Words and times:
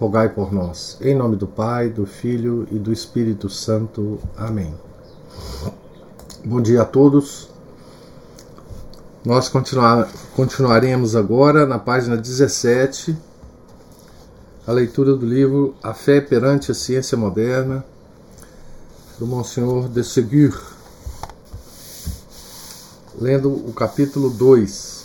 rogai 0.00 0.30
por 0.30 0.50
nós. 0.50 0.96
Em 1.02 1.14
nome 1.14 1.36
do 1.36 1.46
Pai, 1.46 1.90
do 1.90 2.06
Filho 2.06 2.66
e 2.70 2.78
do 2.78 2.90
Espírito 2.90 3.50
Santo. 3.50 4.18
Amém. 4.34 4.74
Bom 6.42 6.58
dia 6.62 6.80
a 6.80 6.84
todos. 6.86 7.50
Nós 9.22 9.50
continuar, 9.50 10.10
continuaremos 10.34 11.14
agora 11.14 11.66
na 11.66 11.78
página 11.78 12.16
17, 12.16 13.14
a 14.66 14.72
leitura 14.72 15.14
do 15.14 15.26
livro 15.26 15.74
A 15.82 15.92
Fé 15.92 16.18
perante 16.18 16.72
a 16.72 16.74
Ciência 16.74 17.18
Moderna, 17.18 17.84
do 19.18 19.26
Monsenhor 19.26 19.86
de 19.86 20.02
Ségur, 20.02 20.58
lendo 23.20 23.50
o 23.50 23.74
capítulo 23.74 24.30
2, 24.30 25.04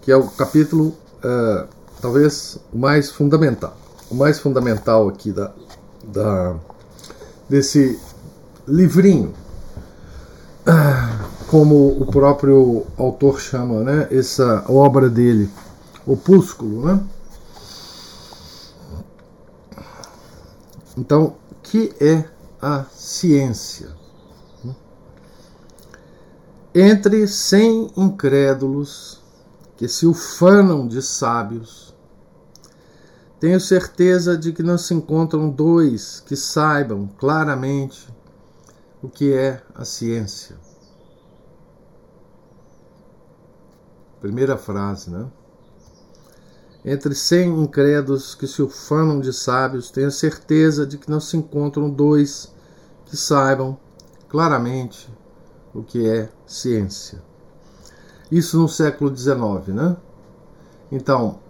que 0.00 0.10
é 0.10 0.16
o 0.16 0.28
capítulo 0.28 0.94
uh, 1.22 1.68
talvez 2.02 2.58
o 2.72 2.78
mais 2.78 3.10
fundamental, 3.10 3.76
o 4.12 4.14
mais 4.14 4.38
fundamental 4.38 5.08
aqui 5.08 5.32
da, 5.32 5.50
da 6.04 6.54
desse 7.48 7.98
livrinho, 8.68 9.32
uh, 10.66 11.48
como 11.48 11.88
o 12.00 12.06
próprio 12.06 12.86
autor 12.96 13.40
chama, 13.40 13.80
né? 13.80 14.08
Essa 14.10 14.64
obra 14.68 15.08
dele, 15.08 15.50
opúsculo, 16.06 16.86
né? 16.86 17.02
Então, 20.96 21.34
que 21.62 21.94
é 21.98 22.24
a 22.60 22.84
ciência? 22.94 23.88
Entre 26.74 27.26
cem 27.26 27.90
incrédulos 27.96 29.22
que 29.76 29.88
se 29.88 30.06
ufanam 30.06 30.86
de 30.86 31.02
sábios, 31.02 31.91
tenho 33.42 33.58
certeza 33.58 34.38
de 34.38 34.52
que 34.52 34.62
não 34.62 34.78
se 34.78 34.94
encontram 34.94 35.50
dois 35.50 36.20
que 36.20 36.36
saibam 36.36 37.08
claramente 37.18 38.08
o 39.02 39.08
que 39.08 39.32
é 39.34 39.60
a 39.74 39.84
ciência. 39.84 40.54
Primeira 44.20 44.56
frase, 44.56 45.10
né? 45.10 45.26
Entre 46.84 47.16
cem 47.16 47.60
incrédulos 47.60 48.36
que 48.36 48.46
se 48.46 48.62
ufanam 48.62 49.18
de 49.18 49.32
sábios, 49.32 49.90
tenho 49.90 50.12
certeza 50.12 50.86
de 50.86 50.96
que 50.96 51.10
não 51.10 51.18
se 51.18 51.36
encontram 51.36 51.90
dois 51.90 52.54
que 53.06 53.16
saibam 53.16 53.76
claramente 54.28 55.12
o 55.74 55.82
que 55.82 56.08
é 56.08 56.28
ciência. 56.46 57.20
Isso 58.30 58.56
no 58.56 58.68
século 58.68 59.12
XIX, 59.12 59.74
né? 59.74 59.96
Então, 60.92 61.40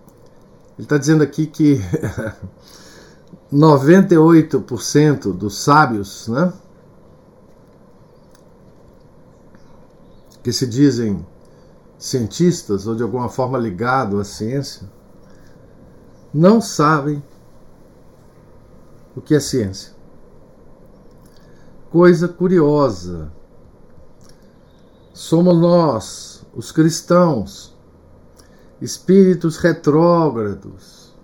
ele 0.79 0.87
está 0.87 0.97
dizendo 0.97 1.23
aqui 1.23 1.47
que 1.47 1.81
98% 3.53 5.33
dos 5.33 5.59
sábios, 5.63 6.29
né? 6.29 6.53
Que 10.43 10.53
se 10.53 10.67
dizem 10.67 11.25
cientistas 11.99 12.87
ou 12.87 12.97
de 12.97 13.03
alguma 13.03 13.29
forma 13.29 13.59
ligados 13.59 14.21
à 14.21 14.25
ciência, 14.25 14.91
não 16.33 16.61
sabem 16.61 17.23
o 19.15 19.21
que 19.21 19.35
é 19.35 19.41
ciência. 19.41 19.93
Coisa 21.91 22.27
curiosa. 22.27 23.31
Somos 25.13 25.57
nós, 25.59 26.47
os 26.55 26.73
cristãos, 26.73 27.72
espíritos 28.83 29.59
retrógrados, 29.59 31.15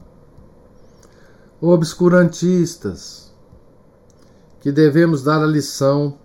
obscurantistas, 1.60 3.34
que 4.60 4.70
devemos 4.70 5.24
dar 5.24 5.42
a 5.42 5.46
lição 5.46 6.16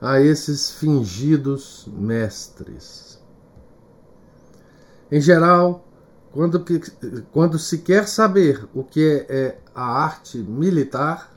a 0.00 0.20
esses 0.20 0.70
fingidos 0.70 1.88
mestres. 1.92 3.20
Em 5.10 5.20
geral, 5.20 5.84
quando, 6.30 6.64
quando 7.32 7.58
se 7.58 7.78
quer 7.78 8.06
saber 8.06 8.64
o 8.72 8.84
que 8.84 9.26
é 9.28 9.58
a 9.74 9.82
arte 9.82 10.38
militar, 10.38 11.36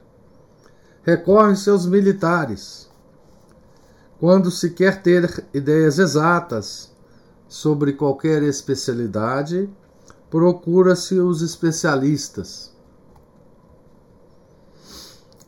recorre-se 1.01 1.71
aos 1.71 1.87
militares. 1.87 2.87
Quando 4.19 4.51
se 4.51 4.69
quer 4.69 5.01
ter 5.01 5.43
ideias 5.51 5.97
exatas 5.97 6.92
sobre 7.53 7.93
qualquer 7.93 8.41
especialidade, 8.41 9.69
procura-se 10.27 11.19
os 11.19 11.43
especialistas. 11.43 12.73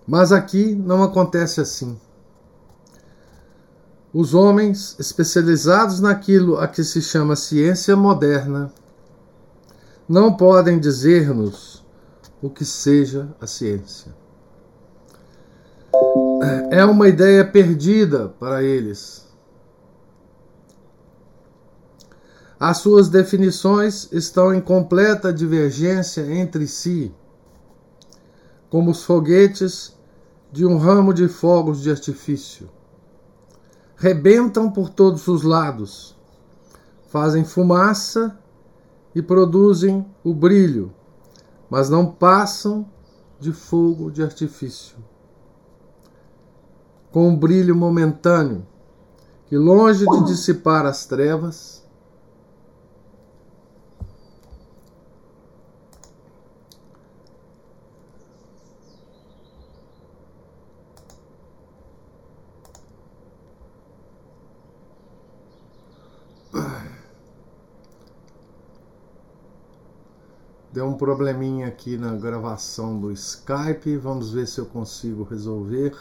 Mas 0.06 0.32
aqui 0.32 0.76
não 0.76 1.02
acontece 1.02 1.60
assim. 1.60 2.00
Os 4.14 4.36
homens 4.36 4.96
especializados 5.00 6.00
naquilo 6.00 6.60
a 6.60 6.68
que 6.68 6.84
se 6.84 7.02
chama 7.02 7.36
ciência 7.36 7.96
moderna 7.96 8.72
não 10.08 10.32
podem 10.32 10.78
dizer-nos 10.78 11.84
o 12.40 12.52
que 12.52 12.64
seja 12.64 13.36
a 13.42 13.48
ciência. 13.48 14.14
É 16.70 16.86
uma 16.86 17.08
ideia 17.08 17.44
perdida 17.44 18.30
para 18.40 18.62
eles 18.62 19.25
As 22.68 22.78
suas 22.78 23.10
definições 23.10 24.12
estão 24.12 24.52
em 24.52 24.60
completa 24.60 25.32
divergência 25.32 26.22
entre 26.34 26.66
si, 26.66 27.14
como 28.72 28.90
os 28.90 29.04
foguetes 29.04 29.96
de 30.52 30.66
um 30.66 30.76
ramo 30.76 31.14
de 31.14 31.28
fogos 31.28 31.80
de 31.80 31.92
artifício. 31.92 32.68
Rebentam 33.96 34.72
por 34.72 34.90
todos 34.90 35.28
os 35.28 35.44
lados, 35.44 36.18
fazem 37.08 37.46
fumaça 37.46 38.36
e 39.14 39.22
produzem 39.22 40.04
o 40.24 40.34
brilho, 40.34 40.92
mas 41.70 41.88
não 41.88 42.08
passam 42.08 42.84
de 43.40 43.54
fogo 43.54 44.10
de 44.10 44.24
artifício. 44.24 44.98
Com 47.12 47.30
um 47.30 47.38
brilho 47.38 47.76
momentâneo, 47.76 48.66
que 49.46 49.56
longe 49.56 50.04
de 50.04 50.26
dissipar 50.26 50.88
as 50.88 51.06
trevas, 51.06 51.85
Deu 70.76 70.86
um 70.90 70.98
probleminha 70.98 71.68
aqui 71.68 71.96
na 71.96 72.14
gravação 72.18 73.00
do 73.00 73.10
Skype. 73.10 73.96
Vamos 73.96 74.34
ver 74.34 74.46
se 74.46 74.60
eu 74.60 74.66
consigo 74.66 75.24
resolver. 75.24 75.96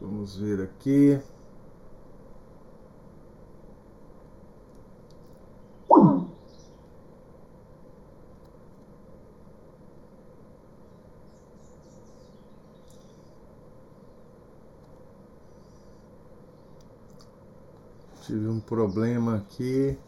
Vamos 0.00 0.34
ver 0.34 0.62
aqui. 0.62 1.20
tive 18.30 18.46
um 18.46 18.60
problema 18.60 19.38
aqui 19.38 19.98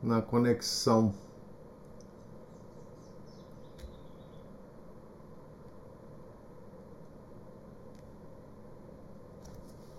na 0.00 0.22
conexão. 0.22 1.12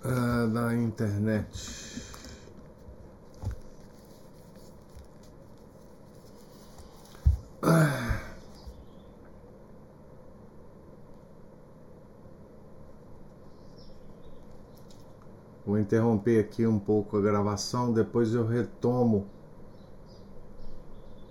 Ah, 0.02 0.46
da 0.54 0.74
internet. 0.74 2.02
Ah. 7.62 8.09
Vou 15.70 15.78
interromper 15.78 16.40
aqui 16.40 16.66
um 16.66 16.80
pouco 16.80 17.16
a 17.16 17.22
gravação, 17.22 17.94
depois 17.94 18.34
eu 18.34 18.44
retomo 18.44 19.28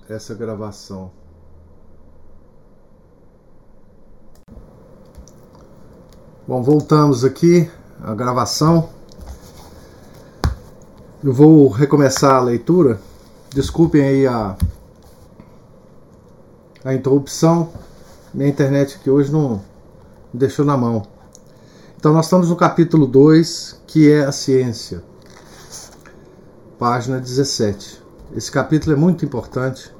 essa 0.08 0.32
gravação. 0.32 1.10
Bom, 6.46 6.62
voltamos 6.62 7.24
aqui 7.24 7.68
à 8.00 8.14
gravação. 8.14 8.90
Eu 11.20 11.32
vou 11.32 11.66
recomeçar 11.66 12.36
a 12.36 12.40
leitura. 12.40 13.00
Desculpem 13.50 14.02
aí 14.02 14.24
a, 14.24 14.56
a 16.84 16.94
interrupção. 16.94 17.72
Minha 18.32 18.48
internet 18.48 18.98
aqui 19.00 19.10
hoje 19.10 19.32
não 19.32 19.56
me 20.32 20.38
deixou 20.38 20.64
na 20.64 20.76
mão. 20.76 21.17
Então, 21.98 22.12
nós 22.12 22.26
estamos 22.26 22.48
no 22.48 22.54
capítulo 22.54 23.08
2, 23.08 23.82
que 23.84 24.08
é 24.08 24.24
a 24.24 24.30
ciência, 24.30 25.02
página 26.78 27.18
17. 27.18 28.00
Esse 28.36 28.52
capítulo 28.52 28.94
é 28.94 28.96
muito 28.96 29.24
importante. 29.24 29.92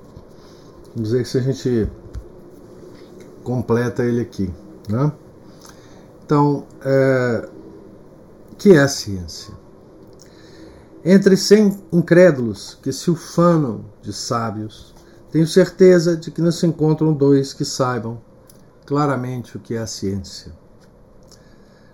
Vamos 0.94 1.10
ver 1.10 1.26
se 1.26 1.38
a 1.38 1.40
gente 1.40 1.90
completa 3.42 4.04
ele 4.04 4.20
aqui. 4.20 4.48
Né? 4.88 5.10
Então, 6.24 6.68
é, 6.84 7.48
que 8.56 8.76
é 8.76 8.78
a 8.78 8.86
ciência? 8.86 9.52
Entre 11.04 11.36
cem 11.36 11.82
incrédulos 11.90 12.78
que 12.80 12.92
se 12.92 13.10
ufanam 13.10 13.84
de 14.02 14.12
sábios, 14.12 14.94
tenho 15.32 15.48
certeza 15.48 16.16
de 16.16 16.30
que 16.30 16.40
não 16.40 16.52
se 16.52 16.64
encontram 16.64 17.12
dois 17.12 17.52
que 17.52 17.64
saibam 17.64 18.20
claramente 18.86 19.56
o 19.56 19.60
que 19.60 19.74
é 19.74 19.78
a 19.78 19.86
ciência. 19.88 20.52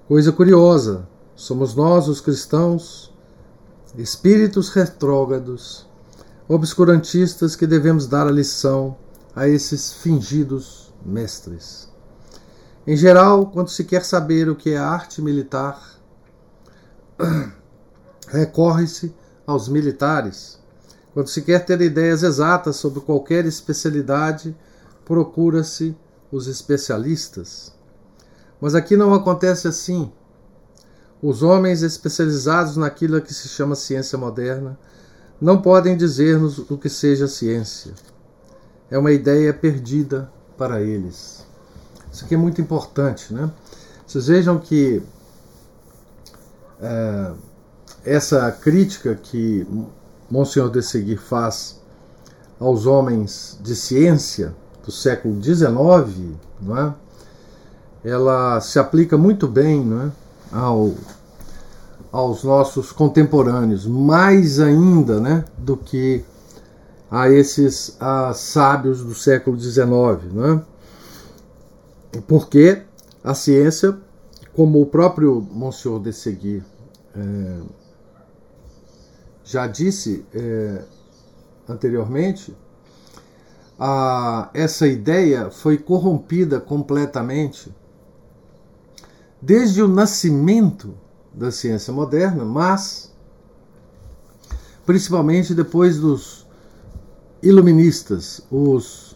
Coisa 0.06 0.30
curiosa, 0.30 1.08
somos 1.34 1.74
nós, 1.74 2.08
os 2.08 2.20
cristãos, 2.20 3.10
espíritos 3.96 4.68
retrógrados, 4.68 5.88
obscurantistas, 6.46 7.56
que 7.56 7.66
devemos 7.66 8.06
dar 8.06 8.26
a 8.26 8.30
lição 8.30 8.98
a 9.34 9.48
esses 9.48 9.94
fingidos 9.94 10.92
mestres. 11.02 11.88
Em 12.86 12.94
geral, 12.94 13.46
quando 13.46 13.70
se 13.70 13.82
quer 13.82 14.04
saber 14.04 14.46
o 14.50 14.54
que 14.54 14.72
é 14.72 14.76
arte 14.76 15.22
militar, 15.22 15.82
recorre-se 18.28 19.14
aos 19.46 19.70
militares. 19.70 20.60
Quando 21.14 21.28
se 21.28 21.40
quer 21.40 21.64
ter 21.64 21.80
ideias 21.80 22.22
exatas 22.22 22.76
sobre 22.76 23.00
qualquer 23.00 23.46
especialidade, 23.46 24.54
procura-se 25.02 25.96
os 26.30 26.46
especialistas. 26.46 27.72
Mas 28.64 28.74
aqui 28.74 28.96
não 28.96 29.12
acontece 29.12 29.68
assim. 29.68 30.10
Os 31.20 31.42
homens 31.42 31.82
especializados 31.82 32.78
naquilo 32.78 33.20
que 33.20 33.34
se 33.34 33.46
chama 33.46 33.74
ciência 33.74 34.16
moderna 34.16 34.78
não 35.38 35.60
podem 35.60 35.94
dizer-nos 35.94 36.58
o 36.70 36.78
que 36.78 36.88
seja 36.88 37.28
ciência. 37.28 37.92
É 38.90 38.96
uma 38.96 39.12
ideia 39.12 39.52
perdida 39.52 40.32
para 40.56 40.80
eles. 40.80 41.46
Isso 42.10 42.24
aqui 42.24 42.36
é 42.36 42.38
muito 42.38 42.58
importante, 42.58 43.34
né? 43.34 43.52
Vocês 44.06 44.28
vejam 44.28 44.58
que 44.58 45.02
é, 46.80 47.32
essa 48.02 48.50
crítica 48.50 49.14
que 49.14 49.66
Monsenhor 50.30 50.70
de 50.70 50.80
Seguir 50.82 51.18
faz 51.18 51.82
aos 52.58 52.86
homens 52.86 53.58
de 53.62 53.76
ciência 53.76 54.56
do 54.82 54.90
século 54.90 55.38
XIX, 55.42 56.38
não 56.62 56.78
é? 56.78 57.03
Ela 58.04 58.60
se 58.60 58.78
aplica 58.78 59.16
muito 59.16 59.48
bem 59.48 59.84
não 59.84 60.02
é? 60.02 60.12
Ao, 60.52 60.92
aos 62.12 62.44
nossos 62.44 62.92
contemporâneos, 62.92 63.86
mais 63.86 64.60
ainda 64.60 65.18
né, 65.18 65.44
do 65.58 65.76
que 65.76 66.24
a 67.10 67.28
esses 67.28 67.96
a 67.98 68.32
sábios 68.34 69.02
do 69.02 69.14
século 69.14 69.58
XIX. 69.58 69.88
Não 70.32 70.52
é? 70.52 70.62
porque 72.28 72.82
a 73.22 73.34
ciência, 73.34 73.96
como 74.54 74.80
o 74.80 74.86
próprio 74.86 75.40
Monsieur 75.50 76.00
de 76.00 76.12
Seguir 76.12 76.64
é, 77.16 77.60
já 79.44 79.66
disse 79.66 80.24
é, 80.32 80.84
anteriormente, 81.68 82.56
a, 83.78 84.50
essa 84.54 84.86
ideia 84.86 85.50
foi 85.50 85.78
corrompida 85.78 86.60
completamente 86.60 87.74
desde 89.44 89.82
o 89.82 89.88
nascimento 89.88 90.94
da 91.32 91.50
ciência 91.50 91.92
moderna, 91.92 92.44
mas 92.44 93.12
principalmente 94.86 95.54
depois 95.54 95.98
dos 95.98 96.46
iluministas, 97.42 98.40
os 98.50 99.14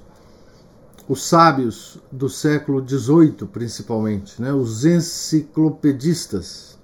os 1.09 1.27
sábios 1.27 1.99
do 2.13 2.29
século 2.29 2.87
XVIII, 2.87 3.49
principalmente, 3.51 4.43
né? 4.43 4.53
os 4.53 4.85
enciclopedistas, 4.85 6.79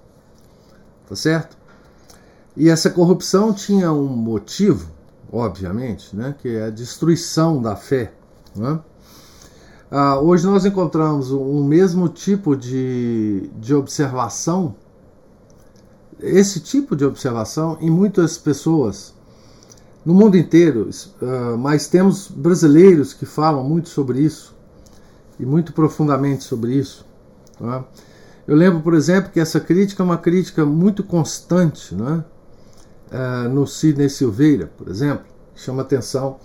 tá 1.07 1.15
certo? 1.15 1.55
E 2.57 2.67
essa 2.67 2.89
corrupção 2.89 3.53
tinha 3.53 3.91
um 3.91 4.07
motivo, 4.07 4.89
obviamente, 5.31 6.15
né? 6.15 6.33
que 6.41 6.55
é 6.55 6.63
a 6.63 6.69
destruição 6.71 7.61
da 7.61 7.75
fé. 7.75 8.13
Né? 8.55 8.79
Ah, 9.97 10.19
hoje 10.19 10.45
nós 10.45 10.65
encontramos 10.65 11.31
o 11.31 11.63
mesmo 11.63 12.09
tipo 12.09 12.53
de, 12.53 13.49
de 13.57 13.73
observação, 13.73 14.75
esse 16.19 16.59
tipo 16.59 16.97
de 16.97 17.05
observação 17.05 17.77
em 17.79 17.89
muitas 17.89 18.37
pessoas 18.37 19.13
no 20.05 20.13
mundo 20.13 20.35
inteiro, 20.35 20.89
uh, 21.21 21.57
mas 21.57 21.87
temos 21.87 22.27
brasileiros 22.27 23.13
que 23.13 23.25
falam 23.25 23.63
muito 23.63 23.87
sobre 23.87 24.19
isso 24.19 24.53
e 25.39 25.45
muito 25.45 25.71
profundamente 25.71 26.43
sobre 26.43 26.73
isso. 26.73 27.05
É? 27.61 27.83
Eu 28.49 28.57
lembro, 28.57 28.81
por 28.81 28.95
exemplo, 28.95 29.31
que 29.31 29.39
essa 29.39 29.61
crítica 29.61 30.03
é 30.03 30.05
uma 30.05 30.17
crítica 30.17 30.65
muito 30.65 31.05
constante 31.05 31.95
é? 31.95 33.45
uh, 33.45 33.49
no 33.49 33.65
Sidney 33.65 34.09
Silveira, 34.09 34.69
por 34.77 34.89
exemplo, 34.89 35.23
que 35.55 35.61
chama 35.61 35.83
atenção 35.83 36.37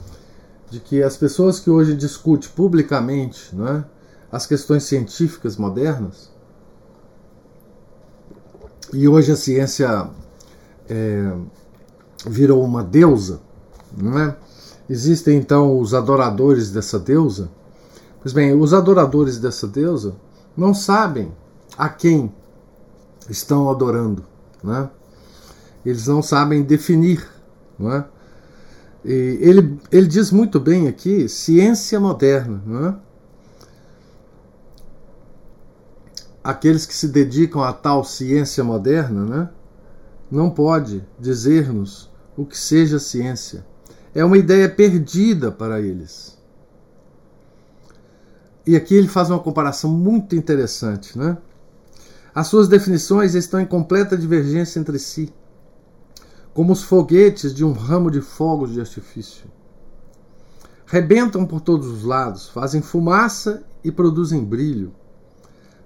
de 0.71 0.81
que 0.81 1.03
as 1.03 1.17
pessoas 1.17 1.59
que 1.59 1.69
hoje 1.69 1.95
discutem 1.95 2.49
publicamente 2.55 3.51
é? 3.61 3.85
as 4.31 4.47
questões 4.47 4.85
científicas 4.85 5.57
modernas, 5.57 6.31
e 8.93 9.07
hoje 9.07 9.33
a 9.33 9.37
ciência 9.37 10.09
é, 10.89 11.33
virou 12.27 12.65
uma 12.65 12.83
deusa, 12.83 13.41
não 13.97 14.19
é? 14.19 14.37
Existem 14.89 15.39
então 15.39 15.79
os 15.79 15.95
adoradores 15.95 16.73
dessa 16.73 16.99
deusa. 16.99 17.49
Pois 18.21 18.33
bem, 18.33 18.53
os 18.53 18.75
adoradores 18.75 19.39
dessa 19.39 19.69
deusa 19.69 20.17
não 20.57 20.75
sabem 20.75 21.33
a 21.79 21.89
quem 21.89 22.33
estão 23.29 23.71
adorando, 23.71 24.25
é? 24.65 24.89
Eles 25.87 26.07
não 26.09 26.21
sabem 26.23 26.63
definir, 26.63 27.27
não 27.79 27.93
é? 27.93 28.01
E 28.01 28.20
ele, 29.05 29.79
ele 29.91 30.07
diz 30.07 30.31
muito 30.31 30.61
bem 30.61 30.89
aqui 30.89 31.29
ciência 31.29 31.99
moderna, 31.99 32.63
é? 32.89 33.11
Aqueles 36.43 36.87
que 36.87 36.95
se 36.95 37.09
dedicam 37.09 37.63
a 37.63 37.73
tal 37.73 38.03
ciência 38.03 38.65
moderna, 38.65 39.25
né, 39.25 39.51
não 40.31 40.49
pode 40.49 41.05
dizer-nos 41.19 42.11
o 42.37 42.47
que 42.47 42.57
seja 42.57 42.99
ciência 42.99 43.65
é 44.15 44.25
uma 44.25 44.39
ideia 44.39 44.69
perdida 44.69 45.51
para 45.51 45.81
eles. 45.81 46.39
E 48.67 48.77
aqui 48.77 48.95
ele 48.95 49.09
faz 49.09 49.31
uma 49.31 49.39
comparação 49.39 49.91
muito 49.91 50.37
interessante, 50.37 51.17
né? 51.19 51.39
As 52.35 52.47
suas 52.47 52.69
definições 52.69 53.35
estão 53.35 53.61
em 53.61 53.67
completa 53.67 54.17
divergência 54.17 54.79
entre 54.79 54.99
si, 54.99 55.33
como 56.53 56.73
os 56.73 56.83
foguetes 56.83 57.55
de 57.55 57.65
um 57.65 57.73
ramo 57.73 58.11
de 58.11 58.21
fogos 58.21 58.73
de 58.73 58.81
artifício. 58.81 59.47
Rebentam 60.87 61.47
por 61.47 61.61
todos 61.61 61.87
os 61.87 62.03
lados, 62.03 62.49
fazem 62.49 62.83
fumaça 62.83 63.63
e 63.85 63.93
produzem 63.93 64.45
brilho, 64.45 64.93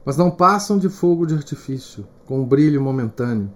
mas 0.04 0.16
não 0.16 0.30
passam 0.30 0.78
de 0.78 0.88
fogo 0.88 1.26
de 1.26 1.34
artifício, 1.34 2.06
com 2.26 2.40
um 2.40 2.46
brilho 2.46 2.80
momentâneo, 2.80 3.52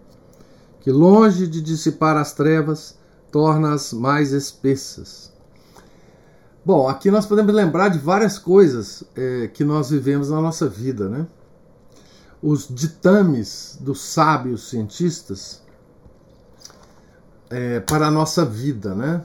que, 0.81 0.93
longe 0.93 1.47
de 1.47 1.63
dissipar 1.63 2.17
as 2.17 2.33
trevas, 2.33 2.99
torna-as 3.31 3.93
mais 3.93 4.33
espessas. 4.33 5.33
Bom, 6.65 6.87
aqui 6.87 7.11
nós 7.11 7.25
podemos 7.25 7.55
lembrar 7.55 7.89
de 7.89 7.99
várias 7.99 8.39
coisas 8.39 9.03
é, 9.17 9.49
que 9.49 9.65
nós 9.65 9.89
vivemos 9.89 10.29
na 10.29 10.41
nossa 10.41 10.69
vida, 10.69 11.09
né? 11.09 11.27
Os 12.43 12.69
ditames 12.69 13.79
dos 13.81 14.03
sábios 14.03 14.69
cientistas 14.69 15.63
é, 17.51 17.81
para 17.81 18.07
a 18.07 18.11
nossa 18.11 18.45
vida, 18.45 18.95
né? 18.95 19.23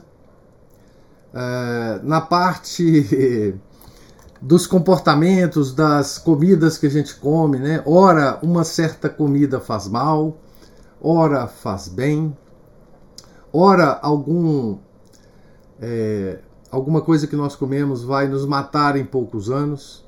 É, 1.32 2.00
na 2.02 2.20
parte 2.20 3.58
dos 4.40 4.66
comportamentos, 4.66 5.74
das 5.74 6.18
comidas 6.18 6.78
que 6.78 6.86
a 6.86 6.90
gente 6.90 7.14
come, 7.16 7.58
né? 7.58 7.82
Ora, 7.86 8.38
uma 8.42 8.64
certa 8.64 9.08
comida 9.08 9.60
faz 9.60 9.88
mal, 9.88 10.38
ora 11.00 11.46
faz 11.46 11.88
bem, 11.88 12.36
ora 13.52 13.98
algum 14.02 14.78
é, 15.80 16.38
alguma 16.70 17.00
coisa 17.00 17.26
que 17.26 17.36
nós 17.36 17.56
comemos 17.56 18.02
vai 18.02 18.28
nos 18.28 18.46
matar 18.46 18.96
em 18.96 19.04
poucos 19.04 19.50
anos, 19.50 20.04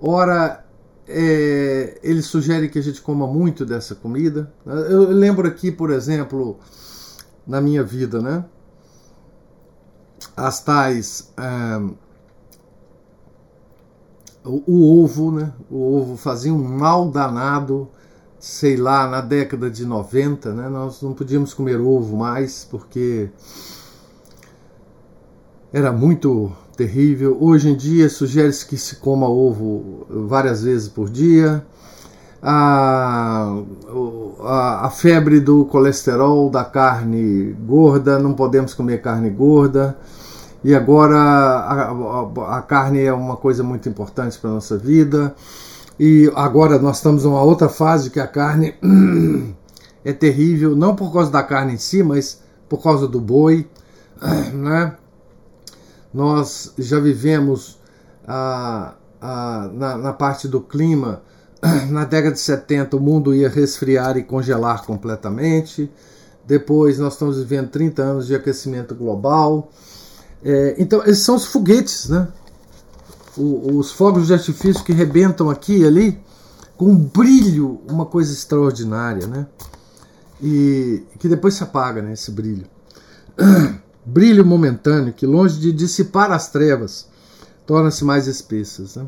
ora 0.00 0.64
é, 1.06 1.98
ele 2.02 2.22
sugere 2.22 2.68
que 2.68 2.78
a 2.78 2.82
gente 2.82 3.00
coma 3.02 3.26
muito 3.26 3.66
dessa 3.66 3.94
comida. 3.94 4.52
Eu 4.64 5.10
lembro 5.10 5.46
aqui, 5.46 5.70
por 5.70 5.90
exemplo, 5.90 6.58
na 7.46 7.60
minha 7.60 7.82
vida, 7.82 8.20
né? 8.20 8.44
As 10.36 10.62
tais. 10.62 11.32
Um, 11.38 11.94
o, 14.44 14.62
o, 14.66 15.04
ovo, 15.04 15.30
né? 15.30 15.52
O 15.70 15.96
ovo 15.96 16.16
fazia 16.16 16.52
um 16.52 16.62
mal 16.62 17.10
danado, 17.10 17.88
sei 18.38 18.76
lá, 18.76 19.08
na 19.08 19.20
década 19.20 19.70
de 19.70 19.84
90, 19.84 20.52
né? 20.52 20.68
Nós 20.68 21.00
não 21.02 21.12
podíamos 21.12 21.54
comer 21.54 21.80
ovo 21.80 22.16
mais 22.16 22.64
porque 22.64 23.30
era 25.72 25.92
muito 25.92 26.52
terrível. 26.76 27.36
Hoje 27.40 27.68
em 27.70 27.76
dia 27.76 28.08
sugere-se 28.08 28.66
que 28.66 28.76
se 28.76 28.96
coma 28.96 29.28
ovo 29.28 30.06
várias 30.08 30.62
vezes 30.62 30.88
por 30.88 31.08
dia. 31.08 31.64
A, 32.42 33.56
a, 34.40 34.86
a, 34.86 34.90
febre 34.90 35.38
do 35.38 35.64
colesterol, 35.66 36.50
da 36.50 36.64
carne 36.64 37.52
gorda, 37.52 38.18
não 38.18 38.34
podemos 38.34 38.74
comer 38.74 39.00
carne 39.00 39.30
gorda. 39.30 39.96
E 40.64 40.74
agora 40.74 41.16
a, 41.16 42.56
a, 42.58 42.62
carne 42.62 43.00
é 43.00 43.12
uma 43.12 43.36
coisa 43.36 43.62
muito 43.62 43.88
importante 43.88 44.38
para 44.38 44.50
a 44.50 44.54
nossa 44.54 44.76
vida. 44.76 45.34
E 45.98 46.32
agora 46.34 46.78
nós 46.78 46.96
estamos 46.96 47.24
numa 47.24 47.42
outra 47.42 47.68
fase 47.68 48.10
que 48.10 48.18
a 48.18 48.26
carne 48.26 48.74
é 50.04 50.12
terrível, 50.12 50.74
não 50.74 50.96
por 50.96 51.12
causa 51.12 51.30
da 51.30 51.42
carne 51.42 51.74
em 51.74 51.78
si, 51.78 52.02
mas 52.02 52.40
por 52.68 52.82
causa 52.82 53.06
do 53.06 53.20
boi. 53.20 53.68
Né? 54.52 54.94
Nós 56.14 56.74
já 56.78 57.00
vivemos 57.00 57.80
a, 58.26 58.94
a, 59.20 59.70
na, 59.72 59.96
na 59.96 60.12
parte 60.12 60.46
do 60.46 60.60
clima. 60.60 61.22
Na 61.90 62.04
década 62.04 62.34
de 62.34 62.40
70 62.40 62.96
o 62.96 63.00
mundo 63.00 63.34
ia 63.34 63.48
resfriar 63.48 64.16
e 64.16 64.22
congelar 64.22 64.84
completamente. 64.84 65.90
Depois 66.44 66.98
nós 66.98 67.12
estamos 67.12 67.38
vivendo 67.38 67.70
30 67.70 68.02
anos 68.02 68.26
de 68.26 68.34
aquecimento 68.34 68.94
global. 68.94 69.70
É, 70.44 70.74
então, 70.78 71.02
esses 71.04 71.22
são 71.22 71.36
os 71.36 71.46
foguetes, 71.46 72.08
né? 72.08 72.26
O, 73.36 73.78
os 73.78 73.92
fogos 73.92 74.26
de 74.26 74.34
artifício 74.34 74.84
que 74.84 74.92
rebentam 74.92 75.48
aqui 75.48 75.78
e 75.78 75.86
ali, 75.86 76.20
com 76.76 76.86
um 76.86 76.96
brilho, 76.96 77.80
uma 77.88 78.04
coisa 78.04 78.32
extraordinária, 78.32 79.26
né? 79.26 79.46
E 80.42 81.04
que 81.20 81.28
depois 81.28 81.54
se 81.54 81.62
apaga, 81.62 82.02
né? 82.02 82.12
Esse 82.12 82.32
brilho. 82.32 82.66
brilho 84.04 84.44
momentâneo 84.44 85.12
que, 85.12 85.26
longe 85.26 85.60
de 85.60 85.72
dissipar 85.72 86.32
as 86.32 86.50
trevas, 86.50 87.06
torna-se 87.64 88.04
mais 88.04 88.26
espessas. 88.26 88.96
Né? 88.96 89.06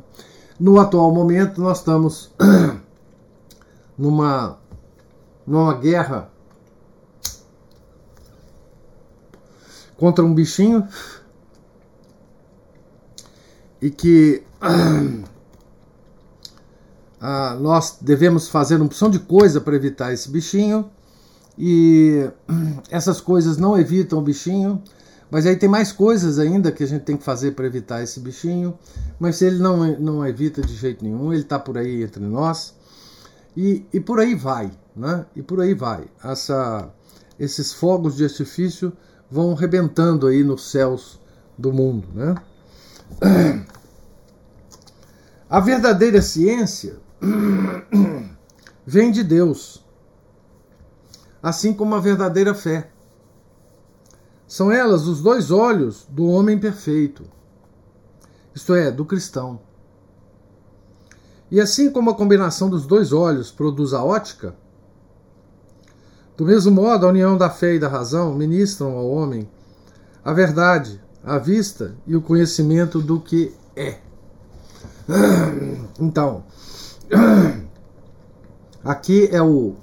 No 0.59 0.79
atual 0.79 1.13
momento, 1.13 1.61
nós 1.61 1.79
estamos 1.79 2.31
numa, 3.99 4.59
numa 5.47 5.75
guerra 5.75 6.31
contra 9.97 10.25
um 10.25 10.33
bichinho 10.33 10.87
e 13.83 13.91
que 13.91 14.45
nós 17.61 17.99
devemos 18.01 18.49
fazer 18.49 18.77
uma 18.77 18.87
opção 18.87 19.11
de 19.11 19.19
coisa 19.19 19.61
para 19.61 19.75
evitar 19.75 20.13
esse 20.13 20.31
bichinho 20.31 20.89
e 21.59 22.31
essas 22.91 23.21
coisas 23.21 23.57
não 23.57 23.79
evitam 23.79 24.21
o 24.21 24.23
bichinho, 24.23 24.83
mas 25.35 25.47
aí 25.47 25.57
tem 25.57 25.69
mais 25.69 25.91
coisas 25.91 26.39
ainda 26.39 26.71
que 26.71 26.85
a 26.85 26.87
gente 26.87 27.03
tem 27.03 27.17
que 27.17 27.25
fazer 27.25 27.57
para 27.57 27.67
evitar 27.67 28.01
esse 28.01 28.21
bichinho. 28.21 28.79
Mas 29.19 29.43
ele 29.43 29.59
não, 29.59 29.85
não 29.99 30.25
evita 30.25 30.63
de 30.63 30.77
jeito 30.77 31.05
nenhum, 31.05 31.33
ele 31.33 31.43
está 31.43 31.59
por 31.59 31.77
aí 31.77 32.05
entre 32.05 32.23
nós. 32.23 32.73
E, 33.57 33.85
e 33.93 33.99
por 33.99 34.21
aí 34.21 34.37
vai, 34.37 34.71
né? 34.95 35.27
E 35.35 35.43
por 35.43 35.61
aí 35.61 35.75
vai. 35.75 36.07
Essa, 36.23 36.89
esses 37.37 37.73
fogos 37.73 38.15
de 38.15 38.23
artifício 38.23 38.93
vão 39.29 39.55
rebentando 39.55 40.29
aí 40.29 40.45
nos 40.45 40.71
céus 40.71 41.19
do 41.59 41.73
mundo, 41.73 42.07
né? 42.15 42.37
A 45.51 45.59
verdadeira 45.59 46.23
ciência 46.23 46.95
vem 48.87 49.11
de 49.11 49.25
Deus 49.25 49.83
assim 51.43 51.75
como 51.75 51.97
a 51.97 52.01
verdadeira 52.01 52.55
fé. 52.55 52.89
São 54.55 54.71
elas 54.71 55.09
os 55.09 55.21
dois 55.21 55.51
olhos 55.51 56.07
do 56.09 56.27
homem 56.27 56.57
perfeito, 56.57 57.25
isto 58.55 58.73
é, 58.73 58.89
do 58.89 59.05
cristão. 59.05 59.59
E 61.51 61.61
assim 61.61 61.91
como 61.91 62.11
a 62.11 62.15
combinação 62.15 62.71
dos 62.71 62.87
dois 62.87 63.13
olhos 63.13 63.51
produz 63.51 63.93
a 63.93 64.05
ótica, 64.05 64.55
do 66.37 66.45
mesmo 66.45 66.71
modo 66.71 67.05
a 67.05 67.09
união 67.09 67.37
da 67.37 67.51
fé 67.51 67.75
e 67.75 67.79
da 67.81 67.89
razão 67.89 68.33
ministram 68.33 68.97
ao 68.97 69.11
homem 69.11 69.51
a 70.25 70.33
verdade, 70.33 71.03
a 71.25 71.37
vista 71.37 71.97
e 72.07 72.15
o 72.15 72.23
conhecimento 72.23 73.03
do 73.03 73.19
que 73.19 73.53
é. 73.75 73.99
Então, 75.99 76.45
aqui 78.85 79.29
é 79.33 79.43
o 79.43 79.75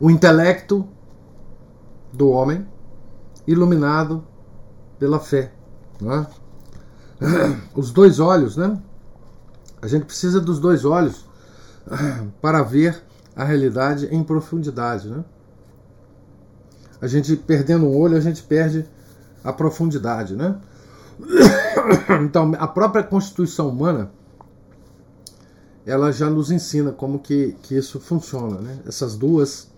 o 0.00 0.10
intelecto 0.10 0.84
do 2.12 2.30
homem 2.30 2.66
iluminado 3.48 4.22
pela 4.98 5.18
fé. 5.18 5.50
É? 6.02 6.26
Os 7.74 7.90
dois 7.90 8.20
olhos, 8.20 8.56
né? 8.56 8.78
A 9.80 9.86
gente 9.86 10.04
precisa 10.04 10.40
dos 10.40 10.60
dois 10.60 10.84
olhos 10.84 11.24
para 12.42 12.62
ver 12.62 13.02
a 13.34 13.44
realidade 13.44 14.06
em 14.12 14.22
profundidade, 14.22 15.08
né? 15.08 15.24
A 17.00 17.06
gente 17.06 17.34
perdendo 17.36 17.86
um 17.86 17.96
olho, 17.96 18.16
a 18.16 18.20
gente 18.20 18.42
perde 18.42 18.84
a 19.42 19.52
profundidade, 19.52 20.36
né? 20.36 20.56
Então, 22.22 22.52
a 22.58 22.66
própria 22.66 23.02
constituição 23.02 23.68
humana 23.68 24.10
ela 25.86 26.12
já 26.12 26.28
nos 26.28 26.50
ensina 26.50 26.92
como 26.92 27.18
que, 27.18 27.56
que 27.62 27.74
isso 27.74 27.98
funciona, 27.98 28.60
né? 28.60 28.78
Essas 28.86 29.16
duas 29.16 29.68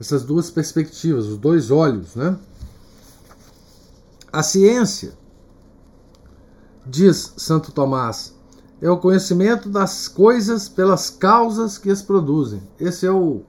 essas 0.00 0.24
duas 0.24 0.50
perspectivas, 0.50 1.26
os 1.26 1.38
dois 1.38 1.70
olhos, 1.70 2.16
né? 2.16 2.36
A 4.34 4.42
ciência, 4.42 5.12
diz 6.84 7.34
Santo 7.36 7.70
Tomás, 7.70 8.34
é 8.82 8.90
o 8.90 8.98
conhecimento 8.98 9.68
das 9.68 10.08
coisas 10.08 10.68
pelas 10.68 11.08
causas 11.08 11.78
que 11.78 11.88
as 11.88 12.02
produzem. 12.02 12.60
Esse 12.80 13.06
é 13.06 13.12
o 13.12 13.42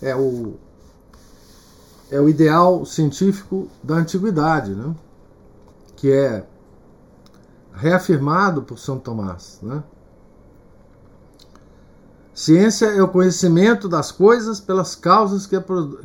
é 0.00 0.16
o 0.16 0.54
é 2.10 2.18
o 2.18 2.30
ideal 2.30 2.86
científico 2.86 3.68
da 3.82 3.96
antiguidade, 3.96 4.74
né? 4.74 4.96
Que 5.96 6.10
é 6.10 6.46
reafirmado 7.74 8.62
por 8.62 8.78
São 8.78 8.98
Tomás, 8.98 9.58
né? 9.60 9.84
Ciência 12.32 12.86
é 12.86 13.02
o 13.02 13.08
conhecimento 13.08 13.86
das 13.86 14.10
coisas 14.10 14.60
pelas 14.60 14.94
causas 14.94 15.46
que, 15.46 15.56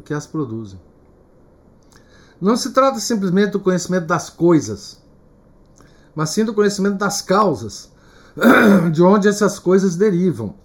que 0.04 0.14
as 0.14 0.28
produzem. 0.28 0.78
Não 2.40 2.56
se 2.56 2.72
trata 2.72 3.00
simplesmente 3.00 3.52
do 3.52 3.60
conhecimento 3.60 4.06
das 4.06 4.30
coisas, 4.30 5.02
mas 6.14 6.30
sim 6.30 6.44
do 6.44 6.54
conhecimento 6.54 6.98
das 6.98 7.22
causas, 7.22 7.92
de 8.92 9.02
onde 9.02 9.28
essas 9.28 9.58
coisas 9.60 9.96
derivam. 9.96 10.56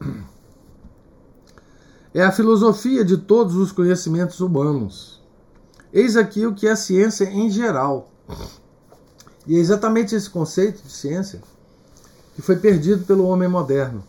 É 2.12 2.24
a 2.24 2.32
filosofia 2.32 3.04
de 3.04 3.16
todos 3.16 3.54
os 3.54 3.70
conhecimentos 3.70 4.40
humanos. 4.40 5.22
Eis 5.92 6.16
aqui 6.16 6.44
o 6.46 6.54
que 6.54 6.66
é 6.66 6.72
a 6.72 6.76
ciência 6.76 7.24
em 7.24 7.48
geral. 7.48 8.10
E 9.46 9.56
é 9.56 9.58
exatamente 9.58 10.14
esse 10.14 10.28
conceito 10.28 10.82
de 10.82 10.92
ciência 10.92 11.40
que 12.34 12.42
foi 12.42 12.56
perdido 12.56 13.04
pelo 13.04 13.26
homem 13.26 13.48
moderno 13.48 14.04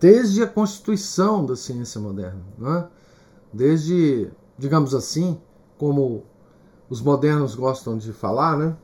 desde 0.00 0.42
a 0.42 0.46
constituição 0.46 1.44
da 1.44 1.56
ciência 1.56 2.00
moderna, 2.00 2.40
né? 2.56 2.86
desde, 3.52 4.30
digamos 4.56 4.94
assim, 4.94 5.40
como 5.76 6.24
os 6.88 7.00
modernos 7.00 7.54
gostam 7.54 7.96
de 7.98 8.12
falar, 8.12 8.56
né? 8.56 8.76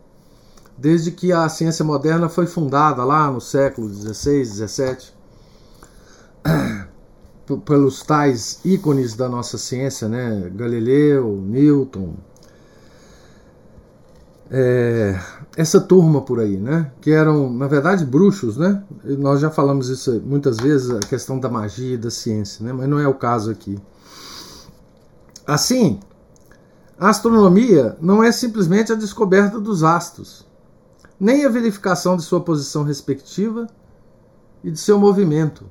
desde 0.77 1.11
que 1.13 1.33
a 1.33 1.49
ciência 1.49 1.85
moderna 1.85 2.29
foi 2.29 2.47
fundada 2.47 3.05
lá 3.05 3.31
no 3.31 3.41
século 3.41 3.89
XVI, 3.89 4.45
XVII, 4.45 5.15
pelos 7.65 8.03
tais 8.03 8.61
ícones 8.65 9.15
da 9.15 9.29
nossa 9.29 9.59
ciência, 9.59 10.09
né? 10.09 10.51
Galileu, 10.55 11.41
Newton, 11.47 12.15
é, 14.51 15.19
essa 15.57 15.81
turma 15.81 16.23
por 16.23 16.41
aí, 16.41 16.57
né? 16.57 16.91
Que 17.01 17.13
eram, 17.13 17.53
na 17.53 17.67
verdade, 17.67 18.05
bruxos, 18.05 18.57
né? 18.57 18.83
Nós 19.05 19.41
já 19.41 19.51
falamos 19.51 19.89
isso 19.89 20.21
muitas 20.25 20.57
vezes, 20.57 20.91
a 20.91 21.01
questão 21.01 21.39
da 21.39 21.49
magia 21.49 21.95
e 21.95 21.99
da 21.99 22.11
ciência, 22.11 22.65
né? 22.65 22.73
Mas 22.73 22.89
não 22.89 22.99
é 22.99 23.07
o 23.07 23.15
caso 23.15 23.51
aqui. 23.51 23.79
Assim, 25.47 26.01
a 26.99 27.09
astronomia 27.09 27.97
não 28.01 28.23
é 28.23 28.31
simplesmente 28.31 28.93
a 28.93 28.97
descoberta 28.97 29.59
dos 29.59 29.83
astros, 29.83 30.47
nem 31.19 31.45
a 31.45 31.49
verificação 31.49 32.17
de 32.17 32.23
sua 32.23 32.41
posição 32.41 32.85
respectiva 32.85 33.67
e 34.63 34.71
de 34.71 34.79
seu 34.79 34.99
movimento. 34.99 35.65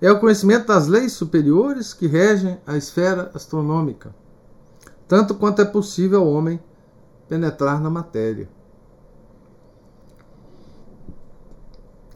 É 0.00 0.10
o 0.10 0.18
conhecimento 0.18 0.66
das 0.66 0.86
leis 0.86 1.12
superiores 1.12 1.92
que 1.92 2.06
regem 2.06 2.58
a 2.66 2.76
esfera 2.76 3.30
astronômica, 3.34 4.14
tanto 5.06 5.34
quanto 5.34 5.62
é 5.62 5.64
possível 5.64 6.20
ao 6.20 6.28
homem 6.28 6.60
penetrar 7.28 7.80
na 7.80 7.90
matéria. 7.90 8.48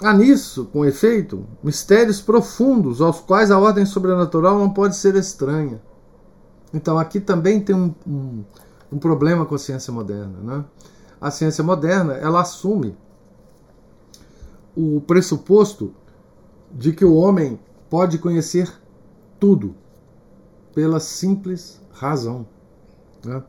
Há 0.00 0.12
nisso, 0.12 0.64
com 0.66 0.84
efeito, 0.84 1.46
mistérios 1.62 2.20
profundos 2.20 3.00
aos 3.00 3.20
quais 3.20 3.52
a 3.52 3.58
ordem 3.58 3.86
sobrenatural 3.86 4.58
não 4.58 4.70
pode 4.70 4.96
ser 4.96 5.14
estranha. 5.14 5.80
Então 6.72 6.98
aqui 6.98 7.20
também 7.20 7.60
tem 7.60 7.74
um, 7.74 7.94
um, 8.06 8.44
um 8.92 8.98
problema 8.98 9.44
com 9.44 9.54
a 9.54 9.58
ciência 9.58 9.92
moderna. 9.92 10.38
Né? 10.42 10.64
A 11.20 11.30
ciência 11.30 11.62
moderna 11.62 12.14
ela 12.14 12.40
assume 12.40 12.96
o 14.76 15.00
pressuposto 15.02 15.94
de 16.70 16.92
que 16.92 17.04
o 17.04 17.14
homem 17.14 17.58
pode 17.90 18.18
conhecer 18.18 18.72
tudo 19.38 19.74
pela 20.74 20.98
simples 20.98 21.80
razão. 21.92 22.46
Né? 23.24 23.42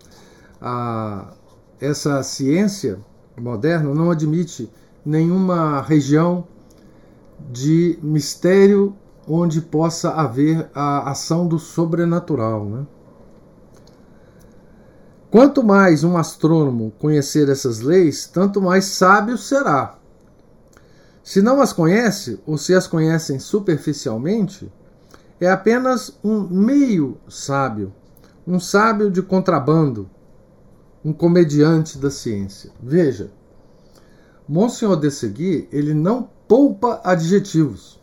A, 0.61 1.33
essa 1.79 2.21
ciência 2.23 2.99
moderna 3.37 3.93
não 3.93 4.11
admite 4.11 4.69
nenhuma 5.05 5.81
região 5.81 6.45
de 7.51 7.97
mistério 8.01 8.95
onde 9.27 9.61
possa 9.61 10.11
haver 10.11 10.69
a 10.73 11.09
ação 11.09 11.47
do 11.47 11.57
sobrenatural. 11.57 12.65
Né? 12.65 12.85
Quanto 15.33 15.63
mais 15.63 16.03
um 16.03 16.15
astrônomo 16.15 16.93
conhecer 16.99 17.49
essas 17.49 17.79
leis, 17.79 18.27
tanto 18.27 18.61
mais 18.61 18.85
sábio 18.85 19.35
será. 19.35 19.97
Se 21.23 21.41
não 21.41 21.59
as 21.59 21.73
conhece, 21.73 22.39
ou 22.45 22.55
se 22.55 22.71
as 22.71 22.85
conhecem 22.85 23.39
superficialmente, 23.39 24.71
é 25.41 25.49
apenas 25.49 26.19
um 26.23 26.41
meio 26.41 27.17
sábio, 27.27 27.91
um 28.45 28.59
sábio 28.59 29.09
de 29.09 29.23
contrabando, 29.23 30.07
um 31.03 31.11
comediante 31.11 31.97
da 31.97 32.11
ciência. 32.11 32.69
Veja, 32.79 33.31
Monsenhor 34.47 34.97
de 34.97 35.09
Segui, 35.09 35.67
ele 35.71 35.95
não 35.95 36.29
poupa 36.47 37.01
adjetivos. 37.03 37.99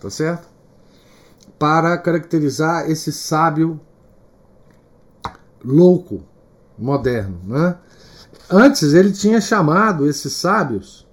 Tá 0.00 0.10
certo? 0.10 0.48
Para 1.56 1.96
caracterizar 1.98 2.90
esse 2.90 3.12
sábio 3.12 3.80
louco 5.64 6.22
moderno. 6.76 7.40
Né? 7.44 7.78
Antes 8.50 8.94
ele 8.94 9.12
tinha 9.12 9.40
chamado 9.40 10.08
esses 10.08 10.32
sábios 10.32 11.06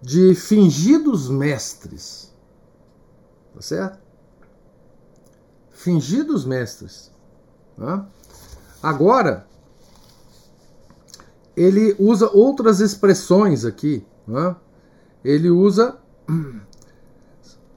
de 0.00 0.34
fingidos 0.34 1.28
mestres. 1.28 2.32
Tá 3.54 3.60
certo? 3.60 3.98
Fingidos 5.70 6.44
mestres. 6.44 7.12
Né? 7.76 8.04
Agora, 8.82 9.46
ele 11.56 11.94
usa 11.98 12.28
outras 12.32 12.80
expressões 12.80 13.64
aqui. 13.64 14.04
Né? 14.26 14.56
Ele 15.24 15.50
usa 15.50 15.98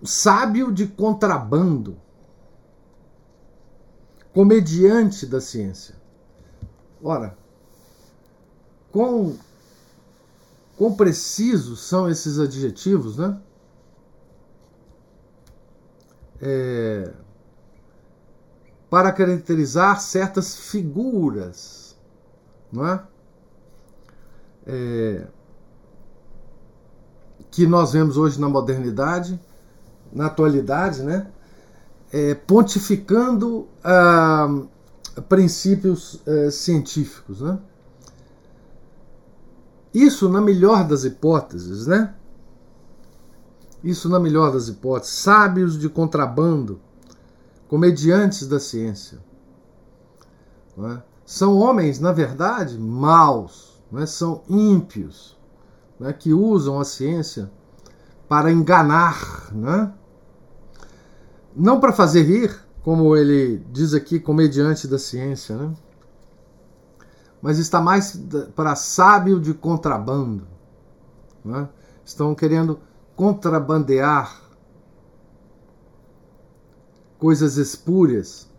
sábio 0.04 0.72
de 0.72 0.88
contrabando 0.88 1.98
comediante 4.36 5.26
da 5.26 5.40
ciência. 5.40 5.96
Ora, 7.02 7.38
quão, 8.92 9.38
quão 10.76 10.94
precisos 10.94 11.88
são 11.88 12.10
esses 12.10 12.38
adjetivos, 12.38 13.18
né? 13.18 13.40
É, 16.42 17.14
para 18.90 19.14
caracterizar 19.14 20.02
certas 20.02 20.58
figuras, 20.58 21.96
não 22.70 22.86
é? 22.86 23.08
é? 24.68 25.28
que 27.50 27.66
nós 27.66 27.94
vemos 27.94 28.18
hoje 28.18 28.40
na 28.40 28.50
modernidade, 28.50 29.40
na 30.12 30.26
atualidade, 30.26 31.04
né? 31.04 31.32
É, 32.12 32.36
pontificando 32.36 33.68
ah, 33.84 34.64
princípios 35.28 36.22
é, 36.26 36.52
científicos. 36.52 37.42
Né? 37.42 37.60
Isso 39.94 40.30
na 40.30 40.42
melhor 40.42 40.88
das 40.88 41.04
hipóteses, 41.06 41.88
né? 41.88 42.14
Isso 43.84 44.10
na 44.10 44.20
melhor 44.20 44.52
das 44.52 44.68
hipóteses, 44.68 45.16
sábios 45.16 45.78
de 45.78 45.88
contrabando, 45.88 46.82
comediantes 47.68 48.48
da 48.48 48.60
ciência. 48.60 49.20
É? 50.78 51.02
São 51.26 51.58
homens, 51.58 52.00
na 52.00 52.12
verdade, 52.12 52.78
maus, 52.78 53.82
é? 53.94 54.06
são 54.06 54.44
ímpios, 54.50 55.38
é? 56.02 56.12
que 56.12 56.34
usam 56.34 56.80
a 56.80 56.84
ciência 56.84 57.50
para 58.28 58.52
enganar, 58.52 59.54
né? 59.54 59.94
Não 61.56 61.80
para 61.80 61.94
fazer 61.94 62.24
rir, 62.24 62.60
como 62.84 63.16
ele 63.16 63.64
diz 63.72 63.94
aqui, 63.94 64.20
comediante 64.20 64.88
da 64.88 65.00
ciência, 65.00 65.56
né? 65.56 65.74
mas 67.42 67.60
está 67.60 67.80
mais 67.80 68.20
para 68.56 68.76
sábio 68.76 69.40
de 69.40 69.54
contrabando. 69.54 70.48
Né? 71.44 71.70
Estão 72.04 72.34
querendo 72.34 72.80
contrabandear 73.16 74.42
coisas 77.18 77.58
espúrias 77.58 78.50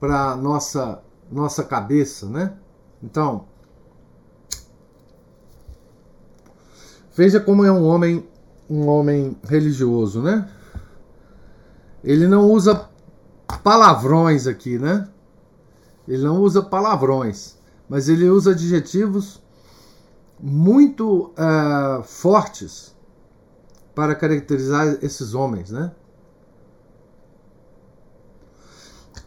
para 0.00 0.36
nossa 0.36 1.02
nossa 1.30 1.64
cabeça, 1.64 2.26
né? 2.26 2.56
Então, 3.02 3.46
veja 7.12 7.40
como 7.40 7.64
é 7.64 7.72
um 7.72 7.84
homem 7.84 8.24
um 8.70 8.86
homem 8.86 9.36
religioso, 9.44 10.22
né? 10.22 10.48
Ele 12.06 12.28
não 12.28 12.48
usa 12.52 12.88
palavrões 13.64 14.46
aqui, 14.46 14.78
né? 14.78 15.08
Ele 16.06 16.22
não 16.22 16.40
usa 16.40 16.62
palavrões, 16.62 17.58
mas 17.88 18.08
ele 18.08 18.28
usa 18.30 18.52
adjetivos 18.52 19.42
muito 20.38 21.32
uh, 21.32 22.04
fortes 22.04 22.94
para 23.92 24.14
caracterizar 24.14 24.98
esses 25.02 25.34
homens, 25.34 25.72
né? 25.72 25.90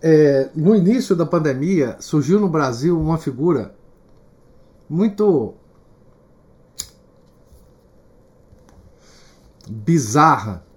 É, 0.01 0.49
no 0.55 0.73
início 0.73 1.13
da 1.17 1.25
pandemia 1.25 1.97
surgiu 1.99 2.39
no 2.39 2.47
Brasil 2.47 2.97
uma 2.97 3.17
figura 3.17 3.75
muito 4.89 5.53
bizarra 9.67 10.68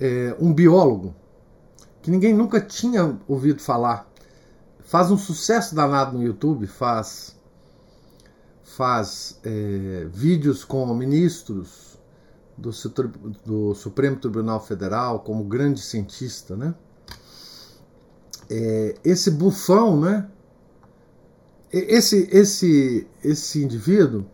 é, 0.00 0.36
um 0.38 0.52
biólogo 0.52 1.14
que 2.02 2.10
ninguém 2.10 2.34
nunca 2.34 2.60
tinha 2.60 3.18
ouvido 3.26 3.60
falar. 3.60 4.08
Faz 4.80 5.10
um 5.10 5.18
sucesso 5.18 5.74
danado 5.74 6.16
no 6.16 6.24
YouTube, 6.24 6.66
faz 6.66 7.36
faz 8.62 9.40
é, 9.44 10.06
vídeos 10.12 10.62
com 10.64 10.86
ministros 10.94 11.98
do, 12.56 12.70
do, 13.44 13.74
Supremo 13.74 14.16
Tribunal 14.16 14.64
Federal 14.64 15.20
como 15.20 15.42
grande 15.42 15.80
cientista, 15.80 16.56
né? 16.56 16.74
É, 18.48 18.94
esse 19.04 19.30
bufão, 19.32 20.00
né? 20.00 20.28
Esse, 21.72 22.28
esse, 22.32 23.06
esse 23.22 23.62
indivíduo, 23.62 24.24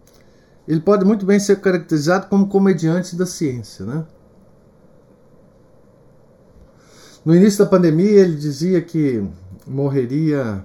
ele 0.69 0.81
pode 0.81 1.05
muito 1.05 1.25
bem 1.27 1.41
ser 1.41 1.61
caracterizado 1.61 2.29
como 2.29 2.49
comediante 2.49 3.17
da 3.17 3.27
ciência, 3.27 3.85
né? 3.85 4.07
No 7.25 7.35
início 7.35 7.65
da 7.65 7.71
pandemia, 7.71 8.21
ele 8.21 8.37
dizia 8.37 8.83
que 8.83 9.27
morreria 9.67 10.63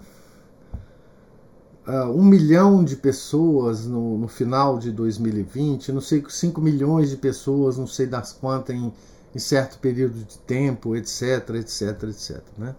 uh, 1.87 2.11
um 2.11 2.23
milhão 2.23 2.83
de 2.83 2.97
pessoas 2.97 3.85
no, 3.85 4.17
no, 4.17 4.27
final 4.27 4.77
de 4.77 4.91
2020, 4.91 5.91
não 5.93 6.01
sei, 6.01 6.23
5 6.27 6.59
milhões 6.59 7.09
de 7.09 7.17
pessoas, 7.17 7.77
não 7.77 7.87
sei 7.87 8.05
das 8.05 8.33
quantas, 8.33 8.75
em, 8.75 8.93
em 9.33 9.39
certo 9.39 9.79
período 9.79 10.15
de 10.15 10.37
tempo, 10.39 10.95
etc, 10.97 11.49
etc, 11.55 12.03
etc. 12.03 12.41
Né? 12.57 12.75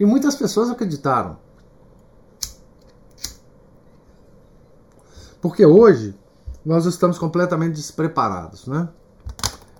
E 0.00 0.06
muitas 0.06 0.34
pessoas 0.34 0.70
acreditaram. 0.70 1.36
Porque 5.40 5.66
hoje 5.66 6.14
nós 6.64 6.86
estamos 6.86 7.18
completamente 7.18 7.74
despreparados, 7.74 8.66
né? 8.66 8.88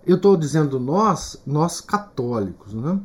Eu 0.09 0.17
estou 0.17 0.39
dizendo 0.39 0.81
nós, 0.81 1.39
nós 1.47 1.83
católicos, 1.83 2.73
né? 2.73 2.99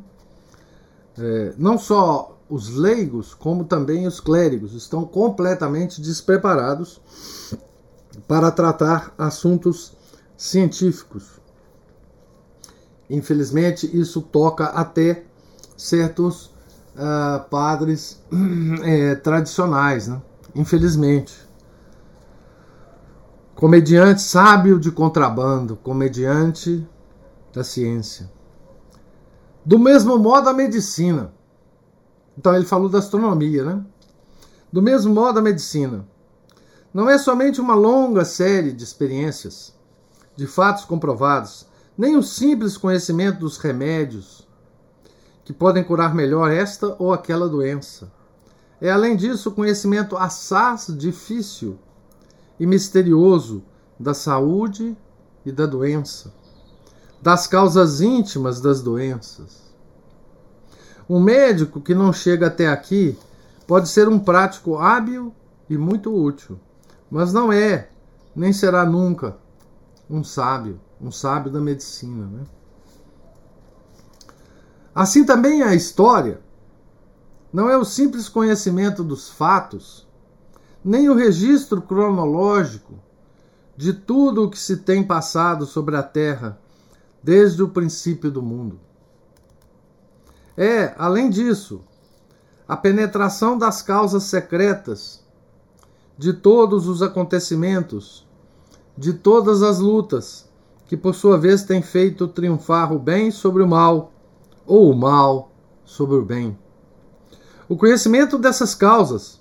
É, 1.18 1.54
não 1.58 1.76
só 1.76 2.34
os 2.48 2.70
leigos, 2.70 3.34
como 3.34 3.64
também 3.64 4.06
os 4.06 4.20
clérigos 4.20 4.72
estão 4.72 5.04
completamente 5.04 6.00
despreparados 6.00 6.98
para 8.26 8.50
tratar 8.50 9.12
assuntos 9.18 9.92
científicos. 10.34 11.40
Infelizmente, 13.10 13.86
isso 13.92 14.22
toca 14.22 14.64
até 14.64 15.24
certos 15.76 16.46
uh, 16.96 17.44
padres 17.50 18.22
é, 18.82 19.14
tradicionais, 19.22 20.08
né? 20.08 20.22
infelizmente. 20.54 21.34
Comediante 23.54 24.22
sábio 24.22 24.80
de 24.80 24.90
contrabando, 24.90 25.76
comediante 25.76 26.86
da 27.54 27.62
ciência. 27.62 28.30
Do 29.64 29.78
mesmo 29.78 30.18
modo, 30.18 30.48
a 30.48 30.52
medicina. 30.52 31.32
Então, 32.36 32.54
ele 32.54 32.66
falou 32.66 32.88
da 32.88 32.98
astronomia, 32.98 33.64
né? 33.64 33.84
Do 34.72 34.82
mesmo 34.82 35.14
modo, 35.14 35.38
a 35.38 35.42
medicina. 35.42 36.06
Não 36.92 37.08
é 37.08 37.16
somente 37.16 37.60
uma 37.60 37.74
longa 37.74 38.24
série 38.24 38.72
de 38.72 38.84
experiências, 38.84 39.74
de 40.36 40.46
fatos 40.46 40.84
comprovados, 40.84 41.66
nem 41.96 42.16
o 42.16 42.22
simples 42.22 42.76
conhecimento 42.76 43.38
dos 43.38 43.56
remédios 43.56 44.46
que 45.44 45.52
podem 45.52 45.84
curar 45.84 46.14
melhor 46.14 46.50
esta 46.50 46.96
ou 46.98 47.12
aquela 47.12 47.48
doença. 47.48 48.12
É, 48.80 48.90
além 48.90 49.16
disso, 49.16 49.50
o 49.50 49.52
conhecimento 49.52 50.16
assaz 50.16 50.86
difícil 50.96 51.78
e 52.58 52.66
misterioso 52.66 53.62
da 53.98 54.14
saúde 54.14 54.96
e 55.44 55.52
da 55.52 55.66
doença, 55.66 56.32
das 57.24 57.46
causas 57.46 58.02
íntimas 58.02 58.60
das 58.60 58.82
doenças. 58.82 59.62
Um 61.08 61.18
médico 61.18 61.80
que 61.80 61.94
não 61.94 62.12
chega 62.12 62.48
até 62.48 62.68
aqui 62.68 63.18
pode 63.66 63.88
ser 63.88 64.10
um 64.10 64.18
prático 64.18 64.76
hábil 64.76 65.34
e 65.66 65.78
muito 65.78 66.14
útil, 66.14 66.60
mas 67.10 67.32
não 67.32 67.50
é, 67.50 67.88
nem 68.36 68.52
será 68.52 68.84
nunca, 68.84 69.38
um 70.08 70.22
sábio, 70.22 70.78
um 71.00 71.10
sábio 71.10 71.50
da 71.50 71.62
medicina. 71.62 72.26
Né? 72.26 72.44
Assim 74.94 75.24
também 75.24 75.62
a 75.62 75.74
história 75.74 76.42
não 77.50 77.70
é 77.70 77.78
o 77.78 77.86
simples 77.86 78.28
conhecimento 78.28 79.02
dos 79.02 79.30
fatos, 79.30 80.06
nem 80.84 81.08
o 81.08 81.14
registro 81.14 81.80
cronológico 81.80 82.92
de 83.74 83.94
tudo 83.94 84.44
o 84.44 84.50
que 84.50 84.58
se 84.58 84.76
tem 84.76 85.02
passado 85.02 85.64
sobre 85.64 85.96
a 85.96 86.02
Terra 86.02 86.62
desde 87.24 87.62
o 87.62 87.68
princípio 87.70 88.30
do 88.30 88.42
mundo. 88.42 88.78
É, 90.54 90.94
além 90.98 91.30
disso, 91.30 91.80
a 92.68 92.76
penetração 92.76 93.56
das 93.56 93.80
causas 93.80 94.24
secretas 94.24 95.24
de 96.18 96.34
todos 96.34 96.86
os 96.86 97.00
acontecimentos, 97.00 98.28
de 98.96 99.14
todas 99.14 99.62
as 99.62 99.78
lutas, 99.78 100.50
que 100.86 100.98
por 100.98 101.14
sua 101.14 101.38
vez 101.38 101.64
têm 101.64 101.80
feito 101.80 102.28
triunfar 102.28 102.92
o 102.92 102.98
bem 102.98 103.30
sobre 103.30 103.62
o 103.62 103.66
mal, 103.66 104.12
ou 104.66 104.90
o 104.90 104.94
mal 104.94 105.50
sobre 105.82 106.16
o 106.16 106.24
bem. 106.24 106.56
O 107.66 107.74
conhecimento 107.74 108.36
dessas 108.36 108.74
causas, 108.74 109.40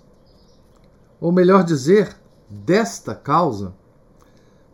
ou 1.20 1.34
melhor 1.34 1.66
dizer, 1.66 2.16
desta 2.50 3.14
causa, 3.14 3.76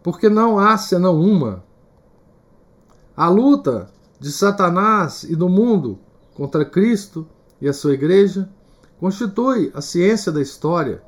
porque 0.03 0.29
não 0.29 0.59
há 0.59 0.77
senão 0.77 1.19
uma. 1.19 1.67
A 3.19 3.27
luta 3.27 3.89
de 4.17 4.31
Satanás 4.31 5.23
e 5.23 5.35
do 5.35 5.49
mundo 5.49 5.99
contra 6.33 6.63
Cristo 6.63 7.27
e 7.59 7.67
a 7.67 7.73
sua 7.73 7.93
igreja 7.93 8.49
constitui 8.97 9.69
a 9.75 9.81
ciência 9.81 10.31
da 10.31 10.41
história, 10.41 11.03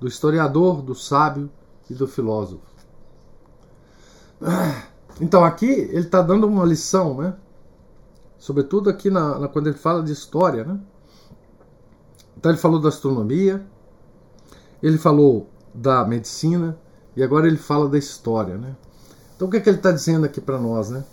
do 0.00 0.08
historiador, 0.08 0.82
do 0.82 0.92
sábio 0.92 1.48
e 1.88 1.94
do 1.94 2.08
filósofo. 2.08 2.66
Então 5.20 5.44
aqui 5.44 5.66
ele 5.66 6.00
está 6.00 6.20
dando 6.20 6.48
uma 6.48 6.64
lição, 6.64 7.16
né? 7.18 7.36
Sobretudo 8.38 8.90
aqui 8.90 9.08
na, 9.08 9.38
na, 9.38 9.46
quando 9.46 9.68
ele 9.68 9.78
fala 9.78 10.02
de 10.02 10.10
história, 10.10 10.64
né? 10.64 10.80
Então 12.36 12.50
ele 12.50 12.58
falou 12.58 12.80
da 12.80 12.88
astronomia, 12.88 13.64
ele 14.82 14.98
falou 14.98 15.48
da 15.72 16.04
medicina 16.04 16.76
e 17.14 17.22
agora 17.22 17.46
ele 17.46 17.56
fala 17.56 17.88
da 17.88 17.98
história, 17.98 18.58
né? 18.58 18.74
Então 19.36 19.46
o 19.46 19.50
que, 19.50 19.58
é 19.58 19.60
que 19.60 19.68
ele 19.68 19.76
está 19.76 19.92
dizendo 19.92 20.26
aqui 20.26 20.40
para 20.40 20.58
nós, 20.58 20.90
né? 20.90 21.04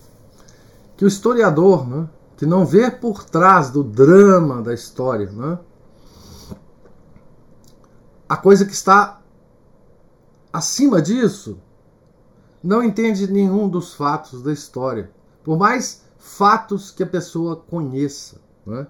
Que 0.99 1.05
o 1.05 1.07
historiador, 1.07 1.87
né, 1.87 2.09
que 2.35 2.45
não 2.45 2.65
vê 2.65 2.91
por 2.91 3.23
trás 3.23 3.69
do 3.69 3.81
drama 3.81 4.61
da 4.61 4.73
história, 4.73 5.31
né, 5.31 5.57
a 8.27 8.35
coisa 8.35 8.65
que 8.65 8.73
está 8.73 9.21
acima 10.51 11.01
disso, 11.01 11.57
não 12.61 12.83
entende 12.83 13.31
nenhum 13.31 13.69
dos 13.69 13.93
fatos 13.93 14.41
da 14.41 14.51
história, 14.51 15.09
por 15.41 15.57
mais 15.57 16.03
fatos 16.17 16.91
que 16.91 17.01
a 17.01 17.07
pessoa 17.07 17.55
conheça. 17.55 18.41
Né? 18.65 18.85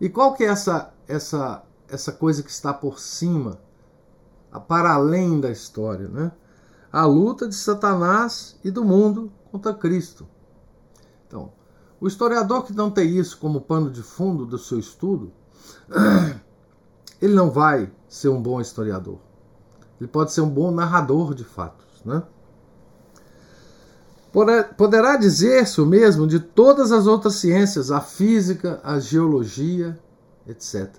E 0.00 0.08
qual 0.08 0.32
que 0.32 0.44
é 0.44 0.46
essa, 0.46 0.94
essa, 1.06 1.62
essa 1.86 2.10
coisa 2.10 2.42
que 2.42 2.50
está 2.50 2.72
por 2.72 2.98
cima, 2.98 3.58
para 4.66 4.94
além 4.94 5.42
da 5.42 5.50
história? 5.50 6.08
Né? 6.08 6.32
A 6.90 7.04
luta 7.04 7.46
de 7.46 7.54
Satanás 7.54 8.58
e 8.64 8.70
do 8.70 8.82
mundo 8.82 9.30
contra 9.52 9.74
Cristo. 9.74 10.26
O 12.00 12.08
historiador 12.08 12.64
que 12.64 12.72
não 12.72 12.90
tem 12.90 13.16
isso 13.16 13.38
como 13.38 13.60
pano 13.60 13.90
de 13.90 14.02
fundo 14.02 14.44
do 14.44 14.58
seu 14.58 14.78
estudo, 14.78 15.32
ele 17.20 17.34
não 17.34 17.50
vai 17.50 17.90
ser 18.08 18.28
um 18.28 18.42
bom 18.42 18.60
historiador. 18.60 19.18
Ele 20.00 20.08
pode 20.08 20.32
ser 20.32 20.40
um 20.40 20.50
bom 20.50 20.70
narrador 20.70 21.34
de 21.34 21.44
fatos, 21.44 22.02
né? 22.04 22.22
Poderá 24.76 25.16
dizer-se 25.16 25.80
o 25.80 25.86
mesmo 25.86 26.26
de 26.26 26.40
todas 26.40 26.90
as 26.90 27.06
outras 27.06 27.36
ciências, 27.36 27.92
a 27.92 28.00
física, 28.00 28.80
a 28.82 28.98
geologia, 28.98 29.96
etc. 30.44 30.92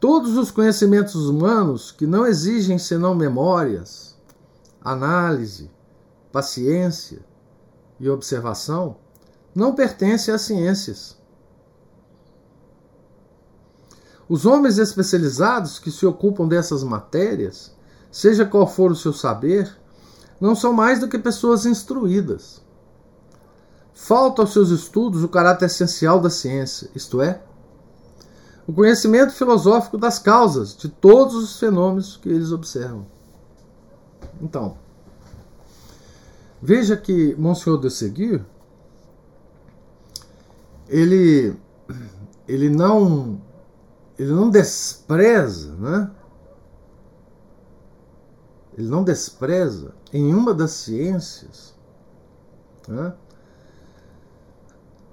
Todos 0.00 0.36
os 0.36 0.50
conhecimentos 0.50 1.28
humanos 1.28 1.92
que 1.92 2.04
não 2.04 2.26
exigem 2.26 2.78
senão 2.78 3.14
memórias, 3.14 4.16
análise, 4.80 5.70
paciência 6.32 7.27
e 7.98 8.08
observação 8.08 8.96
não 9.54 9.74
pertencem 9.74 10.32
às 10.32 10.42
ciências. 10.42 11.16
Os 14.28 14.44
homens 14.44 14.78
especializados 14.78 15.78
que 15.78 15.90
se 15.90 16.04
ocupam 16.04 16.46
dessas 16.46 16.84
matérias, 16.84 17.74
seja 18.10 18.44
qual 18.44 18.66
for 18.66 18.90
o 18.90 18.96
seu 18.96 19.12
saber, 19.12 19.74
não 20.40 20.54
são 20.54 20.72
mais 20.72 21.00
do 21.00 21.08
que 21.08 21.18
pessoas 21.18 21.64
instruídas. 21.64 22.60
Falta 23.94 24.42
aos 24.42 24.52
seus 24.52 24.70
estudos 24.70 25.24
o 25.24 25.28
caráter 25.28 25.66
essencial 25.66 26.20
da 26.20 26.30
ciência, 26.30 26.90
isto 26.94 27.20
é, 27.20 27.42
o 28.66 28.72
conhecimento 28.72 29.32
filosófico 29.32 29.96
das 29.96 30.18
causas 30.18 30.76
de 30.76 30.90
todos 30.90 31.34
os 31.34 31.58
fenômenos 31.58 32.18
que 32.18 32.28
eles 32.28 32.52
observam. 32.52 33.06
Então, 34.42 34.76
veja 36.60 36.96
que 36.96 37.34
Monsenhor 37.36 37.80
de 37.80 37.90
Seguir, 37.90 38.44
ele, 40.88 41.54
ele 42.46 42.70
não 42.70 43.40
ele 44.18 44.32
não 44.32 44.50
despreza, 44.50 45.74
né? 45.76 46.10
Ele 48.76 48.88
não 48.88 49.04
despreza 49.04 49.94
em 50.12 50.34
uma 50.34 50.52
das 50.54 50.72
ciências 50.72 51.78
né? 52.88 53.12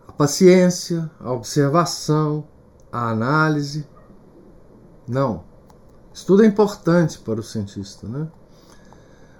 a 0.07 0.11
paciência, 0.13 1.11
a 1.19 1.31
observação, 1.31 2.47
a 2.91 3.09
análise. 3.09 3.85
Não. 5.07 5.43
Isso 6.13 6.25
tudo 6.25 6.43
é 6.43 6.47
importante 6.47 7.19
para 7.19 7.39
o 7.39 7.43
cientista, 7.43 8.07
né? 8.07 8.27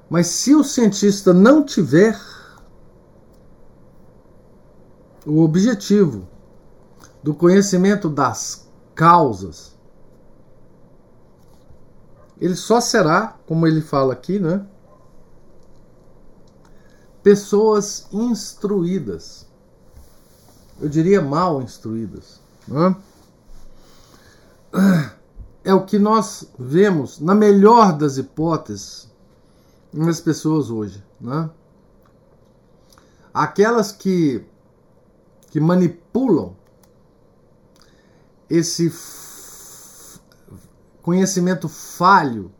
Mas 0.10 0.28
se 0.28 0.54
o 0.54 0.64
cientista 0.64 1.34
não 1.34 1.64
tiver 1.64 2.20
o 5.26 5.42
objetivo 5.42 6.28
do 7.24 7.34
conhecimento 7.34 8.08
das 8.10 8.68
causas, 8.94 9.76
ele 12.40 12.56
só 12.56 12.80
será, 12.80 13.38
como 13.48 13.66
ele 13.66 13.82
fala 13.82 14.14
aqui, 14.14 14.40
né? 14.40 14.66
Pessoas 17.24 18.08
instruídas. 18.12 19.48
Eu 20.80 20.90
diria 20.90 21.22
mal 21.22 21.62
instruídas. 21.62 22.40
Né? 22.68 22.96
É 25.64 25.74
o 25.74 25.86
que 25.86 25.98
nós 25.98 26.48
vemos, 26.60 27.20
na 27.20 27.34
melhor 27.34 27.98
das 27.98 28.18
hipóteses, 28.18 29.10
nas 29.96 30.20
pessoas 30.20 30.70
hoje. 30.70 31.04
Né? 31.20 31.50
Aquelas 33.34 33.92
que, 33.92 34.46
que 35.50 35.60
manipulam 35.60 36.56
esse 38.50 38.94
conhecimento 41.02 41.70
falho 41.70 42.52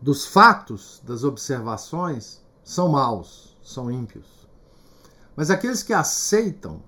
dos 0.00 0.26
fatos, 0.26 1.02
das 1.04 1.24
observações, 1.24 2.40
são 2.62 2.88
maus, 2.88 3.56
são 3.62 3.90
ímpios. 3.90 4.26
Mas 5.34 5.50
aqueles 5.50 5.82
que 5.82 5.92
aceitam 5.92 6.82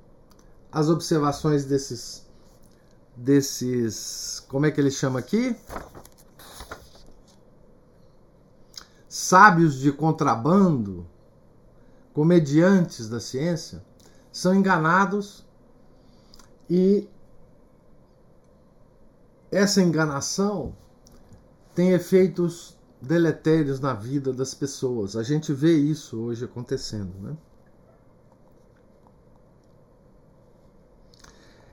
as 0.70 0.88
observações 0.88 1.64
desses 1.64 2.28
desses, 3.16 4.42
como 4.48 4.64
é 4.64 4.70
que 4.70 4.80
ele 4.80 4.90
chama 4.90 5.18
aqui? 5.18 5.54
Sábios 9.12 9.74
de 9.74 9.90
contrabando, 9.90 11.04
comediantes 12.14 13.08
da 13.08 13.18
ciência, 13.18 13.84
são 14.30 14.54
enganados 14.54 15.44
e 16.70 17.08
essa 19.50 19.82
enganação 19.82 20.76
tem 21.74 21.90
efeitos 21.90 22.78
deletérios 23.02 23.80
na 23.80 23.94
vida 23.94 24.32
das 24.32 24.54
pessoas. 24.54 25.16
A 25.16 25.24
gente 25.24 25.52
vê 25.52 25.74
isso 25.76 26.16
hoje 26.20 26.44
acontecendo, 26.44 27.12
né? 27.20 27.36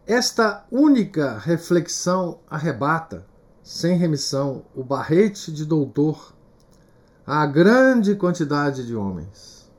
Esta 0.07 0.65
única 0.71 1.37
reflexão 1.37 2.39
arrebata, 2.49 3.27
sem 3.61 3.95
remissão, 3.95 4.65
o 4.73 4.83
barrete 4.83 5.51
de 5.51 5.63
doutor 5.63 6.35
à 7.27 7.45
grande 7.45 8.15
quantidade 8.15 8.87
de 8.87 8.95
homens, 8.95 9.69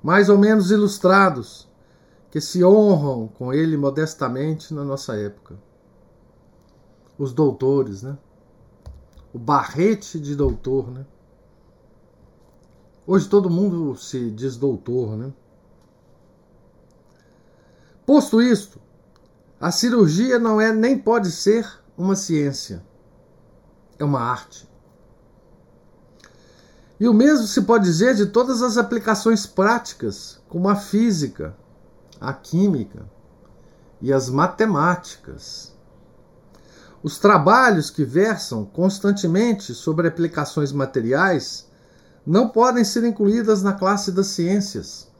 mais 0.00 0.28
ou 0.28 0.38
menos 0.38 0.70
ilustrados, 0.70 1.68
que 2.30 2.40
se 2.40 2.64
honram 2.64 3.26
com 3.26 3.52
ele 3.52 3.76
modestamente 3.76 4.72
na 4.72 4.84
nossa 4.84 5.16
época. 5.16 5.58
Os 7.18 7.32
doutores, 7.32 8.02
né? 8.02 8.16
O 9.34 9.38
barrete 9.38 10.20
de 10.20 10.36
doutor, 10.36 10.92
né? 10.92 11.04
Hoje 13.04 13.28
todo 13.28 13.50
mundo 13.50 13.96
se 13.96 14.30
diz 14.30 14.56
doutor, 14.56 15.16
né? 15.16 15.32
Posto 18.06 18.40
isto, 18.40 18.80
a 19.60 19.72
cirurgia 19.72 20.38
não 20.38 20.60
é 20.60 20.72
nem 20.72 20.96
pode 20.96 21.32
ser 21.32 21.68
uma 21.98 22.14
ciência, 22.14 22.84
é 23.98 24.04
uma 24.04 24.20
arte. 24.20 24.71
E 27.02 27.08
o 27.08 27.12
mesmo 27.12 27.48
se 27.48 27.62
pode 27.62 27.82
dizer 27.82 28.14
de 28.14 28.26
todas 28.26 28.62
as 28.62 28.76
aplicações 28.76 29.44
práticas, 29.44 30.40
como 30.48 30.68
a 30.68 30.76
física, 30.76 31.52
a 32.20 32.32
química 32.32 33.04
e 34.00 34.12
as 34.12 34.30
matemáticas. 34.30 35.72
Os 37.02 37.18
trabalhos 37.18 37.90
que 37.90 38.04
versam 38.04 38.64
constantemente 38.64 39.74
sobre 39.74 40.06
aplicações 40.06 40.70
materiais 40.70 41.66
não 42.24 42.48
podem 42.48 42.84
ser 42.84 43.02
incluídas 43.02 43.64
na 43.64 43.72
classe 43.72 44.12
das 44.12 44.28
ciências 44.28 45.10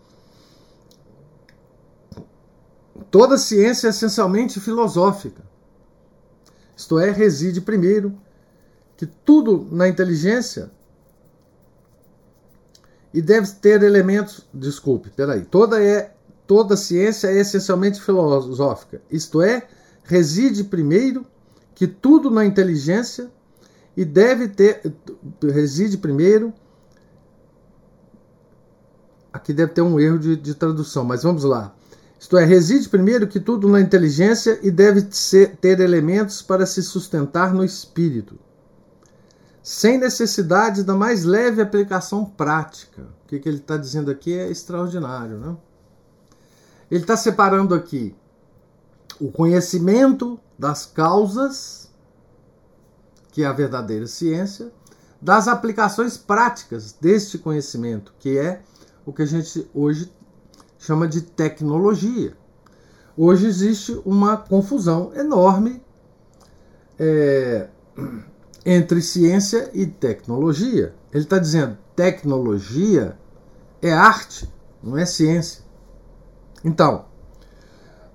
Toda 3.10 3.36
ciência 3.36 3.88
é 3.88 3.90
essencialmente 3.90 4.60
filosófica. 4.60 5.42
Isto 6.74 6.98
é, 6.98 7.10
reside 7.10 7.60
primeiro 7.60 8.16
que 8.96 9.04
tudo 9.04 9.68
na 9.70 9.86
inteligência 9.86 10.70
e 13.12 13.20
deve 13.20 13.48
ter 13.52 13.82
elementos, 13.82 14.46
desculpe, 14.52 15.10
peraí, 15.10 15.42
toda 15.42 15.82
é 15.82 16.14
toda 16.46 16.76
ciência 16.76 17.28
é 17.28 17.40
essencialmente 17.40 18.00
filosófica. 18.00 19.00
Isto 19.10 19.40
é, 19.40 19.66
reside 20.04 20.64
primeiro 20.64 21.24
que 21.74 21.86
tudo 21.86 22.30
na 22.30 22.44
inteligência 22.44 23.30
e 23.96 24.04
deve 24.04 24.48
ter 24.48 24.80
reside 25.42 25.96
primeiro 25.96 26.52
aqui 29.32 29.52
deve 29.52 29.72
ter 29.72 29.82
um 29.82 29.98
erro 29.98 30.18
de, 30.18 30.36
de 30.36 30.54
tradução, 30.54 31.04
mas 31.04 31.22
vamos 31.22 31.44
lá. 31.44 31.74
Isto 32.20 32.36
é, 32.36 32.44
reside 32.44 32.88
primeiro 32.88 33.26
que 33.26 33.40
tudo 33.40 33.68
na 33.68 33.80
inteligência 33.80 34.58
e 34.62 34.70
deve 34.70 35.06
ser, 35.10 35.56
ter 35.56 35.80
elementos 35.80 36.40
para 36.40 36.66
se 36.66 36.82
sustentar 36.82 37.52
no 37.52 37.64
espírito, 37.64 38.38
sem 39.62 39.96
necessidade 39.96 40.82
da 40.82 40.94
mais 40.94 41.24
leve 41.24 41.62
aplicação 41.62 42.24
prática. 42.24 43.02
O 43.24 43.28
que, 43.28 43.38
que 43.38 43.48
ele 43.48 43.58
está 43.58 43.76
dizendo 43.76 44.10
aqui 44.10 44.36
é 44.36 44.50
extraordinário. 44.50 45.38
Né? 45.38 45.56
Ele 46.90 47.02
está 47.02 47.16
separando 47.16 47.74
aqui 47.74 48.14
o 49.20 49.30
conhecimento 49.30 50.38
das 50.58 50.84
causas, 50.84 51.90
que 53.30 53.44
é 53.44 53.46
a 53.46 53.52
verdadeira 53.52 54.06
ciência, 54.06 54.72
das 55.20 55.46
aplicações 55.46 56.16
práticas 56.16 56.92
deste 57.00 57.38
conhecimento, 57.38 58.12
que 58.18 58.36
é 58.36 58.62
o 59.06 59.12
que 59.12 59.22
a 59.22 59.26
gente 59.26 59.70
hoje 59.72 60.12
chama 60.76 61.06
de 61.06 61.22
tecnologia. 61.22 62.36
Hoje 63.16 63.46
existe 63.46 63.92
uma 64.04 64.36
confusão 64.36 65.12
enorme 65.14 65.80
é, 66.98 67.68
entre 68.64 69.00
ciência 69.02 69.70
e 69.74 69.86
tecnologia. 69.86 70.94
Ele 71.12 71.24
está 71.24 71.38
dizendo 71.38 71.76
tecnologia 71.94 73.16
é 73.80 73.92
arte, 73.92 74.48
não 74.82 74.96
é 74.96 75.04
ciência. 75.04 75.62
Então, 76.64 77.04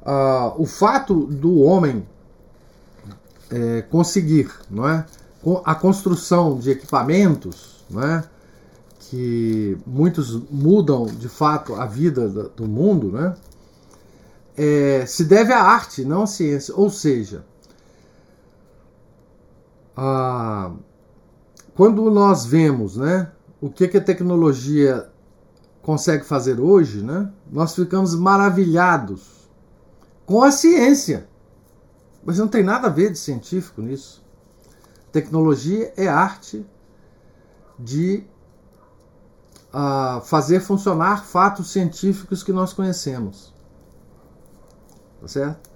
uh, 0.01 0.61
o 0.61 0.65
fato 0.65 1.25
do 1.25 1.59
homem 1.59 2.07
é, 3.49 3.81
conseguir, 3.83 4.51
não 4.69 4.87
é, 4.87 5.05
a 5.63 5.75
construção 5.75 6.57
de 6.57 6.71
equipamentos, 6.71 7.85
não 7.89 8.03
é, 8.03 8.23
que 8.99 9.77
muitos 9.85 10.41
mudam 10.49 11.05
de 11.05 11.29
fato 11.29 11.75
a 11.75 11.85
vida 11.85 12.27
do 12.27 12.67
mundo, 12.67 13.11
né? 13.11 13.35
É, 14.57 15.05
se 15.05 15.23
deve 15.23 15.53
à 15.53 15.61
arte, 15.61 16.03
não 16.03 16.23
à 16.23 16.27
ciência. 16.27 16.73
Ou 16.75 16.89
seja, 16.89 17.45
a, 19.97 20.71
quando 21.75 22.09
nós 22.11 22.45
vemos 22.45 22.95
né, 22.95 23.31
o 23.59 23.69
que, 23.69 23.87
que 23.87 23.97
a 23.97 24.03
tecnologia 24.03 25.09
consegue 25.81 26.23
fazer 26.23 26.59
hoje, 26.59 27.01
né, 27.01 27.31
nós 27.51 27.73
ficamos 27.73 28.13
maravilhados 28.13 29.49
com 30.25 30.43
a 30.43 30.51
ciência. 30.51 31.27
Mas 32.23 32.37
não 32.37 32.47
tem 32.47 32.61
nada 32.61 32.87
a 32.87 32.91
ver 32.91 33.11
de 33.11 33.17
científico 33.17 33.81
nisso. 33.81 34.23
Tecnologia 35.11 35.91
é 35.97 36.07
arte 36.07 36.65
de 37.79 38.23
a 39.71 40.21
fazer 40.21 40.59
funcionar 40.59 41.25
fatos 41.25 41.71
científicos 41.71 42.43
que 42.43 42.51
nós 42.51 42.73
conhecemos. 42.73 43.53
Tá 45.21 45.27
certo? 45.27 45.69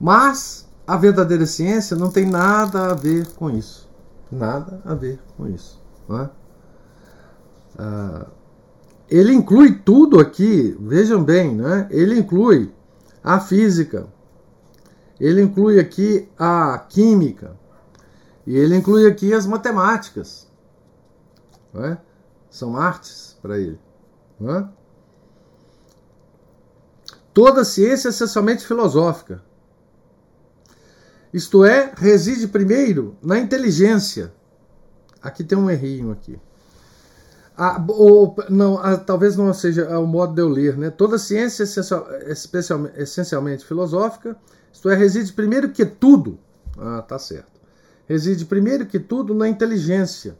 Mas 0.00 0.68
a 0.86 0.96
verdadeira 0.96 1.46
ciência 1.46 1.96
não 1.96 2.10
tem 2.10 2.26
nada 2.26 2.90
a 2.90 2.94
ver 2.94 3.26
com 3.34 3.50
isso. 3.50 3.88
Nada 4.30 4.80
a 4.84 4.94
ver 4.94 5.20
com 5.36 5.48
isso. 5.48 5.80
É? 6.10 6.28
Ah, 7.78 8.26
ele 9.08 9.32
inclui 9.32 9.74
tudo 9.74 10.18
aqui, 10.18 10.76
vejam 10.80 11.22
bem, 11.22 11.54
né? 11.54 11.86
ele 11.90 12.18
inclui 12.18 12.72
a 13.22 13.38
física, 13.38 14.06
ele 15.20 15.42
inclui 15.42 15.78
aqui 15.78 16.28
a 16.38 16.78
química, 16.88 17.56
e 18.46 18.56
ele 18.56 18.76
inclui 18.76 19.06
aqui 19.06 19.32
as 19.32 19.46
matemáticas. 19.46 20.50
É? 21.74 21.96
São 22.50 22.76
artes 22.76 23.38
para 23.40 23.58
ele. 23.58 23.78
É? 24.40 24.64
Toda 27.32 27.64
ciência 27.64 28.08
é 28.08 28.10
essencialmente 28.10 28.66
filosófica. 28.66 29.42
Isto 31.32 31.64
é, 31.64 31.92
reside 31.96 32.46
primeiro 32.48 33.16
na 33.22 33.38
inteligência. 33.38 34.32
Aqui 35.22 35.42
tem 35.42 35.56
um 35.56 35.70
errinho 35.70 36.10
aqui. 36.10 36.38
Ah, 37.56 37.82
ou, 37.88 38.34
não, 38.48 38.78
ah, 38.78 38.96
talvez 38.96 39.36
não 39.36 39.52
seja 39.52 39.98
o 39.98 40.06
modo 40.06 40.34
de 40.34 40.40
eu 40.40 40.48
ler, 40.48 40.76
né? 40.76 40.90
Toda 40.90 41.18
ciência 41.18 41.64
é 41.64 43.02
essencialmente 43.02 43.64
filosófica, 43.64 44.36
isto 44.72 44.88
é, 44.88 44.94
reside 44.94 45.32
primeiro 45.32 45.70
que 45.70 45.84
tudo. 45.84 46.38
Ah, 46.78 47.02
tá 47.02 47.18
certo. 47.18 47.60
Reside 48.06 48.44
primeiro 48.46 48.86
que 48.86 48.98
tudo 48.98 49.34
na 49.34 49.48
inteligência 49.48 50.36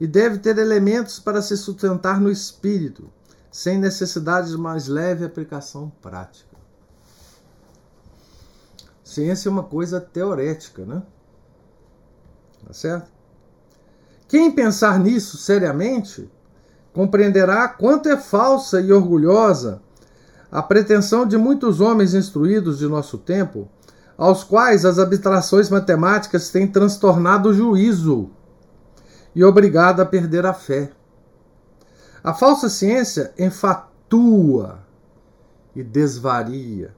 e 0.00 0.06
deve 0.06 0.38
ter 0.38 0.56
elementos 0.58 1.18
para 1.18 1.42
se 1.42 1.56
sustentar 1.56 2.20
no 2.20 2.30
espírito, 2.30 3.10
sem 3.50 3.78
necessidade 3.78 4.50
de 4.50 4.56
mais 4.56 4.86
leve 4.86 5.24
aplicação 5.24 5.90
prática. 6.00 6.47
Ciência 9.08 9.48
é 9.48 9.50
uma 9.50 9.62
coisa 9.62 10.02
teorética, 10.02 10.84
né? 10.84 11.02
Tá 12.66 12.74
certo? 12.74 13.10
Quem 14.28 14.52
pensar 14.52 14.98
nisso 14.98 15.38
seriamente 15.38 16.30
compreenderá 16.92 17.68
quanto 17.68 18.10
é 18.10 18.18
falsa 18.18 18.82
e 18.82 18.92
orgulhosa 18.92 19.80
a 20.52 20.62
pretensão 20.62 21.24
de 21.24 21.38
muitos 21.38 21.80
homens 21.80 22.12
instruídos 22.12 22.80
de 22.80 22.86
nosso 22.86 23.16
tempo, 23.16 23.66
aos 24.14 24.44
quais 24.44 24.84
as 24.84 24.98
abstrações 24.98 25.70
matemáticas 25.70 26.50
têm 26.50 26.66
transtornado 26.66 27.48
o 27.48 27.54
juízo 27.54 28.28
e 29.34 29.42
obrigado 29.42 30.00
a 30.00 30.06
perder 30.06 30.44
a 30.44 30.52
fé. 30.52 30.92
A 32.22 32.34
falsa 32.34 32.68
ciência 32.68 33.32
enfatua 33.38 34.80
e 35.74 35.82
desvaria, 35.82 36.94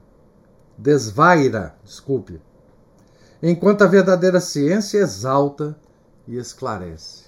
desvaira, 0.81 1.75
desculpe, 1.83 2.41
enquanto 3.41 3.83
a 3.83 3.87
verdadeira 3.87 4.41
ciência 4.41 4.97
exalta 4.97 5.79
e 6.27 6.37
esclarece. 6.37 7.25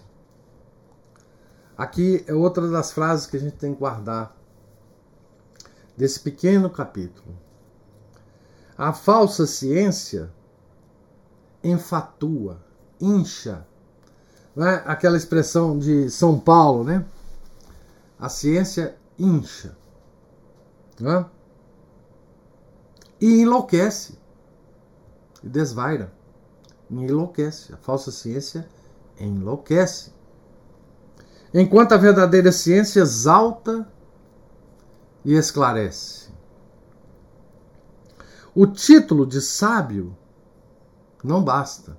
Aqui 1.78 2.24
é 2.28 2.34
outra 2.34 2.68
das 2.68 2.92
frases 2.92 3.28
que 3.28 3.38
a 3.38 3.40
gente 3.40 3.56
tem 3.56 3.74
que 3.74 3.80
guardar 3.80 4.36
desse 5.96 6.20
pequeno 6.20 6.68
capítulo. 6.68 7.38
A 8.76 8.92
falsa 8.92 9.46
ciência 9.46 10.32
enfatua, 11.64 12.60
incha. 13.00 13.68
é? 14.58 14.82
Aquela 14.86 15.16
expressão 15.16 15.78
de 15.78 16.10
São 16.10 16.40
Paulo, 16.40 16.84
né? 16.84 17.06
A 18.20 18.30
ciência 18.30 18.98
incha. 19.18 19.78
é? 21.00 21.33
E 23.24 23.40
enlouquece. 23.40 24.20
E 25.42 25.48
desvaira. 25.48 26.14
E 26.90 26.96
enlouquece. 26.96 27.74
A 27.74 27.78
falsa 27.78 28.12
ciência 28.12 28.68
enlouquece. 29.18 30.12
Enquanto 31.54 31.94
a 31.94 31.98
verdadeira 31.98 32.52
ciência 32.52 33.00
exalta 33.00 33.88
e 35.24 35.36
esclarece. 35.36 36.34
O 38.54 38.68
título 38.68 39.26
de 39.26 39.40
sábio 39.40 40.18
não 41.24 41.42
basta. 41.42 41.98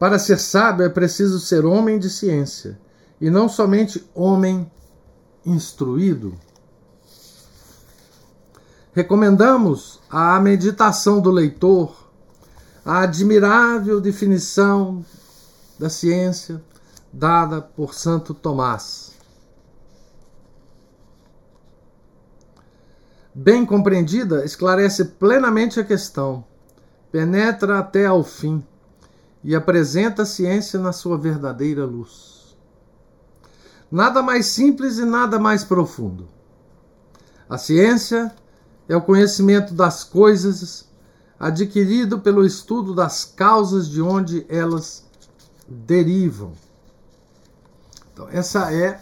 Para 0.00 0.18
ser 0.18 0.40
sábio 0.40 0.84
é 0.84 0.88
preciso 0.88 1.38
ser 1.38 1.64
homem 1.64 2.00
de 2.00 2.10
ciência 2.10 2.76
e 3.20 3.30
não 3.30 3.48
somente 3.48 4.04
homem 4.12 4.68
instruído. 5.46 6.34
Recomendamos 8.98 10.00
à 10.10 10.40
meditação 10.40 11.20
do 11.20 11.30
leitor 11.30 12.10
a 12.84 13.02
admirável 13.02 14.00
definição 14.00 15.04
da 15.78 15.88
ciência 15.88 16.60
dada 17.12 17.60
por 17.60 17.94
Santo 17.94 18.34
Tomás. 18.34 19.12
Bem 23.32 23.64
compreendida, 23.64 24.44
esclarece 24.44 25.04
plenamente 25.04 25.78
a 25.78 25.84
questão, 25.84 26.44
penetra 27.12 27.78
até 27.78 28.04
ao 28.04 28.24
fim 28.24 28.66
e 29.44 29.54
apresenta 29.54 30.22
a 30.22 30.26
ciência 30.26 30.80
na 30.80 30.92
sua 30.92 31.16
verdadeira 31.16 31.84
luz. 31.84 32.58
Nada 33.92 34.20
mais 34.22 34.46
simples 34.46 34.98
e 34.98 35.04
nada 35.04 35.38
mais 35.38 35.62
profundo. 35.62 36.28
A 37.48 37.56
ciência 37.56 38.34
é 38.88 38.96
o 38.96 39.02
conhecimento 39.02 39.74
das 39.74 40.02
coisas 40.02 40.88
adquirido 41.38 42.18
pelo 42.18 42.44
estudo 42.44 42.94
das 42.94 43.24
causas 43.24 43.88
de 43.88 44.00
onde 44.00 44.44
elas 44.48 45.04
derivam. 45.68 46.52
Então, 48.12 48.28
essa 48.30 48.72
é. 48.72 49.00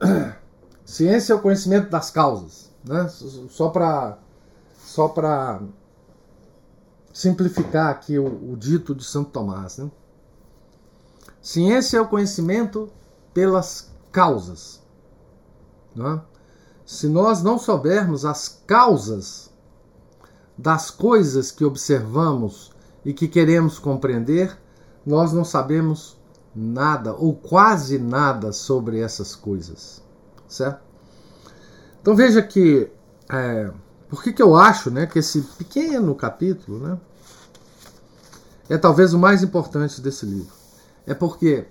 Ciência 0.84 1.34
é 1.34 1.36
o 1.36 1.40
conhecimento 1.40 1.88
das 1.88 2.10
causas. 2.10 2.70
Né? 2.84 3.08
Só 3.50 3.68
para 3.68 4.18
só 4.82 5.06
para 5.06 5.60
simplificar 7.12 7.90
aqui 7.90 8.18
o, 8.18 8.52
o, 8.52 8.56
dito 8.56 8.92
de 8.92 9.04
Santo 9.04 9.30
Tomás. 9.30 9.78
Né? 9.78 9.88
Ciência 11.40 11.98
é 11.98 12.00
o 12.00 12.08
conhecimento 12.08 12.90
pelas 13.32 13.88
causas. 14.10 14.82
Né? 15.94 16.20
Se 16.90 17.06
nós 17.06 17.40
não 17.40 17.56
soubermos 17.56 18.24
as 18.24 18.48
causas 18.66 19.48
das 20.58 20.90
coisas 20.90 21.52
que 21.52 21.64
observamos 21.64 22.72
e 23.04 23.14
que 23.14 23.28
queremos 23.28 23.78
compreender, 23.78 24.58
nós 25.06 25.32
não 25.32 25.44
sabemos 25.44 26.18
nada 26.52 27.14
ou 27.14 27.32
quase 27.32 27.96
nada 27.96 28.52
sobre 28.52 28.98
essas 28.98 29.36
coisas, 29.36 30.02
certo? 30.48 30.82
Então 32.02 32.16
veja 32.16 32.42
que 32.42 32.90
é, 33.30 33.70
por 34.08 34.20
que, 34.20 34.32
que 34.32 34.42
eu 34.42 34.56
acho 34.56 34.90
né, 34.90 35.06
que 35.06 35.20
esse 35.20 35.42
pequeno 35.42 36.12
capítulo 36.16 36.80
né, 36.80 36.98
é 38.68 38.76
talvez 38.76 39.14
o 39.14 39.18
mais 39.18 39.44
importante 39.44 40.00
desse 40.00 40.26
livro. 40.26 40.52
É 41.06 41.14
porque 41.14 41.68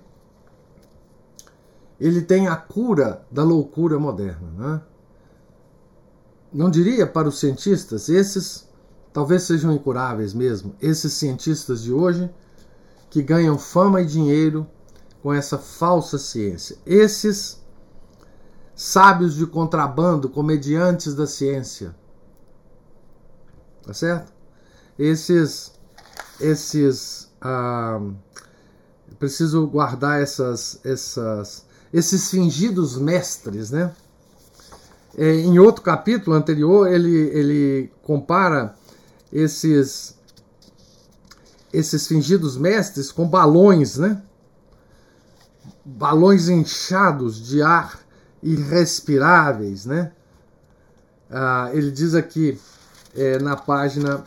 ele 2.00 2.22
tem 2.22 2.48
a 2.48 2.56
cura 2.56 3.22
da 3.30 3.44
loucura 3.44 3.98
moderna. 3.98 4.50
Né? 4.56 4.82
Não 6.52 6.70
diria 6.70 7.06
para 7.06 7.28
os 7.28 7.38
cientistas, 7.38 8.08
esses 8.08 8.68
talvez 9.12 9.42
sejam 9.44 9.72
incuráveis 9.72 10.34
mesmo, 10.34 10.74
esses 10.80 11.12
cientistas 11.12 11.82
de 11.82 11.92
hoje 11.92 12.30
que 13.08 13.22
ganham 13.22 13.58
fama 13.58 14.00
e 14.00 14.06
dinheiro 14.06 14.66
com 15.22 15.32
essa 15.32 15.58
falsa 15.58 16.18
ciência. 16.18 16.76
Esses 16.86 17.60
sábios 18.74 19.34
de 19.34 19.46
contrabando, 19.46 20.28
comediantes 20.28 21.14
da 21.14 21.26
ciência. 21.26 21.94
Tá 23.82 23.92
certo? 23.92 24.32
Esses 24.98 25.72
esses 26.40 27.30
ah, 27.40 28.00
preciso 29.18 29.66
guardar 29.66 30.22
essas 30.22 30.80
essas 30.84 31.66
esses 31.92 32.30
fingidos 32.30 32.96
mestres, 32.96 33.70
né? 33.70 33.94
É, 35.16 35.34
em 35.40 35.58
outro 35.58 35.82
capítulo 35.82 36.36
anterior, 36.36 36.90
ele, 36.90 37.16
ele 37.32 37.92
compara 38.02 38.74
esses 39.32 40.18
esses 41.72 42.06
fingidos 42.06 42.56
mestres 42.56 43.12
com 43.12 43.28
balões, 43.28 43.96
né? 43.96 44.20
Balões 45.84 46.48
inchados 46.48 47.46
de 47.46 47.62
ar 47.62 48.00
irrespiráveis, 48.42 49.86
né? 49.86 50.12
Ah, 51.30 51.70
ele 51.72 51.90
diz 51.90 52.14
aqui 52.14 52.58
é, 53.14 53.38
na 53.38 53.56
página, 53.56 54.24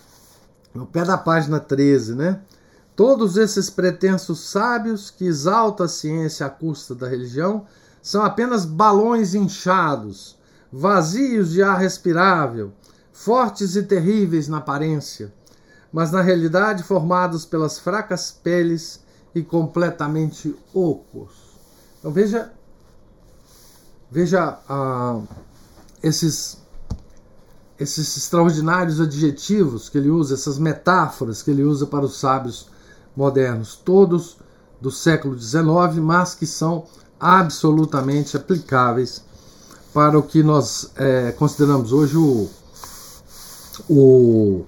no 0.74 0.86
pé 0.86 1.04
da 1.04 1.17
página 1.17 1.60
13, 1.60 2.15
né? 2.15 2.39
Todos 2.96 3.38
esses 3.38 3.69
pretensos 3.69 4.39
sábios 4.39 5.10
que 5.10 5.26
exaltam 5.26 5.86
a 5.86 5.89
ciência 5.89 6.46
à 6.46 6.50
custa 6.50 6.93
da 6.93 7.08
religião 7.08 7.65
são 8.02 8.24
apenas 8.24 8.65
balões 8.65 9.34
inchados, 9.34 10.38
vazios 10.74 11.52
de 11.52 11.62
ar 11.62 11.78
respirável, 11.78 12.74
fortes 13.14 13.76
e 13.76 13.84
terríveis 13.84 14.48
na 14.48 14.58
aparência 14.58 15.32
mas 15.94 16.12
na 16.12 16.24
realidade 16.24 16.82
formados 16.82 17.46
pelas 17.46 17.78
fracas 17.78 18.32
peles 18.32 19.00
e 19.36 19.44
completamente 19.44 20.56
ocos. 20.74 21.32
Então 22.00 22.12
veja, 22.12 22.52
veja 24.12 24.58
ah, 24.67 25.21
esses 26.02 26.62
esses 27.80 28.15
extraordinários 28.17 29.02
adjetivos 29.02 29.90
que 29.90 29.98
ele 29.98 30.10
usa, 30.10 30.36
essas 30.36 30.58
metáforas 30.58 31.44
que 31.44 31.52
ele 31.52 31.63
usa 31.63 31.86
para 31.86 32.06
os 32.06 32.19
sábios 32.19 32.67
modernos, 33.15 33.76
todos 33.76 34.38
do 34.80 34.90
século 34.90 35.38
XIX, 35.38 35.98
mas 36.02 36.34
que 36.34 36.46
são 36.46 36.86
absolutamente 37.19 38.38
aplicáveis 38.38 39.24
para 39.94 40.17
o 40.17 40.23
que 40.23 40.41
nós 40.41 40.91
é, 40.96 41.31
consideramos 41.33 41.94
hoje 41.94 42.17
o, 42.17 42.50
o 43.87 44.65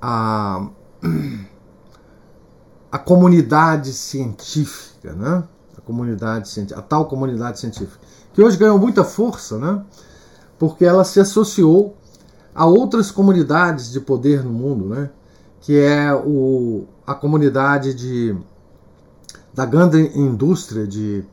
a, 0.00 0.68
a 2.92 2.98
comunidade 2.98 3.92
científica, 3.92 5.14
né? 5.14 5.42
A 5.76 5.80
comunidade 5.80 6.48
científica, 6.48 6.78
a 6.78 6.82
tal 6.82 7.06
comunidade 7.06 7.58
científica, 7.58 7.98
que 8.34 8.42
hoje 8.42 8.58
ganhou 8.58 8.78
muita 8.78 9.02
força, 9.02 9.58
né? 9.58 9.82
Porque 10.58 10.84
ela 10.84 11.04
se 11.04 11.18
associou 11.18 11.96
a 12.54 12.66
outras 12.66 13.10
comunidades 13.10 13.90
de 13.90 14.00
poder 14.00 14.44
no 14.44 14.52
mundo, 14.52 14.86
né? 14.86 15.10
Que 15.62 15.78
é 15.78 16.12
o, 16.12 16.84
a 17.06 17.14
comunidade 17.14 17.94
de 17.94 18.36
da 19.54 19.64
grande 19.64 19.98
indústria 20.16 20.86
de 20.86 21.24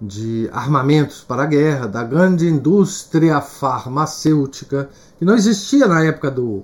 de 0.00 0.48
armamentos 0.52 1.22
para 1.22 1.42
a 1.42 1.46
guerra, 1.46 1.86
da 1.86 2.02
grande 2.02 2.48
indústria 2.48 3.40
farmacêutica, 3.40 4.88
que 5.18 5.24
não 5.24 5.34
existia 5.34 5.86
na 5.86 6.02
época 6.02 6.30
do, 6.30 6.62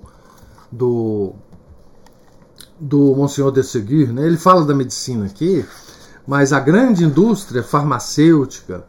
do, 0.73 1.35
do 2.81 3.15
Monsenhor 3.15 3.53
de 3.53 3.63
Seguir. 3.63 4.13
Né? 4.13 4.27
Ele 4.27 4.39
fala 4.39 4.65
da 4.65 4.75
medicina 4.75 5.27
aqui, 5.27 5.67
mas 6.27 6.53
a 6.53 6.61
grande 6.61 7.05
indústria 7.05 7.63
farmacêutica, 7.63 8.87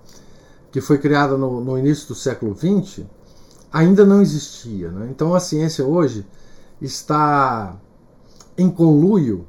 que 0.72 0.80
foi 0.80 0.98
criada 0.98 1.38
no, 1.38 1.60
no 1.60 1.78
início 1.78 2.08
do 2.08 2.16
século 2.16 2.56
XX, 2.56 3.04
ainda 3.72 4.06
não 4.06 4.22
existia. 4.22 4.90
Né? 4.90 5.10
Então 5.12 5.36
a 5.36 5.42
ciência 5.42 5.86
hoje 5.86 6.26
está 6.82 7.76
em 8.58 8.70
conluio 8.70 9.46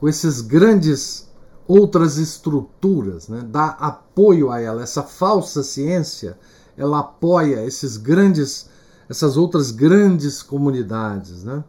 com 0.00 0.08
esses 0.08 0.40
grandes 0.40 1.27
outras 1.68 2.16
estruturas, 2.16 3.28
né? 3.28 3.44
dá 3.46 3.66
apoio 3.66 4.50
a 4.50 4.58
ela. 4.58 4.82
Essa 4.82 5.02
falsa 5.02 5.62
ciência, 5.62 6.38
ela 6.78 7.00
apoia 7.00 7.62
esses 7.64 7.98
grandes, 7.98 8.70
essas 9.06 9.36
outras 9.36 9.70
grandes 9.70 10.42
comunidades. 10.42 11.44
Né? 11.44 11.62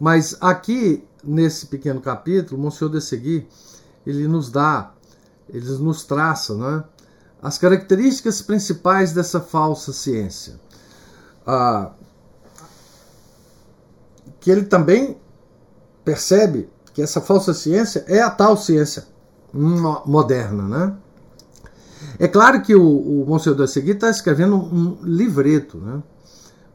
Mas 0.00 0.36
aqui, 0.40 1.06
nesse 1.22 1.66
pequeno 1.66 2.00
capítulo, 2.00 2.60
Monsenhor 2.60 2.92
de 2.92 3.00
Seguir, 3.00 3.46
ele 4.04 4.26
nos 4.26 4.50
dá, 4.50 4.92
ele 5.48 5.64
nos 5.78 6.02
traça 6.02 6.56
né? 6.56 6.84
as 7.40 7.56
características 7.56 8.42
principais 8.42 9.12
dessa 9.12 9.40
falsa 9.40 9.92
ciência. 9.92 10.60
Ah, 11.46 11.92
que 14.40 14.50
ele 14.50 14.64
também 14.64 15.16
percebe 16.04 16.68
que 16.94 17.02
essa 17.02 17.20
falsa 17.20 17.52
ciência 17.52 18.04
é 18.06 18.22
a 18.22 18.30
tal 18.30 18.56
ciência 18.56 19.04
moderna, 19.52 20.62
né? 20.62 20.96
É 22.18 22.28
claro 22.28 22.62
que 22.62 22.74
o, 22.74 22.82
o 22.82 23.26
Monsenhor 23.26 23.58
da 23.58 23.66
Segui 23.66 23.90
está 23.90 24.08
escrevendo 24.08 24.56
um 24.56 24.98
livreto 25.02 25.78
né, 25.78 26.02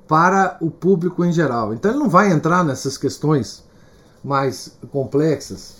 para 0.07 0.57
o 0.59 0.69
público 0.69 1.23
em 1.23 1.31
geral. 1.31 1.73
Então 1.73 1.91
ele 1.91 1.99
não 1.99 2.09
vai 2.09 2.31
entrar 2.31 2.63
nessas 2.63 2.97
questões 2.97 3.63
mais 4.23 4.77
complexas 4.91 5.75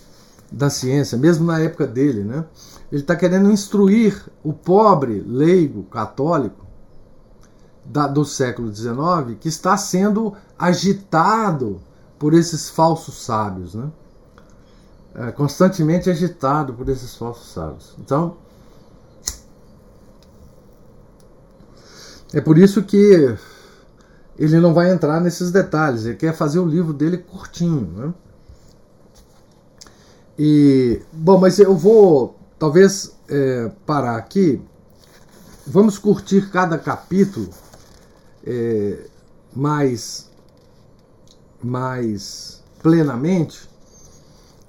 da 0.51 0.69
ciência, 0.69 1.17
mesmo 1.17 1.45
na 1.45 1.59
época 1.59 1.85
dele. 1.85 2.23
Né? 2.23 2.45
Ele 2.91 3.01
está 3.01 3.15
querendo 3.15 3.51
instruir 3.51 4.23
o 4.43 4.53
pobre 4.53 5.21
leigo 5.25 5.83
católico 5.83 6.65
da, 7.83 8.07
do 8.07 8.23
século 8.23 8.73
XIX 8.73 9.37
que 9.39 9.49
está 9.49 9.75
sendo 9.75 10.33
agitado 10.57 11.81
por 12.17 12.33
esses 12.33 12.69
falsos 12.69 13.23
sábios. 13.25 13.75
Né? 13.75 13.89
É, 15.15 15.31
constantemente 15.31 16.09
agitado 16.09 16.73
por 16.73 16.87
esses 16.89 17.15
falsos 17.15 17.51
sábios. 17.51 17.95
Então, 17.99 18.37
é 22.33 22.39
por 22.39 22.57
isso 22.57 22.83
que 22.83 23.35
ele 24.37 24.59
não 24.59 24.73
vai 24.73 24.91
entrar 24.91 25.19
nesses 25.19 25.51
detalhes, 25.51 26.05
ele 26.05 26.15
quer 26.15 26.33
fazer 26.33 26.59
o 26.59 26.65
livro 26.65 26.93
dele 26.93 27.17
curtinho. 27.17 27.91
Né? 27.95 28.13
E, 30.37 31.01
bom, 31.11 31.37
mas 31.39 31.59
eu 31.59 31.75
vou 31.75 32.37
talvez 32.57 33.15
é, 33.27 33.71
parar 33.85 34.15
aqui. 34.15 34.61
Vamos 35.67 35.97
curtir 35.97 36.49
cada 36.49 36.77
capítulo 36.77 37.49
é, 38.45 39.05
mais, 39.53 40.29
mais 41.61 42.63
plenamente 42.81 43.68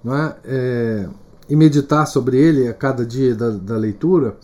não 0.02 0.14
é? 0.14 0.36
é? 0.44 1.08
e 1.50 1.56
meditar 1.56 2.06
sobre 2.06 2.38
ele 2.38 2.68
a 2.68 2.72
cada 2.72 3.04
dia 3.04 3.34
da, 3.34 3.50
da 3.50 3.76
leitura, 3.76 4.36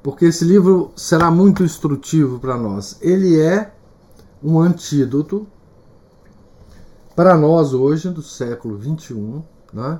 porque 0.00 0.26
esse 0.26 0.44
livro 0.44 0.92
será 0.94 1.28
muito 1.28 1.64
instrutivo 1.64 2.38
para 2.38 2.56
nós. 2.56 2.96
Ele 3.00 3.40
é 3.40 3.74
um 4.40 4.60
antídoto 4.60 5.44
para 7.16 7.36
nós 7.36 7.74
hoje, 7.74 8.10
do 8.10 8.22
século 8.22 8.80
XXI, 8.80 9.42
né? 9.72 9.98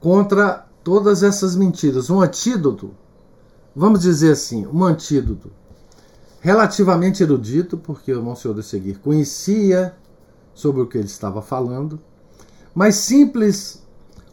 contra 0.00 0.66
todas 0.82 1.22
essas 1.22 1.54
mentiras. 1.54 2.08
Um 2.08 2.22
antídoto, 2.22 2.92
vamos 3.76 4.00
dizer 4.00 4.32
assim, 4.32 4.66
um 4.66 4.82
antídoto 4.82 5.50
relativamente 6.40 7.22
erudito, 7.22 7.76
porque 7.76 8.14
o 8.14 8.22
Monsenhor 8.22 8.56
de 8.56 8.62
Seguir 8.62 8.98
conhecia 9.00 9.94
sobre 10.54 10.80
o 10.80 10.86
que 10.86 10.96
ele 10.96 11.06
estava 11.06 11.42
falando, 11.42 12.00
mas 12.74 12.94
simples 12.96 13.83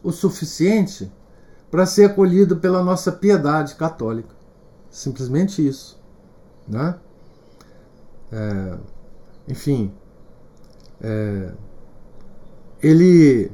o 0.02 0.10
suficiente 0.10 1.10
para 1.70 1.86
ser 1.86 2.04
acolhido 2.04 2.56
pela 2.56 2.82
nossa 2.82 3.10
piedade 3.10 3.74
católica. 3.76 4.34
Simplesmente 4.90 5.66
isso. 5.66 5.98
Né? 6.68 6.94
É, 8.30 8.78
enfim, 9.48 9.92
é, 11.00 11.52
ele, 12.82 13.50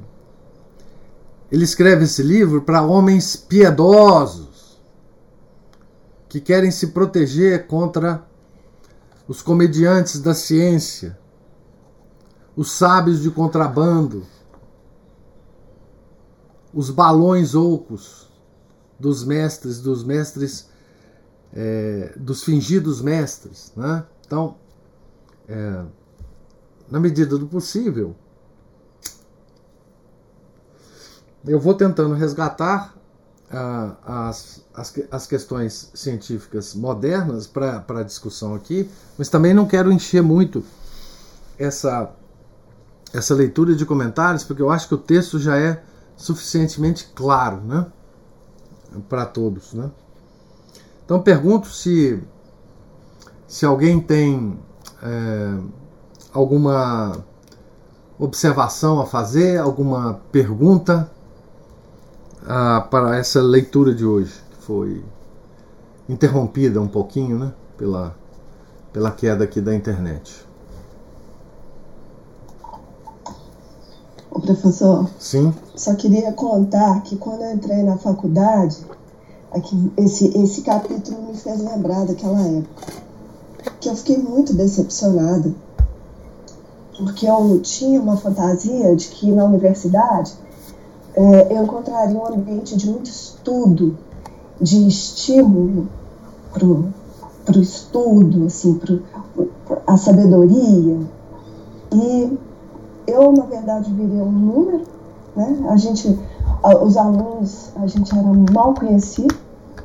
ele 1.50 1.64
escreve 1.64 2.04
esse 2.04 2.22
livro 2.22 2.62
para 2.62 2.82
homens 2.82 3.36
piedosos 3.36 4.78
que 6.28 6.40
querem 6.40 6.70
se 6.70 6.88
proteger 6.88 7.66
contra 7.66 8.26
os 9.26 9.42
comediantes 9.42 10.20
da 10.20 10.34
ciência, 10.34 11.18
os 12.56 12.72
sábios 12.72 13.22
de 13.22 13.30
contrabando 13.30 14.26
os 16.72 16.90
balões 16.90 17.54
ocos 17.54 18.28
dos 18.98 19.24
mestres, 19.24 19.80
dos 19.80 20.04
mestres, 20.04 20.68
é, 21.52 22.12
dos 22.16 22.42
fingidos 22.42 23.00
mestres. 23.00 23.72
Né? 23.76 24.04
Então, 24.26 24.56
é, 25.48 25.82
na 26.90 27.00
medida 27.00 27.38
do 27.38 27.46
possível, 27.46 28.14
eu 31.46 31.60
vou 31.60 31.74
tentando 31.74 32.14
resgatar 32.14 32.94
ah, 33.50 34.28
as, 34.28 34.62
as, 34.74 34.94
as, 35.10 35.26
questões 35.26 35.90
científicas 35.94 36.74
modernas 36.74 37.46
para 37.46 37.82
a 37.88 38.02
discussão 38.02 38.54
aqui, 38.54 38.90
mas 39.16 39.30
também 39.30 39.54
não 39.54 39.66
quero 39.66 39.90
encher 39.90 40.22
muito 40.22 40.62
essa, 41.58 42.10
essa 43.12 43.34
leitura 43.34 43.74
de 43.74 43.86
comentários, 43.86 44.44
porque 44.44 44.60
eu 44.60 44.70
acho 44.70 44.88
que 44.88 44.94
o 44.94 44.98
texto 44.98 45.38
já 45.38 45.56
é 45.56 45.82
suficientemente 46.18 47.10
claro, 47.14 47.62
né? 47.62 47.86
Para 49.08 49.24
todos, 49.24 49.72
né? 49.72 49.90
Então 51.04 51.22
pergunto 51.22 51.68
se 51.68 52.22
se 53.46 53.64
alguém 53.64 53.98
tem 53.98 54.58
é, 55.02 55.58
alguma 56.34 57.24
observação 58.18 59.00
a 59.00 59.06
fazer, 59.06 59.58
alguma 59.58 60.20
pergunta 60.30 61.10
ah, 62.46 62.86
para 62.90 63.16
essa 63.16 63.40
leitura 63.40 63.94
de 63.94 64.04
hoje, 64.04 64.34
que 64.50 64.64
foi 64.64 65.04
interrompida 66.08 66.80
um 66.80 66.88
pouquinho, 66.88 67.38
né? 67.38 67.52
Pela, 67.76 68.14
pela 68.92 69.10
queda 69.10 69.44
aqui 69.44 69.60
da 69.60 69.74
internet. 69.74 70.47
O 74.30 74.40
professor? 74.40 75.08
Sim. 75.18 75.52
Só 75.74 75.94
queria 75.94 76.32
contar 76.32 77.02
que 77.02 77.16
quando 77.16 77.42
eu 77.42 77.54
entrei 77.54 77.82
na 77.82 77.96
faculdade, 77.96 78.76
aqui, 79.50 79.92
esse, 79.96 80.36
esse 80.38 80.62
capítulo 80.62 81.22
me 81.22 81.36
fez 81.36 81.60
lembrar 81.60 82.04
daquela 82.04 82.40
época. 82.40 82.92
Que 83.80 83.88
eu 83.88 83.96
fiquei 83.96 84.18
muito 84.18 84.54
decepcionada. 84.54 85.54
Porque 86.96 87.26
eu 87.26 87.60
tinha 87.60 88.00
uma 88.00 88.16
fantasia 88.16 88.94
de 88.94 89.08
que 89.08 89.30
na 89.30 89.44
universidade 89.44 90.34
é, 91.14 91.56
eu 91.56 91.64
encontraria 91.64 92.16
um 92.16 92.26
ambiente 92.26 92.76
de 92.76 92.90
muito 92.90 93.08
estudo, 93.08 93.96
de 94.60 94.86
estímulo 94.88 95.88
para 96.52 96.66
o 96.66 97.60
estudo, 97.60 98.46
assim, 98.46 98.74
para 98.74 99.82
a 99.86 99.96
sabedoria. 99.96 100.98
E 101.92 102.38
eu, 103.08 103.32
na 103.32 103.44
verdade, 103.44 103.92
virei 103.92 104.20
um 104.20 104.30
número, 104.30 104.84
né? 105.34 105.66
A 105.68 105.76
gente, 105.76 106.18
os 106.82 106.96
alunos, 106.96 107.70
a 107.76 107.86
gente 107.86 108.12
era 108.16 108.28
mal 108.52 108.74
conhecido, 108.74 109.34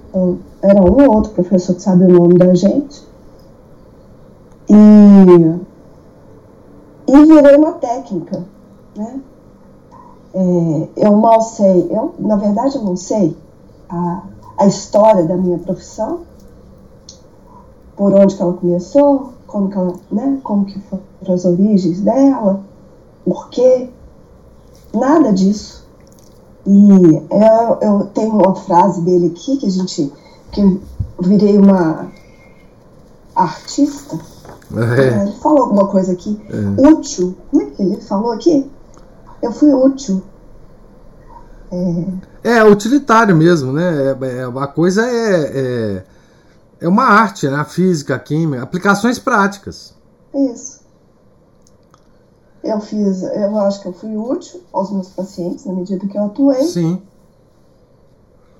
então, 0.10 0.38
era 0.62 0.80
um 0.80 1.06
ou 1.06 1.16
outro 1.16 1.32
professor 1.32 1.76
que 1.76 1.82
sabe 1.82 2.06
o 2.06 2.12
nome 2.12 2.36
da 2.36 2.54
gente. 2.54 3.04
E, 4.70 4.76
e 7.08 7.26
virei 7.26 7.56
uma 7.56 7.74
técnica, 7.74 8.44
né? 8.96 9.20
É, 10.36 10.88
eu 10.98 11.16
mal 11.16 11.42
sei, 11.42 11.88
eu, 11.92 12.14
na 12.18 12.36
verdade, 12.36 12.76
eu 12.76 12.84
não 12.84 12.96
sei 12.96 13.38
a, 13.88 14.24
a 14.58 14.66
história 14.66 15.24
da 15.26 15.38
minha 15.38 15.60
profissão, 15.60 16.22
por 17.96 18.14
onde 18.14 18.36
que 18.36 18.42
ela 18.42 18.54
começou, 18.54 19.34
como 19.46 19.70
que 19.70 19.78
ela, 19.78 19.94
né, 20.12 20.40
como 20.44 20.66
que 20.66 20.80
foram 20.82 21.04
as 21.28 21.46
origens 21.46 22.02
dela, 22.02 22.62
por 23.26 23.50
quê? 23.50 23.90
Nada 24.94 25.32
disso. 25.32 25.88
E 26.66 26.90
eu, 27.30 27.78
eu 27.82 28.06
tenho 28.14 28.34
uma 28.34 28.56
frase 28.56 29.02
dele 29.02 29.28
aqui 29.28 29.58
que 29.58 29.66
a 29.66 29.70
gente 29.70 30.12
que 30.52 30.82
virei 31.20 31.58
uma 31.58 32.12
artista. 33.36 34.18
É. 34.76 35.22
Ele 35.22 35.32
falou 35.34 35.64
alguma 35.64 35.88
coisa 35.88 36.14
aqui. 36.14 36.40
É. 36.50 36.90
Útil. 36.90 37.36
Como 37.50 37.64
é 37.64 37.66
que 37.68 37.82
ele 37.82 38.02
falou 38.02 38.32
aqui? 38.32 38.70
Eu 39.42 39.52
fui 39.52 39.74
útil. 39.74 40.24
É, 42.44 42.58
é 42.58 42.64
utilitário 42.64 43.36
mesmo, 43.36 43.74
né? 43.74 44.16
É, 44.22 44.26
é, 44.26 44.44
a 44.44 44.68
coisa 44.68 45.06
é, 45.06 45.52
é, 45.56 46.04
é 46.82 46.88
uma 46.88 47.06
arte, 47.06 47.48
né? 47.48 47.56
A 47.56 47.66
física, 47.66 48.16
a 48.16 48.20
química, 48.20 48.64
aplicações 48.64 49.18
práticas. 49.18 49.94
Isso. 50.34 50.73
Eu 52.64 52.80
fiz, 52.80 53.22
eu 53.24 53.58
acho 53.60 53.82
que 53.82 53.88
eu 53.90 53.94
fui 53.94 54.16
útil 54.16 54.64
aos 54.72 54.90
meus 54.90 55.10
pacientes 55.10 55.66
na 55.66 55.74
medida 55.74 56.08
que 56.08 56.18
eu 56.18 56.26
atuei. 56.26 56.64
Sim. 56.64 57.02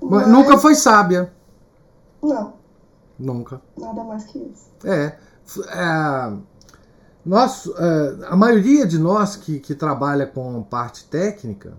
Mas... 0.00 0.28
Nunca 0.28 0.58
foi 0.58 0.74
sábia. 0.74 1.32
Não. 2.22 2.52
Nunca. 3.18 3.62
Nada 3.78 4.04
mais 4.04 4.24
que 4.24 4.38
isso. 4.38 4.70
É. 4.84 5.16
é 5.68 6.32
nós, 7.24 7.66
é, 7.66 8.26
a 8.26 8.36
maioria 8.36 8.86
de 8.86 8.98
nós 8.98 9.36
que, 9.36 9.58
que 9.58 9.74
trabalha 9.74 10.26
com 10.26 10.62
parte 10.62 11.04
técnica 11.06 11.72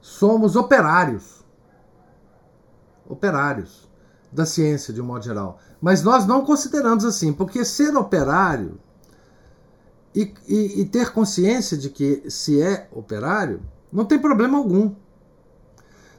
somos 0.00 0.56
operários. 0.56 1.44
Operários 3.06 3.86
da 4.32 4.46
ciência, 4.46 4.92
de 4.92 5.02
um 5.02 5.04
modo 5.04 5.24
geral. 5.24 5.58
Mas 5.80 6.02
nós 6.02 6.26
não 6.26 6.44
consideramos 6.44 7.04
assim, 7.04 7.32
porque 7.32 7.64
ser 7.64 7.94
operário 7.96 8.78
e, 10.14 10.32
e, 10.46 10.80
e 10.80 10.84
ter 10.84 11.12
consciência 11.12 11.76
de 11.76 11.90
que 11.90 12.24
se 12.28 12.60
é 12.60 12.88
operário 12.92 13.62
não 13.92 14.04
tem 14.04 14.18
problema 14.18 14.58
algum. 14.58 14.94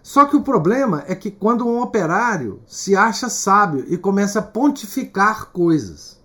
Só 0.01 0.25
que 0.25 0.35
o 0.35 0.41
problema 0.41 1.03
é 1.07 1.13
que 1.13 1.29
quando 1.29 1.67
um 1.67 1.81
operário 1.81 2.61
se 2.65 2.95
acha 2.95 3.29
sábio 3.29 3.85
e 3.87 3.97
começa 3.97 4.39
a 4.39 4.43
pontificar 4.43 5.51
coisas, 5.51 6.19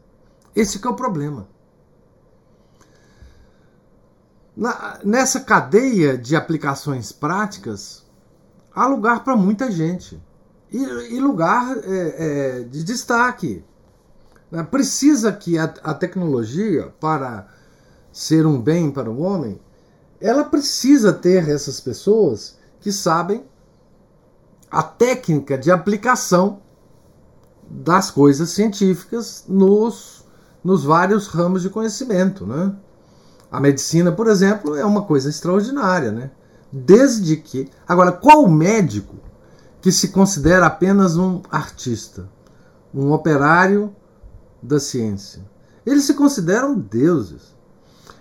esse 0.54 0.84
é 0.84 0.88
o 0.88 0.94
problema. 0.94 1.48
Na, 4.56 5.00
nessa 5.04 5.40
cadeia 5.40 6.16
de 6.16 6.36
aplicações 6.36 7.10
práticas, 7.10 8.06
há 8.74 8.86
lugar 8.86 9.24
para 9.24 9.36
muita 9.36 9.70
gente 9.70 10.22
e, 10.70 10.78
e 10.78 11.20
lugar 11.20 11.76
é, 11.78 11.80
é, 11.82 12.60
de 12.62 12.84
destaque. 12.84 13.64
Né? 14.54 14.62
Precisa 14.62 15.32
que 15.32 15.58
a, 15.58 15.64
a 15.82 15.92
tecnologia, 15.92 16.94
para 17.00 17.48
ser 18.12 18.46
um 18.46 18.60
bem 18.60 18.88
para 18.88 19.10
o 19.10 19.20
homem, 19.20 19.60
ela 20.20 20.44
precisa 20.44 21.12
ter 21.12 21.48
essas 21.48 21.80
pessoas 21.80 22.56
que 22.80 22.92
sabem 22.92 23.44
a 24.70 24.80
técnica 24.80 25.58
de 25.58 25.72
aplicação 25.72 26.60
das 27.68 28.12
coisas 28.12 28.50
científicas 28.50 29.44
nos, 29.48 30.24
nos 30.62 30.84
vários 30.84 31.26
ramos 31.26 31.60
de 31.62 31.68
conhecimento. 31.68 32.46
Né? 32.46 32.72
A 33.50 33.58
medicina, 33.58 34.12
por 34.12 34.28
exemplo, 34.28 34.76
é 34.76 34.84
uma 34.84 35.02
coisa 35.02 35.28
extraordinária. 35.28 36.12
Né? 36.12 36.30
Desde 36.70 37.36
que. 37.36 37.68
Agora, 37.88 38.12
qual 38.12 38.48
médico 38.48 39.16
que 39.80 39.90
se 39.90 40.08
considera 40.08 40.66
apenas 40.66 41.16
um 41.16 41.42
artista, 41.50 42.28
um 42.94 43.10
operário 43.10 43.94
da 44.64 44.80
ciência? 44.80 45.44
Eles 45.84 46.04
se 46.04 46.14
consideram 46.14 46.78
deuses. 46.78 47.54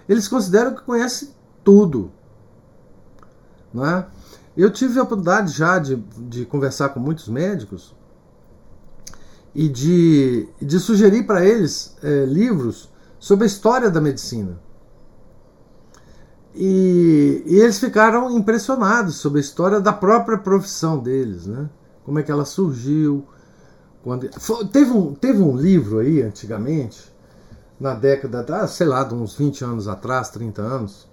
Eles 0.08 0.28
consideram 0.28 0.76
que 0.76 0.84
conhecem 0.84 1.30
tudo. 1.64 2.12
Não 3.74 3.86
é? 3.86 4.06
Eu 4.56 4.70
tive 4.70 5.00
a 5.00 5.04
oportunidade 5.04 5.52
já 5.52 5.80
de, 5.80 5.96
de 5.96 6.46
conversar 6.46 6.90
com 6.90 7.00
muitos 7.00 7.28
médicos 7.28 7.96
e 9.56 9.68
de, 9.68 10.48
de 10.62 10.80
sugerir 10.80 11.26
para 11.26 11.46
eles 11.46 11.96
é, 12.04 12.26
livros 12.26 12.90
sobre 13.18 13.46
a 13.46 13.48
história 13.48 13.90
da 13.90 14.02
medicina. 14.02 14.60
E, 16.54 17.44
e, 17.48 17.56
eles 17.56 17.80
ficaram 17.80 18.30
impressionados 18.30 19.16
sobre 19.16 19.40
a 19.40 19.42
história 19.42 19.80
da 19.80 19.92
própria 19.92 20.38
profissão 20.38 21.00
deles, 21.00 21.48
né? 21.48 21.68
Como 22.06 22.20
é 22.20 22.24
que 22.24 22.32
ela 22.32 22.46
surgiu. 22.46 23.26
Quando... 24.04 24.30
Teve, 24.72 24.92
um, 24.92 25.14
teve 25.16 25.42
um 25.42 25.56
livro 25.56 26.00
aí, 26.00 26.22
antigamente, 26.22 27.12
na 27.80 27.94
década, 27.96 28.46
ah, 28.50 28.68
sei 28.68 28.86
lá, 28.86 29.04
de 29.04 29.16
uns 29.16 29.36
20 29.36 29.64
anos 29.64 29.88
atrás, 29.88 30.30
30 30.30 30.62
anos, 30.62 31.08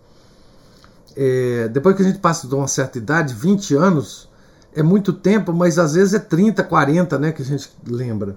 é, 1.16 1.68
depois 1.68 1.96
que 1.96 2.02
a 2.02 2.04
gente 2.04 2.18
passa 2.18 2.46
de 2.46 2.54
uma 2.54 2.68
certa 2.68 2.98
idade, 2.98 3.34
20 3.34 3.74
anos 3.74 4.28
é 4.74 4.82
muito 4.82 5.12
tempo, 5.12 5.52
mas 5.52 5.78
às 5.78 5.94
vezes 5.94 6.14
é 6.14 6.18
30, 6.18 6.62
40 6.62 7.18
né, 7.18 7.32
que 7.32 7.42
a 7.42 7.44
gente 7.44 7.70
lembra. 7.86 8.36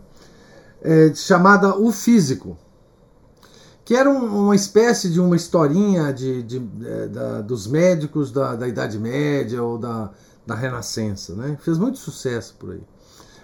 É, 0.81 1.13
chamada 1.13 1.77
O 1.77 1.91
Físico, 1.91 2.57
que 3.85 3.95
era 3.95 4.09
um, 4.09 4.45
uma 4.45 4.55
espécie 4.55 5.09
de 5.09 5.19
uma 5.19 5.35
historinha 5.35 6.11
de, 6.11 6.43
de, 6.43 6.59
de 6.59 6.87
é, 6.87 7.07
da, 7.07 7.41
dos 7.41 7.67
médicos 7.67 8.31
da, 8.31 8.55
da, 8.55 8.67
Idade 8.67 8.97
Média 8.97 9.61
ou 9.61 9.77
da, 9.77 10.11
da 10.45 10.55
Renascença. 10.55 11.35
Né? 11.35 11.57
Fez 11.61 11.77
muito 11.77 11.97
sucesso 11.97 12.55
por 12.59 12.71
aí. 12.71 12.81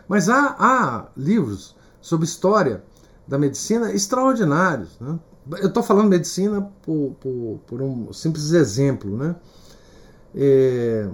Mas 0.10 0.28
há, 0.28 0.55
há 0.57 1.05
livros 1.16 1.76
sobre 2.01 2.26
história 2.26 2.84
da 3.28 3.38
medicina 3.38 3.93
extraordinários. 3.93 4.99
Né? 4.99 5.20
Eu 5.62 5.68
estou 5.68 5.84
falando 5.84 6.10
medicina 6.10 6.68
por, 6.82 7.16
por, 7.20 7.60
por, 7.68 7.82
um 7.82 8.12
simples 8.12 8.51
exemplo, 8.51 9.16
né? 9.16 9.36
É, 10.34 11.07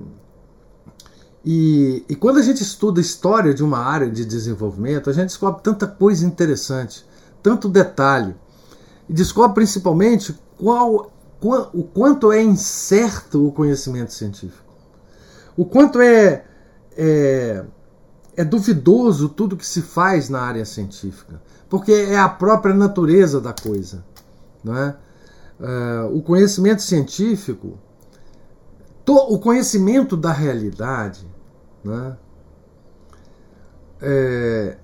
e, 1.43 2.03
e, 2.09 2.15
quando 2.15 2.39
a 2.39 2.41
gente 2.41 2.61
estuda 2.63 2.99
história 2.99 3.53
de 3.53 3.63
uma 3.63 3.77
área 3.77 4.09
de 4.09 4.25
desenvolvimento, 4.25 5.09
a 5.09 5.13
gente 5.13 5.27
descobre 5.27 5.61
tanta 5.61 5.85
coisa 5.85 6.25
interessante, 6.25 7.05
tanto 7.43 7.69
detalhe, 7.69 8.35
e 9.07 9.13
descobre 9.13 9.53
principalmente 9.53 10.37
qual, 10.57 11.13
qual, 11.39 11.69
o 11.73 11.83
quanto 11.83 12.31
é 12.31 12.41
incerto 12.41 13.47
o 13.47 13.51
conhecimento 13.51 14.11
científico, 14.11 14.73
o 15.55 15.65
quanto 15.65 16.01
é, 16.01 16.43
é, 16.97 17.63
é 18.35 18.43
duvidoso 18.43 19.29
tudo 19.29 19.55
que 19.57 19.65
se 19.65 19.81
faz 19.81 20.29
na 20.29 20.41
área 20.41 20.65
científica, 20.65 21.41
porque 21.69 21.91
é 21.91 22.17
a 22.17 22.29
própria 22.29 22.73
natureza 22.73 23.39
da 23.39 23.53
coisa. 23.53 24.03
Não 24.63 24.77
é? 24.77 24.95
Uh, 25.59 26.17
o 26.17 26.21
conhecimento 26.21 26.81
científico, 26.81 27.79
to, 29.05 29.13
o 29.13 29.39
conhecimento 29.39 30.17
da 30.17 30.33
realidade, 30.33 31.25
né? 31.83 32.17
É, 34.01 34.77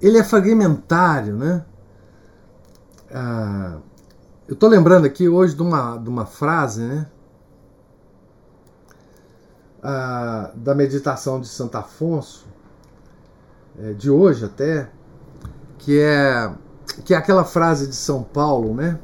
ele 0.00 0.18
é 0.18 0.22
fragmentário. 0.22 1.36
Né? 1.36 1.64
Uh, 3.10 3.82
eu 4.46 4.54
estou 4.54 4.68
lembrando 4.68 5.06
aqui 5.06 5.28
hoje 5.28 5.56
de 5.56 5.62
uma, 5.62 5.96
de 5.96 6.08
uma 6.08 6.26
frase 6.26 6.82
né? 6.82 7.06
Uh, 9.80 10.56
da 10.56 10.74
meditação 10.74 11.40
de 11.40 11.48
Santo 11.48 11.76
Afonso, 11.76 12.46
de 13.96 14.10
hoje 14.10 14.44
até, 14.44 14.90
que 15.78 16.00
é, 16.00 16.52
que 17.04 17.14
é 17.14 17.16
aquela 17.16 17.44
frase 17.44 17.86
de 17.86 17.94
São 17.94 18.22
Paulo, 18.22 18.74
né? 18.74 18.98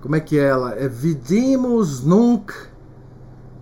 Como 0.00 0.14
é 0.14 0.20
que 0.20 0.38
é 0.38 0.44
ela? 0.44 0.74
É 0.74 0.88
vidimus 0.88 2.02
nunc 2.04 2.52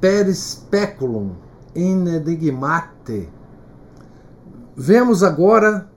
per 0.01 0.33
speculum 0.35 1.33
in 1.75 2.07
enigmate. 2.07 3.29
Vemos 4.77 5.23
agora 5.23 5.91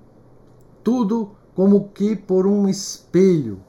tudo 0.83 1.31
como 1.53 1.89
que 1.89 2.15
por 2.15 2.47
um 2.47 2.69
espelho 2.69 3.59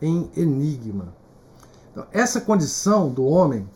em 0.00 0.30
enigma. 0.36 1.14
Então, 1.90 2.06
essa 2.12 2.40
condição 2.40 3.08
do 3.08 3.24
homem, 3.24 3.66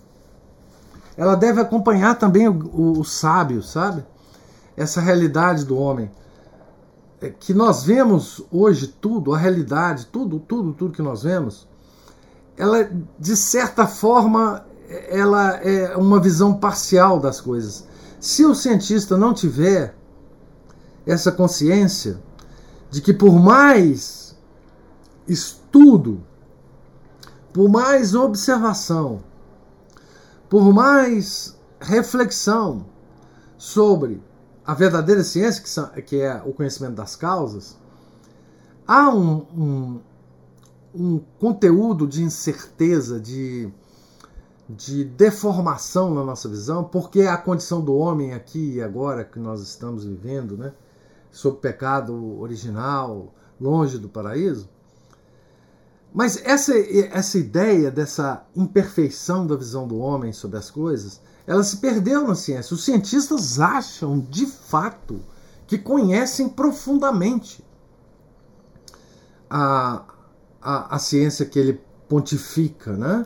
ela 1.17 1.35
deve 1.35 1.61
acompanhar 1.61 2.19
também 2.19 2.47
o, 2.47 2.53
o, 2.53 3.01
o 3.01 3.05
sábio, 3.05 3.63
sabe? 3.63 4.05
Essa 4.79 5.01
realidade 5.01 5.65
do 5.65 5.77
homem 5.77 6.09
é 7.21 7.31
que 7.31 7.53
nós 7.53 7.83
vemos 7.83 8.41
hoje 8.49 8.87
tudo, 8.87 9.35
a 9.35 9.39
realidade, 9.39 10.07
tudo, 10.07 10.39
tudo, 10.39 10.73
tudo 10.73 10.93
que 10.93 11.03
nós 11.03 11.25
vemos, 11.25 11.67
ela 12.57 12.89
de 13.19 13.37
certa 13.37 13.89
forma 13.89 14.65
ela 15.09 15.57
é 15.57 15.97
uma 15.97 16.21
visão 16.21 16.55
parcial 16.55 17.19
das 17.19 17.41
coisas. 17.41 17.89
Se 18.21 18.47
o 18.47 18.55
cientista 18.55 19.17
não 19.17 19.35
tiver 19.35 19.97
essa 21.05 21.33
consciência 21.33 22.23
de 22.89 23.03
que 23.03 23.13
por 23.13 23.33
mais 23.33 24.39
estudo, 25.27 26.23
por 27.53 27.69
mais 27.69 28.15
observação, 28.15 29.25
por 30.49 30.73
mais 30.73 31.59
reflexão 31.81 32.87
sobre 33.57 34.23
a 34.69 34.75
verdadeira 34.75 35.25
ciência, 35.25 35.63
que, 36.03 36.21
é 36.21 36.43
o 36.45 36.53
conhecimento 36.53 36.97
das 36.97 37.17
causas, 37.17 37.79
há 38.87 39.09
um, 39.09 39.47
um, 39.57 40.01
um 40.95 41.19
conteúdo 41.41 42.07
de 42.07 42.23
incerteza, 42.23 43.19
de, 43.19 43.73
de 44.69 45.07
deformação 45.07 46.13
na 46.13 46.23
nossa 46.23 46.51
visão, 46.51 46.85
porque 46.85 47.23
a 47.23 47.39
condição 47.39 47.81
do 47.81 47.95
homem 47.95 48.35
aqui 48.35 48.75
e 48.75 48.83
agora 48.83 49.25
que 49.25 49.39
nós 49.39 49.63
estamos 49.63 50.05
vivendo, 50.05 50.55
né, 50.59 50.75
sob 51.31 51.57
pecado 51.63 52.39
original, 52.39 53.33
longe 53.59 53.97
do 53.97 54.11
paraíso. 54.11 54.69
Mas 56.13 56.45
essa, 56.45 56.75
essa 57.11 57.39
ideia 57.39 57.91
dessa 57.91 58.47
imperfeição 58.55 59.47
da 59.47 59.57
visão 59.57 59.89
do 59.89 59.97
homem 59.97 60.31
sobre 60.31 60.59
as 60.59 60.71
coisas, 60.71 61.23
ela 61.49 61.65
se 61.65 61.79
perdeu 61.79 62.29
na 62.29 62.35
ciência. 62.35 62.75
Os 62.75 62.85
cientistas 62.85 63.59
acham, 63.59 64.21
de 64.21 64.45
fato, 64.45 65.19
que 65.67 65.79
conhecem 65.79 66.47
profundamente 66.47 67.65
a, 69.49 70.05
a, 70.61 70.97
a 70.97 70.99
ciência 70.99 71.47
que 71.47 71.59
ele 71.59 71.81
pontifica, 72.07 72.93
né? 72.93 73.25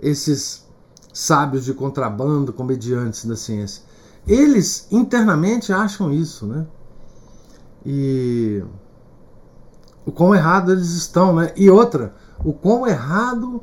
Esses 0.00 0.66
sábios 1.12 1.64
de 1.64 1.74
contrabando, 1.74 2.52
comediantes 2.52 3.24
da 3.24 3.36
ciência. 3.36 3.84
Eles 4.26 4.88
internamente 4.90 5.72
acham 5.72 6.12
isso, 6.12 6.44
né? 6.44 6.66
E 7.86 8.64
o 10.04 10.10
quão 10.10 10.34
errado 10.34 10.72
eles 10.72 10.90
estão, 10.90 11.36
né? 11.36 11.52
E 11.54 11.70
outra, 11.70 12.16
o 12.44 12.52
quão 12.52 12.84
errado 12.84 13.62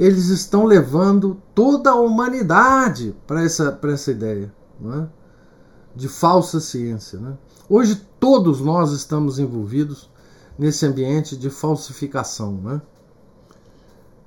eles 0.00 0.28
estão 0.28 0.64
levando 0.64 1.42
toda 1.54 1.90
a 1.90 1.94
humanidade 1.94 3.14
para 3.26 3.44
essa, 3.44 3.78
essa 3.82 4.10
ideia 4.10 4.50
né? 4.80 5.06
de 5.94 6.08
falsa 6.08 6.58
ciência. 6.58 7.18
Né? 7.18 7.36
Hoje 7.68 7.96
todos 8.18 8.62
nós 8.62 8.92
estamos 8.92 9.38
envolvidos 9.38 10.08
nesse 10.58 10.86
ambiente 10.86 11.36
de 11.36 11.50
falsificação. 11.50 12.54
Né? 12.54 12.82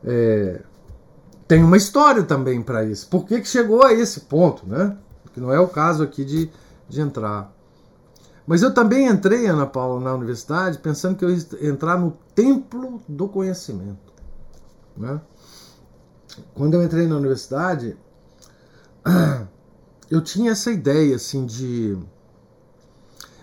É, 0.03 0.61
tem 1.47 1.63
uma 1.63 1.75
história 1.75 2.21
também 2.21 2.61
para 2.61 2.83
isso. 2.83 3.09
Por 3.09 3.25
que, 3.25 3.41
que 3.41 3.47
chegou 3.47 3.83
a 3.83 3.91
esse 3.91 4.19
ponto? 4.19 4.67
Né? 4.67 4.95
Que 5.33 5.39
não 5.39 5.51
é 5.51 5.59
o 5.59 5.67
caso 5.67 6.03
aqui 6.03 6.23
de, 6.23 6.51
de 6.87 7.01
entrar. 7.01 7.51
Mas 8.45 8.61
eu 8.61 8.71
também 8.71 9.07
entrei, 9.07 9.47
Ana 9.47 9.65
Paula, 9.65 9.99
na 9.99 10.13
universidade 10.13 10.77
pensando 10.77 11.15
que 11.15 11.25
eu 11.25 11.31
ia 11.31 11.67
entrar 11.67 11.97
no 11.97 12.15
templo 12.35 13.01
do 13.07 13.27
conhecimento. 13.27 14.13
Né? 14.95 15.19
Quando 16.53 16.75
eu 16.75 16.83
entrei 16.83 17.07
na 17.07 17.17
universidade, 17.17 17.97
eu 20.09 20.21
tinha 20.21 20.51
essa 20.51 20.71
ideia 20.71 21.15
assim 21.15 21.45
de. 21.45 21.97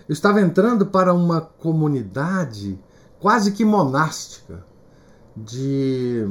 Eu 0.07 0.13
estava 0.13 0.41
entrando 0.41 0.85
para 0.85 1.13
uma 1.13 1.41
comunidade 1.41 2.77
quase 3.19 3.51
que 3.51 3.63
monástica 3.63 4.65
de, 5.35 6.27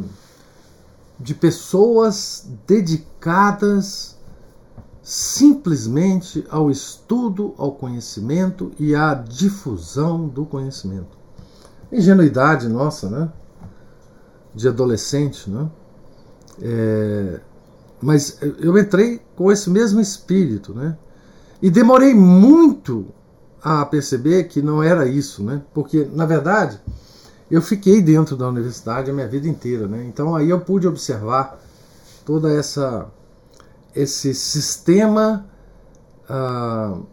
de 1.18 1.34
pessoas 1.34 2.46
dedicadas 2.66 4.18
simplesmente 5.02 6.44
ao 6.50 6.70
estudo, 6.70 7.54
ao 7.56 7.72
conhecimento 7.72 8.70
e 8.78 8.94
à 8.94 9.14
difusão 9.14 10.28
do 10.28 10.44
conhecimento. 10.44 11.18
Ingenuidade 11.90 12.68
nossa, 12.68 13.08
né? 13.08 13.32
De 14.54 14.68
adolescente, 14.68 15.48
né? 15.48 15.70
É, 16.62 17.40
mas 18.00 18.38
eu 18.58 18.76
entrei 18.78 19.20
com 19.36 19.50
esse 19.52 19.68
mesmo 19.68 20.00
espírito, 20.00 20.74
né? 20.74 20.96
E 21.60 21.70
demorei 21.70 22.14
muito 22.14 23.06
a 23.62 23.84
perceber 23.84 24.44
que 24.44 24.62
não 24.62 24.82
era 24.82 25.06
isso, 25.06 25.42
né? 25.42 25.62
Porque, 25.74 26.08
na 26.12 26.24
verdade, 26.24 26.80
eu 27.50 27.60
fiquei 27.60 28.00
dentro 28.00 28.36
da 28.36 28.48
universidade 28.48 29.10
a 29.10 29.14
minha 29.14 29.28
vida 29.28 29.46
inteira, 29.46 29.86
né? 29.86 30.04
Então 30.04 30.34
aí 30.34 30.48
eu 30.48 30.60
pude 30.60 30.88
observar 30.88 31.60
toda 32.24 32.52
essa 32.52 33.08
esse 33.94 34.32
sistema 34.32 35.46
uh, 36.30 37.04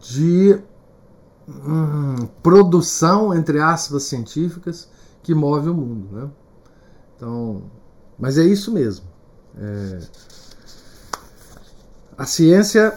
de 0.00 0.58
hum, 1.48 2.28
produção, 2.40 3.34
entre 3.34 3.60
aspas, 3.60 4.04
científicas 4.04 4.88
que 5.24 5.34
move 5.34 5.68
o 5.70 5.74
mundo. 5.74 6.14
Né? 6.14 6.30
Então, 7.16 7.62
mas 8.16 8.38
é 8.38 8.44
isso 8.44 8.70
mesmo. 8.70 9.04
É, 9.58 9.98
a 12.16 12.24
ciência, 12.24 12.96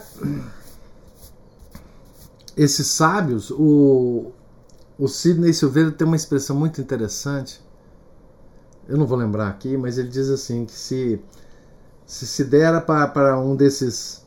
esses 2.56 2.86
sábios, 2.86 3.50
o, 3.50 4.30
o 4.96 5.08
Sidney 5.08 5.52
Silveira 5.52 5.90
tem 5.90 6.06
uma 6.06 6.16
expressão 6.16 6.54
muito 6.54 6.80
interessante 6.80 7.66
eu 8.88 8.96
não 8.96 9.06
vou 9.06 9.18
lembrar 9.18 9.48
aqui, 9.48 9.76
mas 9.76 9.98
ele 9.98 10.08
diz 10.08 10.30
assim 10.30 10.64
que 10.64 10.72
se 10.72 11.20
se, 12.06 12.26
se 12.26 12.42
dera 12.42 12.80
para, 12.80 13.38
um 13.38 13.54
desses 13.54 14.22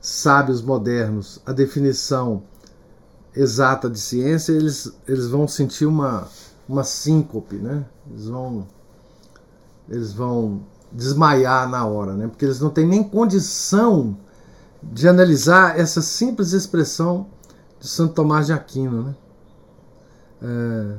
sábios 0.00 0.62
modernos 0.62 1.40
a 1.44 1.52
definição 1.52 2.44
exata 3.34 3.90
de 3.90 3.98
ciência, 3.98 4.52
eles, 4.52 4.92
eles 5.06 5.26
vão 5.26 5.48
sentir 5.48 5.84
uma, 5.84 6.28
uma 6.68 6.84
síncope, 6.84 7.56
né? 7.56 7.84
Eles 8.10 8.26
vão, 8.26 8.66
eles 9.88 10.12
vão 10.12 10.60
desmaiar 10.92 11.68
na 11.68 11.86
hora, 11.86 12.14
né? 12.14 12.28
Porque 12.28 12.44
eles 12.44 12.60
não 12.60 12.70
têm 12.70 12.86
nem 12.86 13.02
condição 13.02 14.16
de 14.82 15.08
analisar 15.08 15.78
essa 15.78 16.02
simples 16.02 16.52
expressão 16.52 17.26
de 17.80 17.88
Santo 17.88 18.14
Tomás 18.14 18.46
de 18.46 18.52
Aquino, 18.52 19.02
né? 19.02 19.14
É, 20.40 20.98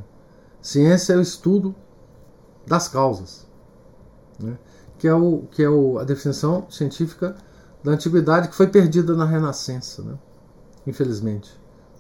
ciência 0.61 1.13
é 1.13 1.17
o 1.17 1.21
estudo 1.21 1.73
das 2.67 2.87
causas, 2.87 3.47
né? 4.39 4.57
que 4.97 5.07
é, 5.07 5.13
o, 5.13 5.43
que 5.51 5.63
é 5.63 5.69
o, 5.69 5.97
a 5.97 6.03
definição 6.03 6.69
científica 6.69 7.35
da 7.81 7.93
antiguidade 7.93 8.49
que 8.49 8.55
foi 8.55 8.67
perdida 8.67 9.15
na 9.15 9.25
Renascença, 9.25 10.03
né? 10.03 10.17
infelizmente, 10.85 11.49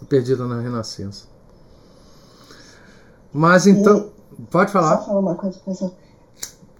perdida 0.09 0.45
na 0.45 0.59
Renascença. 0.59 1.27
Mas 3.31 3.67
então, 3.67 4.09
e, 4.37 4.41
pode 4.43 4.71
falar. 4.71 4.97
Só 4.97 5.05
falar 5.05 5.19
uma 5.19 5.35
coisa, 5.35 5.57
professor. 5.59 5.91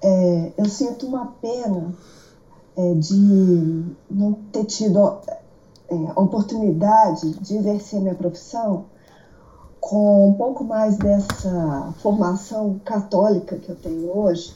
É, 0.01 0.51
eu 0.57 0.65
sinto 0.65 1.05
uma 1.05 1.33
pena 1.41 1.93
é, 2.77 2.93
de 2.93 3.85
não 4.09 4.33
ter 4.51 4.65
tido 4.65 4.99
é, 5.89 5.95
a 6.15 6.19
oportunidade 6.19 7.31
de 7.39 7.57
exercer 7.57 7.99
minha 7.99 8.15
profissão 8.15 8.85
com 9.79 10.29
um 10.29 10.33
pouco 10.33 10.63
mais 10.63 10.97
dessa 10.97 11.93
formação 12.01 12.79
católica 12.83 13.57
que 13.57 13.69
eu 13.69 13.75
tenho 13.75 14.17
hoje, 14.17 14.55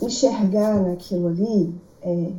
enxergar 0.00 0.74
naquilo 0.80 1.28
ali 1.28 1.74
é, 2.02 2.32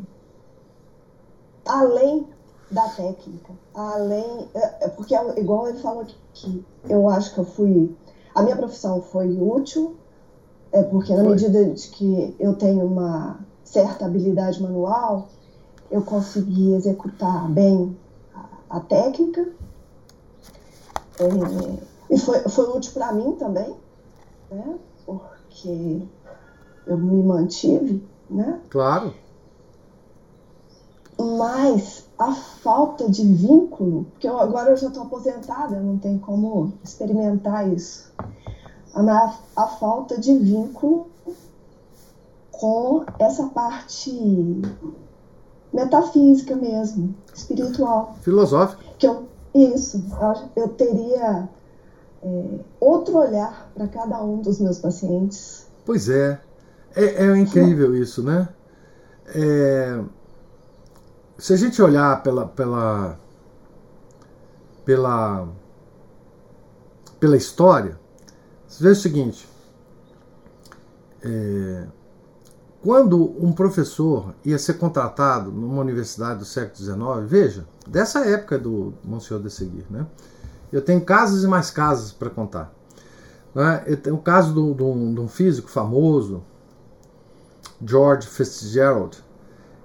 além 1.65 2.27
da 2.69 2.87
técnica, 2.89 3.53
além. 3.73 4.47
É, 4.53 4.85
é 4.85 4.87
porque, 4.89 5.15
igual 5.37 5.67
ele 5.67 5.79
falou 5.79 6.01
aqui, 6.01 6.63
eu 6.87 7.09
acho 7.09 7.33
que 7.33 7.39
eu 7.39 7.45
fui. 7.45 7.95
A 8.35 8.43
minha 8.43 8.57
profissão 8.57 9.01
foi 9.01 9.39
útil, 9.39 9.95
é 10.71 10.83
porque 10.83 11.15
na 11.15 11.23
medida 11.23 11.63
de 11.65 11.87
que 11.87 12.35
eu 12.37 12.53
tenho 12.55 12.85
uma 12.85 13.39
certa 13.63 14.05
habilidade 14.05 14.61
manual, 14.61 15.29
eu 15.89 16.01
consegui 16.01 16.73
executar 16.73 17.49
bem 17.49 17.97
a, 18.33 18.77
a 18.77 18.79
técnica. 18.81 19.47
É, 21.17 21.83
e 22.09 22.17
foi, 22.17 22.39
foi 22.39 22.77
útil 22.77 22.91
para 22.91 23.13
mim 23.13 23.35
também, 23.35 23.73
né? 24.51 24.75
Porque 25.05 26.01
eu 26.85 26.97
me 26.97 27.23
mantive, 27.23 28.05
né? 28.29 28.59
Claro. 28.69 29.13
Mas 31.17 32.05
a 32.19 32.33
falta 32.33 33.09
de 33.09 33.23
vínculo, 33.23 34.05
porque 34.11 34.27
eu, 34.27 34.37
agora 34.39 34.71
eu 34.71 34.77
já 34.77 34.87
estou 34.87 35.03
aposentada, 35.03 35.79
não 35.79 35.97
tem 35.97 36.17
como 36.17 36.73
experimentar 36.83 37.71
isso. 37.71 38.11
A, 38.93 39.33
a 39.55 39.67
falta 39.67 40.19
de 40.19 40.37
vínculo 40.37 41.07
com 42.51 43.05
essa 43.19 43.47
parte 43.47 44.11
metafísica 45.73 46.55
mesmo, 46.55 47.13
espiritual. 47.33 48.15
Filosófica. 48.21 48.83
Que 48.97 49.07
eu, 49.07 49.27
isso, 49.53 50.03
eu, 50.55 50.69
teria 50.69 51.49
é, 52.23 52.43
outro 52.79 53.17
olhar 53.17 53.69
para 53.73 53.87
cada 53.87 54.21
um 54.23 54.41
dos 54.41 54.59
meus 54.59 54.79
pacientes. 54.79 55.67
Pois 55.85 56.09
é, 56.09 56.39
é, 56.95 57.25
é 57.25 57.37
incrível 57.37 57.95
isso, 57.95 58.23
né? 58.23 58.47
É, 59.27 60.01
se 61.37 61.53
a 61.53 61.57
gente 61.57 61.81
olhar 61.81 62.23
pela, 62.23 62.47
pela, 62.47 63.19
pela, 64.85 65.47
pela 67.19 67.37
história, 67.37 67.99
você 68.67 68.83
vê 68.83 68.89
o 68.89 68.95
seguinte: 68.95 69.47
é, 71.21 71.87
quando 72.81 73.35
um 73.43 73.51
professor 73.51 74.33
ia 74.45 74.57
ser 74.57 74.75
contratado 74.75 75.51
numa 75.51 75.81
universidade 75.81 76.39
do 76.39 76.45
século 76.45 76.75
XIX, 76.75 76.97
veja, 77.25 77.67
dessa 77.87 78.25
época 78.25 78.57
do 78.57 78.93
Monsenhor 79.03 79.41
de 79.41 79.49
Seguir, 79.49 79.85
né? 79.89 80.05
Eu 80.71 80.81
tenho 80.81 81.01
casos 81.01 81.43
e 81.43 81.47
mais 81.47 81.69
casos 81.69 82.11
para 82.11 82.29
contar. 82.29 82.73
Né? 83.53 83.83
Eu 83.87 83.97
tenho 83.97 84.15
o 84.17 84.21
caso 84.21 84.53
de 84.53 84.83
um 84.83 85.27
físico 85.27 85.69
famoso, 85.69 86.43
George 87.83 88.27
Fitzgerald. 88.27 89.23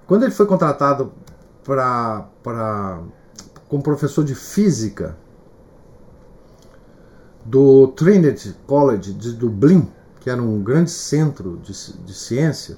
Quando 0.05 0.23
ele 0.23 0.33
foi 0.33 0.45
contratado 0.45 1.13
para 1.63 3.01
como 3.67 3.81
professor 3.81 4.23
de 4.23 4.35
física 4.35 5.15
do 7.45 7.87
Trinity 7.89 8.55
College 8.67 9.13
de 9.13 9.33
Dublin, 9.33 9.89
que 10.19 10.29
era 10.29 10.41
um 10.41 10.61
grande 10.61 10.91
centro 10.91 11.57
de, 11.63 11.71
de 11.71 12.13
ciência. 12.13 12.77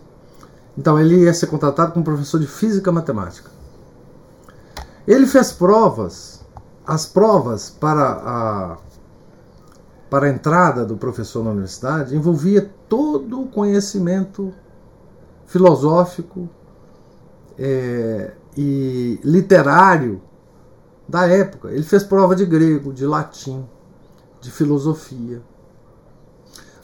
Então 0.77 0.99
ele 0.99 1.23
ia 1.23 1.33
ser 1.33 1.47
contratado 1.47 1.93
como 1.93 2.05
professor 2.05 2.39
de 2.39 2.47
física 2.47 2.89
e 2.89 2.93
matemática. 2.93 3.49
Ele 5.07 5.25
fez 5.25 5.51
provas, 5.51 6.45
as 6.85 7.05
provas 7.05 7.69
para 7.69 8.11
a, 8.11 8.77
para 10.09 10.27
a 10.27 10.29
entrada 10.29 10.85
do 10.85 10.95
professor 10.95 11.43
na 11.43 11.51
universidade 11.51 12.15
envolvia 12.15 12.69
todo 12.87 13.41
o 13.41 13.47
conhecimento 13.47 14.53
filosófico 15.45 16.47
é, 17.57 18.33
e 18.57 19.19
literário 19.23 20.21
da 21.07 21.27
época. 21.27 21.71
Ele 21.71 21.83
fez 21.83 22.03
prova 22.03 22.35
de 22.35 22.45
grego, 22.45 22.93
de 22.93 23.05
latim, 23.05 23.67
de 24.41 24.51
filosofia. 24.51 25.41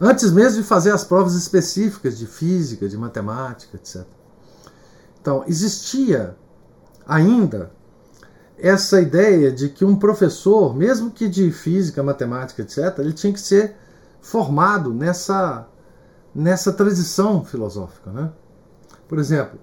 Antes 0.02 0.32
mesmo 0.32 0.62
de 0.62 0.68
fazer 0.68 0.92
as 0.92 1.04
provas 1.04 1.36
específicas 1.36 2.18
de 2.18 2.26
física, 2.26 2.88
de 2.88 2.98
matemática, 2.98 3.76
etc. 3.76 4.06
Então, 5.22 5.44
existia 5.46 6.38
ainda 7.06 7.72
essa 8.58 9.02
ideia 9.02 9.52
de 9.52 9.70
que 9.70 9.84
um 9.84 9.96
professor, 9.96 10.76
mesmo 10.76 11.12
que 11.12 11.28
de 11.28 11.52
física, 11.52 12.04
matemática, 12.04 12.62
etc., 12.62 13.00
ele 13.00 13.14
tinha 13.14 13.34
que 13.34 13.40
ser 13.40 13.76
formado 14.22 14.94
nessa, 14.94 15.68
nessa 16.34 16.72
tradição 16.72 17.44
filosófica. 17.44 18.12
Né? 18.12 18.32
Por 19.08 19.18
exemplo, 19.18 19.60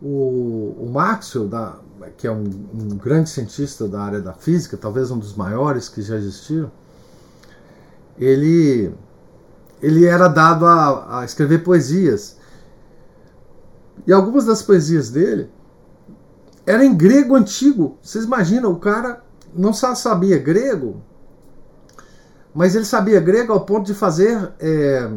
o, 0.00 0.76
o 0.78 0.90
Maxwell, 0.92 1.48
da, 1.48 1.78
que 2.16 2.26
é 2.26 2.30
um, 2.30 2.44
um, 2.44 2.88
grande 2.96 3.28
cientista 3.28 3.88
da 3.88 4.00
área 4.00 4.20
da 4.20 4.32
física, 4.32 4.76
talvez 4.76 5.10
um 5.10 5.18
dos 5.18 5.34
maiores 5.34 5.88
que 5.88 6.02
já 6.02 6.16
existiram, 6.16 6.70
ele, 8.18 8.92
ele 9.82 10.04
era 10.04 10.28
dado 10.28 10.66
a, 10.66 11.20
a 11.20 11.24
escrever 11.24 11.62
poesias. 11.62 12.36
E 14.06 14.12
algumas 14.12 14.44
das 14.44 14.62
poesias 14.62 15.10
dele 15.10 15.50
eram 16.64 16.84
em 16.84 16.94
grego 16.94 17.34
antigo. 17.34 17.98
Vocês 18.02 18.24
imaginam, 18.24 18.70
o 18.70 18.78
cara 18.78 19.22
não 19.54 19.72
só 19.72 19.94
sabia 19.94 20.38
grego, 20.38 21.02
mas 22.54 22.74
ele 22.74 22.84
sabia 22.84 23.20
grego 23.20 23.52
ao 23.52 23.64
ponto 23.64 23.86
de 23.86 23.94
fazer 23.94 24.52
é, 24.60 25.10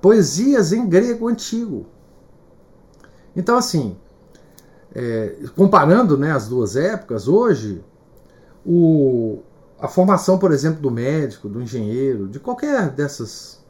poesias 0.00 0.72
em 0.72 0.88
grego 0.88 1.28
antigo. 1.28 1.86
Então, 3.36 3.56
assim, 3.56 3.96
é, 4.94 5.36
comparando 5.56 6.16
né, 6.16 6.32
as 6.32 6.48
duas 6.48 6.76
épocas, 6.76 7.26
hoje, 7.26 7.84
o, 8.64 9.40
a 9.78 9.88
formação, 9.88 10.38
por 10.38 10.52
exemplo, 10.52 10.80
do 10.80 10.90
médico, 10.90 11.48
do 11.48 11.60
engenheiro, 11.60 12.28
de 12.28 12.38
qualquer 12.38 12.90
dessas 12.90 13.62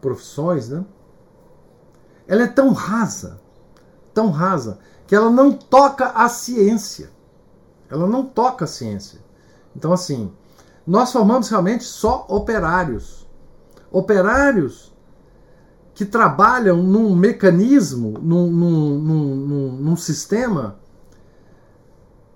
profissões, 0.00 0.68
né, 0.68 0.84
ela 2.26 2.44
é 2.44 2.46
tão 2.46 2.72
rasa, 2.72 3.40
tão 4.14 4.30
rasa, 4.30 4.78
que 5.06 5.14
ela 5.16 5.28
não 5.28 5.52
toca 5.52 6.10
a 6.10 6.28
ciência. 6.28 7.10
Ela 7.90 8.06
não 8.06 8.24
toca 8.24 8.64
a 8.64 8.68
ciência. 8.68 9.18
Então, 9.74 9.92
assim, 9.92 10.32
nós 10.86 11.10
formamos 11.10 11.48
realmente 11.48 11.82
só 11.82 12.24
operários. 12.28 13.28
Operários 13.90 14.89
que 16.00 16.06
trabalham 16.06 16.82
num 16.82 17.14
mecanismo, 17.14 18.18
num, 18.22 18.50
num, 18.50 18.98
num, 18.98 19.72
num 19.72 19.96
sistema 19.96 20.78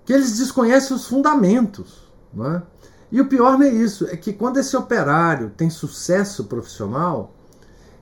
que 0.05 0.13
eles 0.13 0.37
desconhecem 0.37 0.95
os 0.95 1.07
fundamentos. 1.07 2.03
Não 2.31 2.45
é? 2.45 2.63
E 3.11 3.19
o 3.19 3.27
pior 3.27 3.57
não 3.57 3.65
é 3.65 3.69
isso, 3.69 4.05
é 4.05 4.15
que 4.15 4.31
quando 4.31 4.57
esse 4.57 4.77
operário 4.77 5.49
tem 5.57 5.67
sucesso 5.71 6.43
profissional, 6.43 7.33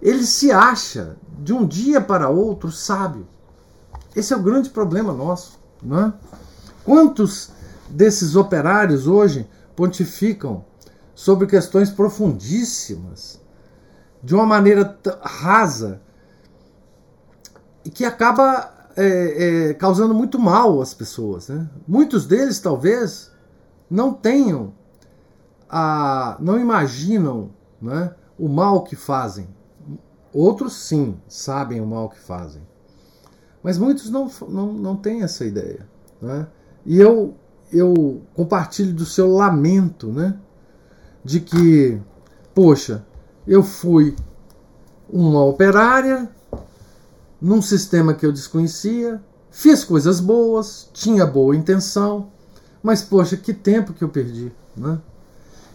ele 0.01 0.25
se 0.25 0.51
acha 0.51 1.15
de 1.39 1.53
um 1.53 1.65
dia 1.65 2.01
para 2.01 2.27
outro 2.27 2.69
sábio. 2.69 3.25
Esse 4.13 4.33
é 4.33 4.35
o 4.35 4.43
grande 4.43 4.69
problema 4.69 5.13
nosso. 5.13 5.57
Não 5.81 5.97
é? 5.97 6.13
Quantos 6.83 7.51
desses 7.87 8.35
operários 8.35 9.07
hoje 9.07 9.47
pontificam 9.77 10.65
sobre 11.15 11.47
questões 11.47 11.89
profundíssimas 11.89 13.41
de 14.23 14.33
uma 14.33 14.45
maneira 14.45 14.97
rasa 15.21 16.01
e 17.83 17.89
que 17.89 18.05
acaba 18.05 18.73
é, 18.95 19.69
é, 19.69 19.73
causando 19.73 20.13
muito 20.13 20.39
mal 20.39 20.81
às 20.81 20.93
pessoas. 20.93 21.49
Né? 21.49 21.69
Muitos 21.87 22.25
deles 22.25 22.59
talvez 22.59 23.31
não 23.89 24.13
tenham, 24.13 24.73
a, 25.69 26.37
não 26.39 26.59
imaginam 26.59 27.51
né, 27.81 28.15
o 28.39 28.47
mal 28.47 28.83
que 28.83 28.95
fazem. 28.95 29.47
Outros 30.33 30.73
sim 30.73 31.17
sabem 31.27 31.81
o 31.81 31.85
mal 31.85 32.09
que 32.09 32.19
fazem. 32.19 32.61
Mas 33.61 33.77
muitos 33.77 34.09
não, 34.09 34.31
não, 34.47 34.73
não 34.73 34.95
têm 34.95 35.21
essa 35.21 35.45
ideia. 35.45 35.87
Né? 36.21 36.47
E 36.85 36.99
eu, 36.99 37.35
eu 37.71 38.21
compartilho 38.33 38.93
do 38.93 39.05
seu 39.05 39.31
lamento 39.31 40.07
né, 40.07 40.37
de 41.23 41.39
que, 41.39 42.01
poxa, 42.53 43.05
eu 43.47 43.63
fui 43.63 44.15
uma 45.09 45.43
operária 45.43 46.29
num 47.41 47.61
sistema 47.61 48.13
que 48.13 48.25
eu 48.25 48.31
desconhecia, 48.31 49.21
fiz 49.51 49.83
coisas 49.83 50.19
boas, 50.19 50.89
tinha 50.93 51.25
boa 51.25 51.55
intenção, 51.55 52.31
mas 52.81 53.01
poxa, 53.01 53.35
que 53.35 53.53
tempo 53.53 53.93
que 53.93 54.03
eu 54.03 54.09
perdi, 54.09 54.51
né? 54.75 54.99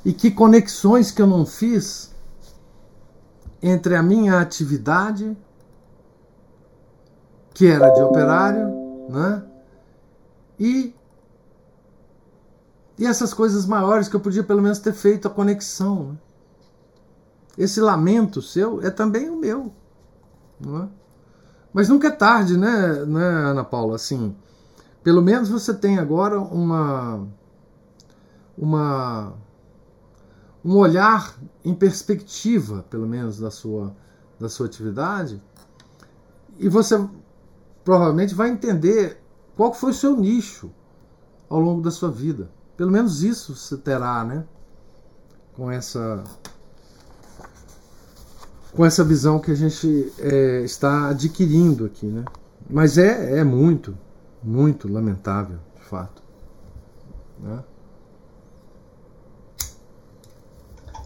E 0.04 0.12
que 0.12 0.30
conexões 0.30 1.10
que 1.10 1.20
eu 1.20 1.26
não 1.26 1.44
fiz 1.44 2.10
entre 3.62 3.94
a 3.96 4.02
minha 4.02 4.40
atividade, 4.40 5.36
que 7.52 7.66
era 7.66 7.90
de 7.90 8.00
operário, 8.00 8.68
né? 9.08 9.42
E 10.58 10.94
e 12.98 13.06
essas 13.06 13.32
coisas 13.32 13.64
maiores 13.64 14.08
que 14.08 14.16
eu 14.16 14.20
podia 14.20 14.42
pelo 14.42 14.60
menos 14.60 14.80
ter 14.80 14.92
feito 14.92 15.28
a 15.28 15.30
conexão. 15.30 16.12
Né? 16.12 16.18
Esse 17.58 17.80
lamento 17.80 18.40
seu 18.40 18.80
é 18.80 18.90
também 18.90 19.28
o 19.28 19.36
meu. 19.36 19.72
Não 20.60 20.84
é? 20.84 20.88
Mas 21.72 21.88
nunca 21.88 22.06
é 22.06 22.10
tarde, 22.12 22.56
né, 22.56 23.04
né, 23.04 23.24
Ana 23.24 23.64
Paula? 23.64 23.96
Assim, 23.96 24.34
pelo 25.02 25.20
menos 25.20 25.48
você 25.48 25.74
tem 25.74 25.98
agora 25.98 26.40
uma, 26.40 27.26
uma 28.56 29.34
um 30.64 30.76
olhar 30.76 31.36
em 31.64 31.74
perspectiva, 31.74 32.84
pelo 32.88 33.06
menos 33.06 33.38
da 33.38 33.50
sua 33.50 33.94
da 34.38 34.48
sua 34.48 34.66
atividade, 34.66 35.42
e 36.58 36.68
você 36.68 37.04
provavelmente 37.84 38.36
vai 38.36 38.50
entender 38.50 39.20
qual 39.56 39.74
foi 39.74 39.90
o 39.90 39.94
seu 39.94 40.16
nicho 40.16 40.70
ao 41.48 41.58
longo 41.58 41.82
da 41.82 41.90
sua 41.90 42.08
vida. 42.08 42.48
Pelo 42.76 42.92
menos 42.92 43.24
isso 43.24 43.56
você 43.56 43.76
terá, 43.76 44.24
né? 44.24 44.44
Com 45.54 45.68
essa 45.68 46.22
com 48.74 48.84
essa 48.84 49.02
visão 49.02 49.38
que 49.38 49.50
a 49.50 49.54
gente 49.54 50.12
é, 50.18 50.60
está 50.62 51.08
adquirindo 51.08 51.84
aqui, 51.84 52.06
né? 52.06 52.24
Mas 52.68 52.98
é, 52.98 53.38
é 53.38 53.44
muito, 53.44 53.96
muito 54.42 54.92
lamentável, 54.92 55.58
de 55.74 55.82
fato. 55.82 56.22
Né? 57.40 57.64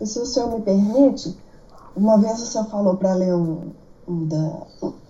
E 0.01 0.07
se 0.07 0.19
o 0.19 0.27
senhor 0.27 0.53
me 0.53 0.63
permite, 0.63 1.37
uma 1.95 2.19
vez 2.19 2.43
o 2.43 2.47
senhor 2.47 2.67
falou 2.67 2.97
para 2.97 3.15
ler 3.15 3.35
um, 3.35 3.71
um, 4.09 4.27
da, 4.27 4.67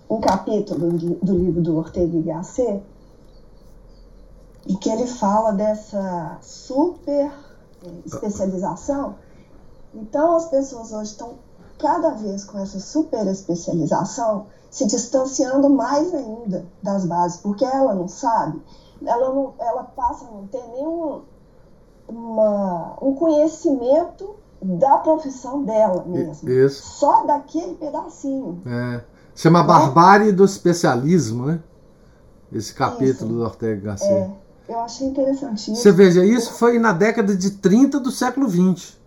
um 0.09 0.21
capítulo 0.21 0.91
do, 0.91 1.15
do, 1.15 1.37
livro 1.37 1.61
do 1.61 1.75
Ortega 1.77 2.15
y 2.15 2.21
Gasset, 2.21 2.83
e 4.67 4.75
que 4.75 4.89
ele 4.89 5.07
fala 5.07 5.51
dessa 5.51 6.37
super 6.41 7.31
é, 7.83 7.89
especialização. 8.05 9.15
Então 9.93 10.35
as 10.35 10.45
pessoas 10.45 10.91
hoje 10.91 11.11
estão 11.11 11.35
cada 11.83 12.11
vez 12.11 12.45
com 12.45 12.57
essa 12.59 12.79
super 12.79 13.27
especialização, 13.27 14.45
se 14.71 14.87
distanciando 14.87 15.69
mais 15.69 16.13
ainda 16.13 16.65
das 16.81 17.05
bases, 17.05 17.41
porque 17.41 17.65
ela 17.65 17.93
não 17.93 18.07
sabe, 18.07 18.61
ela, 19.05 19.33
não, 19.33 19.53
ela 19.59 19.83
passa 19.83 20.25
a 20.25 20.31
não 20.31 20.47
ter 20.47 20.63
nenhum 20.69 21.23
uma, 22.07 22.97
um 23.01 23.13
conhecimento 23.15 24.33
da 24.61 24.97
profissão 24.99 25.63
dela 25.63 26.05
mesmo. 26.07 26.49
Isso. 26.49 26.81
Só 26.99 27.25
daquele 27.25 27.75
pedacinho. 27.75 28.61
É. 28.65 29.01
Chama 29.35 29.59
né? 29.59 29.67
Barbárie 29.67 30.31
do 30.31 30.45
Especialismo, 30.45 31.47
né? 31.47 31.59
Esse 32.49 32.73
capítulo 32.73 33.11
isso. 33.11 33.25
do 33.25 33.43
Ortega 33.43 33.81
Gasset. 33.81 34.09
É. 34.09 34.31
Eu 34.69 34.79
achei 34.79 35.07
interessantíssimo. 35.07 35.75
Você 35.75 35.91
veja, 35.91 36.23
isso 36.23 36.53
foi 36.53 36.79
na 36.79 36.93
década 36.93 37.35
de 37.35 37.51
30 37.51 37.99
do 37.99 38.09
século 38.09 38.47
20. 38.47 39.02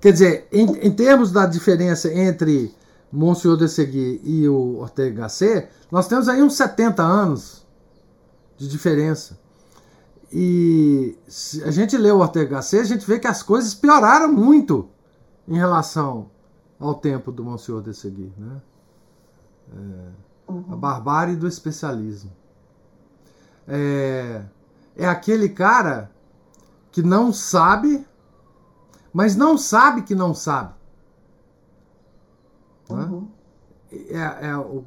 Quer 0.00 0.12
dizer, 0.12 0.48
em, 0.50 0.86
em 0.86 0.90
termos 0.90 1.30
da 1.30 1.46
diferença 1.46 2.12
entre 2.12 2.74
Monsenhor 3.12 3.56
de 3.56 3.68
Segui 3.68 4.20
e 4.24 4.48
o 4.48 4.78
Ortega 4.78 5.22
Gasset, 5.22 5.68
nós 5.90 6.08
temos 6.08 6.28
aí 6.28 6.42
uns 6.42 6.54
70 6.54 7.02
anos 7.02 7.66
de 8.56 8.68
diferença. 8.68 9.38
E 10.32 11.18
se 11.26 11.62
a 11.64 11.70
gente 11.70 11.96
lê 11.96 12.10
o 12.10 12.18
Ortega 12.18 12.56
Gasset, 12.56 12.82
a 12.82 12.86
gente 12.86 13.06
vê 13.06 13.18
que 13.18 13.26
as 13.26 13.42
coisas 13.42 13.74
pioraram 13.74 14.32
muito 14.32 14.88
em 15.46 15.56
relação 15.56 16.30
ao 16.78 16.94
tempo 16.94 17.32
do 17.32 17.44
Monsenhor 17.44 17.82
de 17.82 17.92
Seguir, 17.92 18.32
né? 18.38 18.62
É, 19.72 20.52
uhum. 20.52 20.64
A 20.70 20.76
barbárie 20.76 21.36
do 21.36 21.46
especialismo. 21.46 22.30
É, 23.66 24.42
é 24.96 25.06
aquele 25.06 25.48
cara 25.48 26.10
que 26.90 27.02
não 27.02 27.32
sabe, 27.32 28.06
mas 29.12 29.36
não 29.36 29.56
sabe 29.58 30.02
que 30.02 30.14
não 30.14 30.34
sabe. 30.34 30.74
Uhum. 32.88 33.28
É, 33.92 34.48
é 34.48 34.56
o... 34.56 34.84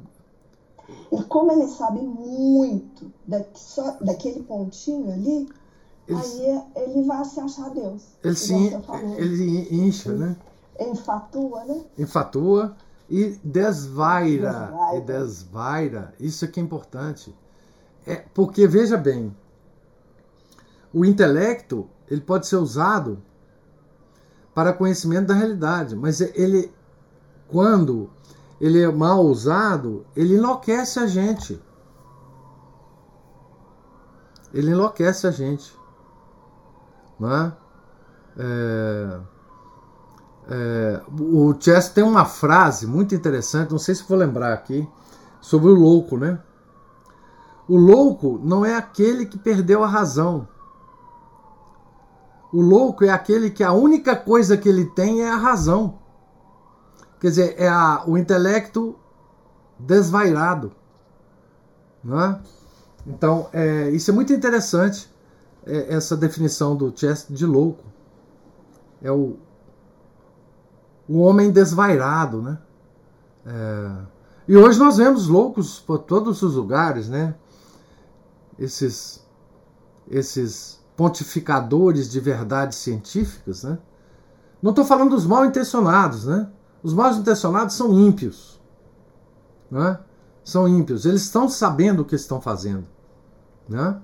E 1.10 1.22
como 1.24 1.52
ele 1.52 1.66
sabe 1.68 2.00
muito 2.00 3.10
da, 3.26 3.42
só, 3.54 3.96
daquele 4.00 4.42
pontinho 4.42 5.12
ali, 5.12 5.48
ele, 6.06 6.18
aí 6.18 6.62
ele 6.76 7.02
vai 7.04 7.24
se 7.24 7.40
achar 7.40 7.70
Deus. 7.70 8.02
Ele, 8.22 8.36
sim, 8.36 8.70
ele 9.16 9.74
incha, 9.74 10.12
né? 10.12 10.36
Enfatua, 10.78 11.64
né? 11.64 11.84
Enfatua 11.98 12.76
e 13.08 13.38
desvaira. 13.42 14.50
desvaira. 14.52 14.96
E 14.96 15.00
desvaira. 15.00 16.14
Isso 16.20 16.44
é 16.44 16.48
que 16.48 16.60
é 16.60 16.62
importante. 16.62 17.34
É, 18.06 18.16
porque, 18.34 18.66
veja 18.66 18.98
bem, 18.98 19.34
o 20.92 21.04
intelecto 21.04 21.88
ele 22.08 22.20
pode 22.20 22.46
ser 22.46 22.56
usado 22.56 23.22
para 24.54 24.72
conhecimento 24.72 25.26
da 25.26 25.34
realidade, 25.34 25.96
mas 25.96 26.20
ele, 26.20 26.72
quando 27.48 28.08
ele 28.60 28.80
é 28.80 28.90
mal 28.90 29.24
usado, 29.24 30.06
ele 30.14 30.36
enlouquece 30.36 31.00
a 31.00 31.06
gente. 31.06 31.60
Ele 34.52 34.70
enlouquece 34.70 35.26
a 35.26 35.30
gente. 35.30 35.74
É? 37.20 37.52
É, 38.36 39.20
é, 40.48 41.02
o 41.20 41.54
Chess 41.58 41.88
tem 41.88 42.04
uma 42.04 42.24
frase 42.24 42.86
muito 42.86 43.14
interessante, 43.14 43.70
não 43.70 43.78
sei 43.78 43.94
se 43.94 44.04
vou 44.04 44.16
lembrar 44.16 44.52
aqui, 44.52 44.88
sobre 45.40 45.68
o 45.70 45.74
louco, 45.74 46.16
né? 46.16 46.40
O 47.66 47.76
louco 47.76 48.40
não 48.42 48.64
é 48.64 48.76
aquele 48.76 49.26
que 49.26 49.38
perdeu 49.38 49.82
a 49.82 49.88
razão. 49.88 50.46
O 52.54 52.60
louco 52.60 53.04
é 53.04 53.08
aquele 53.08 53.50
que 53.50 53.64
a 53.64 53.72
única 53.72 54.14
coisa 54.14 54.56
que 54.56 54.68
ele 54.68 54.86
tem 54.86 55.22
é 55.22 55.28
a 55.28 55.34
razão. 55.34 55.98
Quer 57.18 57.30
dizer, 57.30 57.54
é 57.58 57.66
a, 57.66 58.04
o 58.06 58.16
intelecto 58.16 58.94
desvairado. 59.76 60.70
Não 62.04 62.20
é? 62.20 62.40
Então, 63.04 63.48
é, 63.52 63.90
isso 63.90 64.08
é 64.08 64.14
muito 64.14 64.32
interessante, 64.32 65.12
é, 65.66 65.96
essa 65.96 66.16
definição 66.16 66.76
do 66.76 66.96
Chest 66.96 67.28
de 67.28 67.44
louco. 67.44 67.82
É 69.02 69.10
o, 69.10 69.36
o 71.08 71.18
homem 71.22 71.50
desvairado, 71.50 72.40
né? 72.40 72.58
É, 73.44 73.90
e 74.46 74.56
hoje 74.56 74.78
nós 74.78 74.96
vemos 74.98 75.26
loucos 75.26 75.80
por 75.80 75.98
todos 75.98 76.40
os 76.40 76.54
lugares, 76.54 77.08
né? 77.08 77.34
Esses, 78.56 79.26
esses 80.08 80.83
pontificadores 80.96 82.08
de 82.10 82.20
verdades 82.20 82.78
científicas, 82.78 83.64
né? 83.64 83.78
Não 84.62 84.70
estou 84.70 84.84
falando 84.84 85.10
dos 85.10 85.26
mal 85.26 85.44
intencionados, 85.44 86.24
né? 86.24 86.48
Os 86.82 86.94
mal 86.94 87.12
intencionados 87.12 87.74
são 87.74 87.92
ímpios, 87.92 88.60
né? 89.70 89.98
São 90.44 90.68
ímpios. 90.68 91.04
Eles 91.04 91.22
estão 91.22 91.48
sabendo 91.48 92.00
o 92.00 92.04
que 92.04 92.14
estão 92.14 92.40
fazendo, 92.40 92.86
né? 93.68 94.00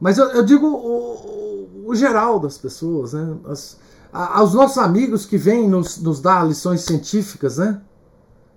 Mas 0.00 0.18
eu, 0.18 0.26
eu 0.30 0.44
digo 0.44 0.66
o, 0.66 1.86
o, 1.86 1.94
geral 1.94 2.38
das 2.38 2.58
pessoas, 2.58 3.12
né? 3.12 3.36
As, 3.46 3.78
a, 4.12 4.38
aos 4.38 4.54
nossos 4.54 4.78
amigos 4.78 5.24
que 5.24 5.36
vêm 5.36 5.68
nos, 5.68 5.98
nos 5.98 6.20
dar 6.20 6.46
lições 6.46 6.82
científicas, 6.82 7.58
né? 7.58 7.80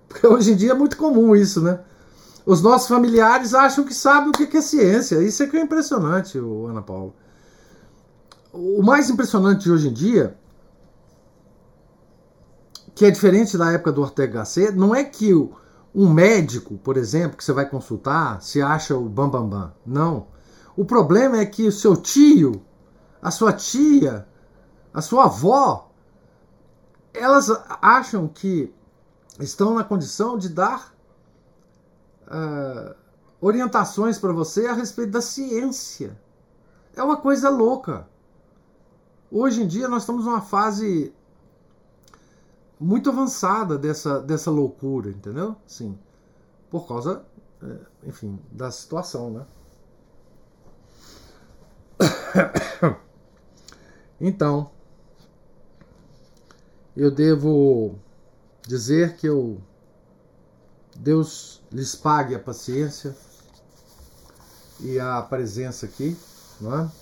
Porque 0.08 0.26
hoje 0.26 0.52
em 0.52 0.56
dia 0.56 0.72
é 0.72 0.74
muito 0.74 0.96
comum 0.96 1.34
isso, 1.34 1.60
né? 1.60 1.80
Os 2.44 2.60
nossos 2.60 2.88
familiares 2.88 3.54
acham 3.54 3.84
que 3.84 3.94
sabem 3.94 4.30
o 4.30 4.32
que 4.32 4.56
é 4.56 4.60
ciência. 4.60 5.22
Isso 5.22 5.42
é 5.42 5.46
que 5.46 5.56
é 5.56 5.60
impressionante, 5.60 6.38
Ana 6.38 6.82
Paula 6.82 7.21
o 8.52 8.82
mais 8.82 9.08
impressionante 9.08 9.62
de 9.62 9.72
hoje 9.72 9.88
em 9.88 9.92
dia, 9.92 10.36
que 12.94 13.06
é 13.06 13.10
diferente 13.10 13.56
da 13.56 13.72
época 13.72 13.92
do 13.92 14.02
Ortega 14.02 14.40
Gasset, 14.40 14.72
não 14.72 14.94
é 14.94 15.02
que 15.02 15.32
um 15.94 16.08
médico, 16.10 16.76
por 16.78 16.96
exemplo, 16.96 17.36
que 17.36 17.44
você 17.44 17.52
vai 17.52 17.68
consultar, 17.68 18.42
se 18.42 18.60
acha 18.60 18.96
o 18.96 19.08
bambambam. 19.08 19.48
Bam, 19.48 19.58
bam. 19.58 19.72
Não. 19.86 20.26
O 20.76 20.84
problema 20.84 21.38
é 21.38 21.46
que 21.46 21.66
o 21.66 21.72
seu 21.72 21.96
tio, 21.96 22.62
a 23.20 23.30
sua 23.30 23.52
tia, 23.52 24.26
a 24.92 25.00
sua 25.00 25.24
avó, 25.24 25.90
elas 27.12 27.50
acham 27.80 28.26
que 28.26 28.72
estão 29.38 29.74
na 29.74 29.84
condição 29.84 30.38
de 30.38 30.48
dar 30.48 30.94
uh, 32.26 32.94
orientações 33.40 34.18
para 34.18 34.32
você 34.32 34.66
a 34.66 34.72
respeito 34.72 35.12
da 35.12 35.20
ciência. 35.20 36.18
É 36.94 37.02
uma 37.02 37.16
coisa 37.16 37.50
louca. 37.50 38.06
Hoje 39.34 39.62
em 39.62 39.66
dia 39.66 39.88
nós 39.88 40.02
estamos 40.02 40.26
numa 40.26 40.42
fase 40.42 41.10
muito 42.78 43.08
avançada 43.08 43.78
dessa, 43.78 44.20
dessa 44.20 44.50
loucura, 44.50 45.08
entendeu? 45.08 45.56
Sim. 45.66 45.98
Por 46.70 46.86
causa, 46.86 47.24
é, 47.62 47.78
enfim, 48.08 48.38
da 48.50 48.70
situação, 48.70 49.30
né? 49.30 49.46
Então, 54.24 54.70
eu 56.96 57.10
devo 57.10 57.96
dizer 58.68 59.16
que 59.16 59.26
eu 59.26 59.60
Deus 60.94 61.60
lhes 61.72 61.96
pague 61.96 62.34
a 62.34 62.38
paciência 62.38 63.16
e 64.78 65.00
a 65.00 65.20
presença 65.22 65.86
aqui, 65.86 66.16
não 66.60 66.82
é? 66.82 67.01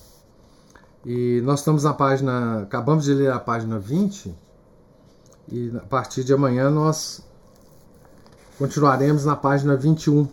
E 1.04 1.40
nós 1.42 1.60
estamos 1.60 1.84
na 1.84 1.94
página, 1.94 2.62
acabamos 2.62 3.04
de 3.04 3.14
ler 3.14 3.32
a 3.32 3.38
página 3.38 3.78
20 3.78 4.34
e 5.50 5.72
a 5.76 5.80
partir 5.80 6.22
de 6.22 6.32
amanhã 6.32 6.70
nós 6.70 7.22
continuaremos 8.58 9.24
na 9.24 9.34
página 9.34 9.74
21 9.76 10.28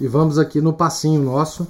e 0.00 0.08
vamos 0.08 0.38
aqui 0.38 0.60
no 0.60 0.72
passinho 0.72 1.22
nosso 1.22 1.66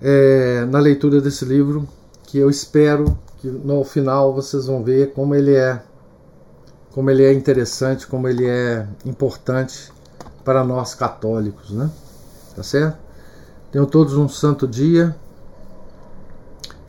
é, 0.00 0.64
na 0.64 0.78
leitura 0.78 1.20
desse 1.20 1.44
livro 1.44 1.86
que 2.22 2.38
eu 2.38 2.48
espero 2.48 3.18
que 3.38 3.48
no 3.48 3.84
final 3.84 4.32
vocês 4.32 4.66
vão 4.66 4.82
ver 4.82 5.12
como 5.12 5.34
ele 5.34 5.54
é 5.54 5.82
como 6.92 7.10
ele 7.10 7.24
é 7.24 7.32
interessante, 7.32 8.06
como 8.06 8.26
ele 8.26 8.46
é 8.46 8.86
importante 9.04 9.92
para 10.44 10.64
nós 10.64 10.94
católicos, 10.94 11.70
né? 11.70 11.90
Tá 12.56 12.62
certo? 12.62 12.98
Tenham 13.70 13.86
todos 13.86 14.14
um 14.14 14.28
santo 14.28 14.66
dia. 14.66 15.14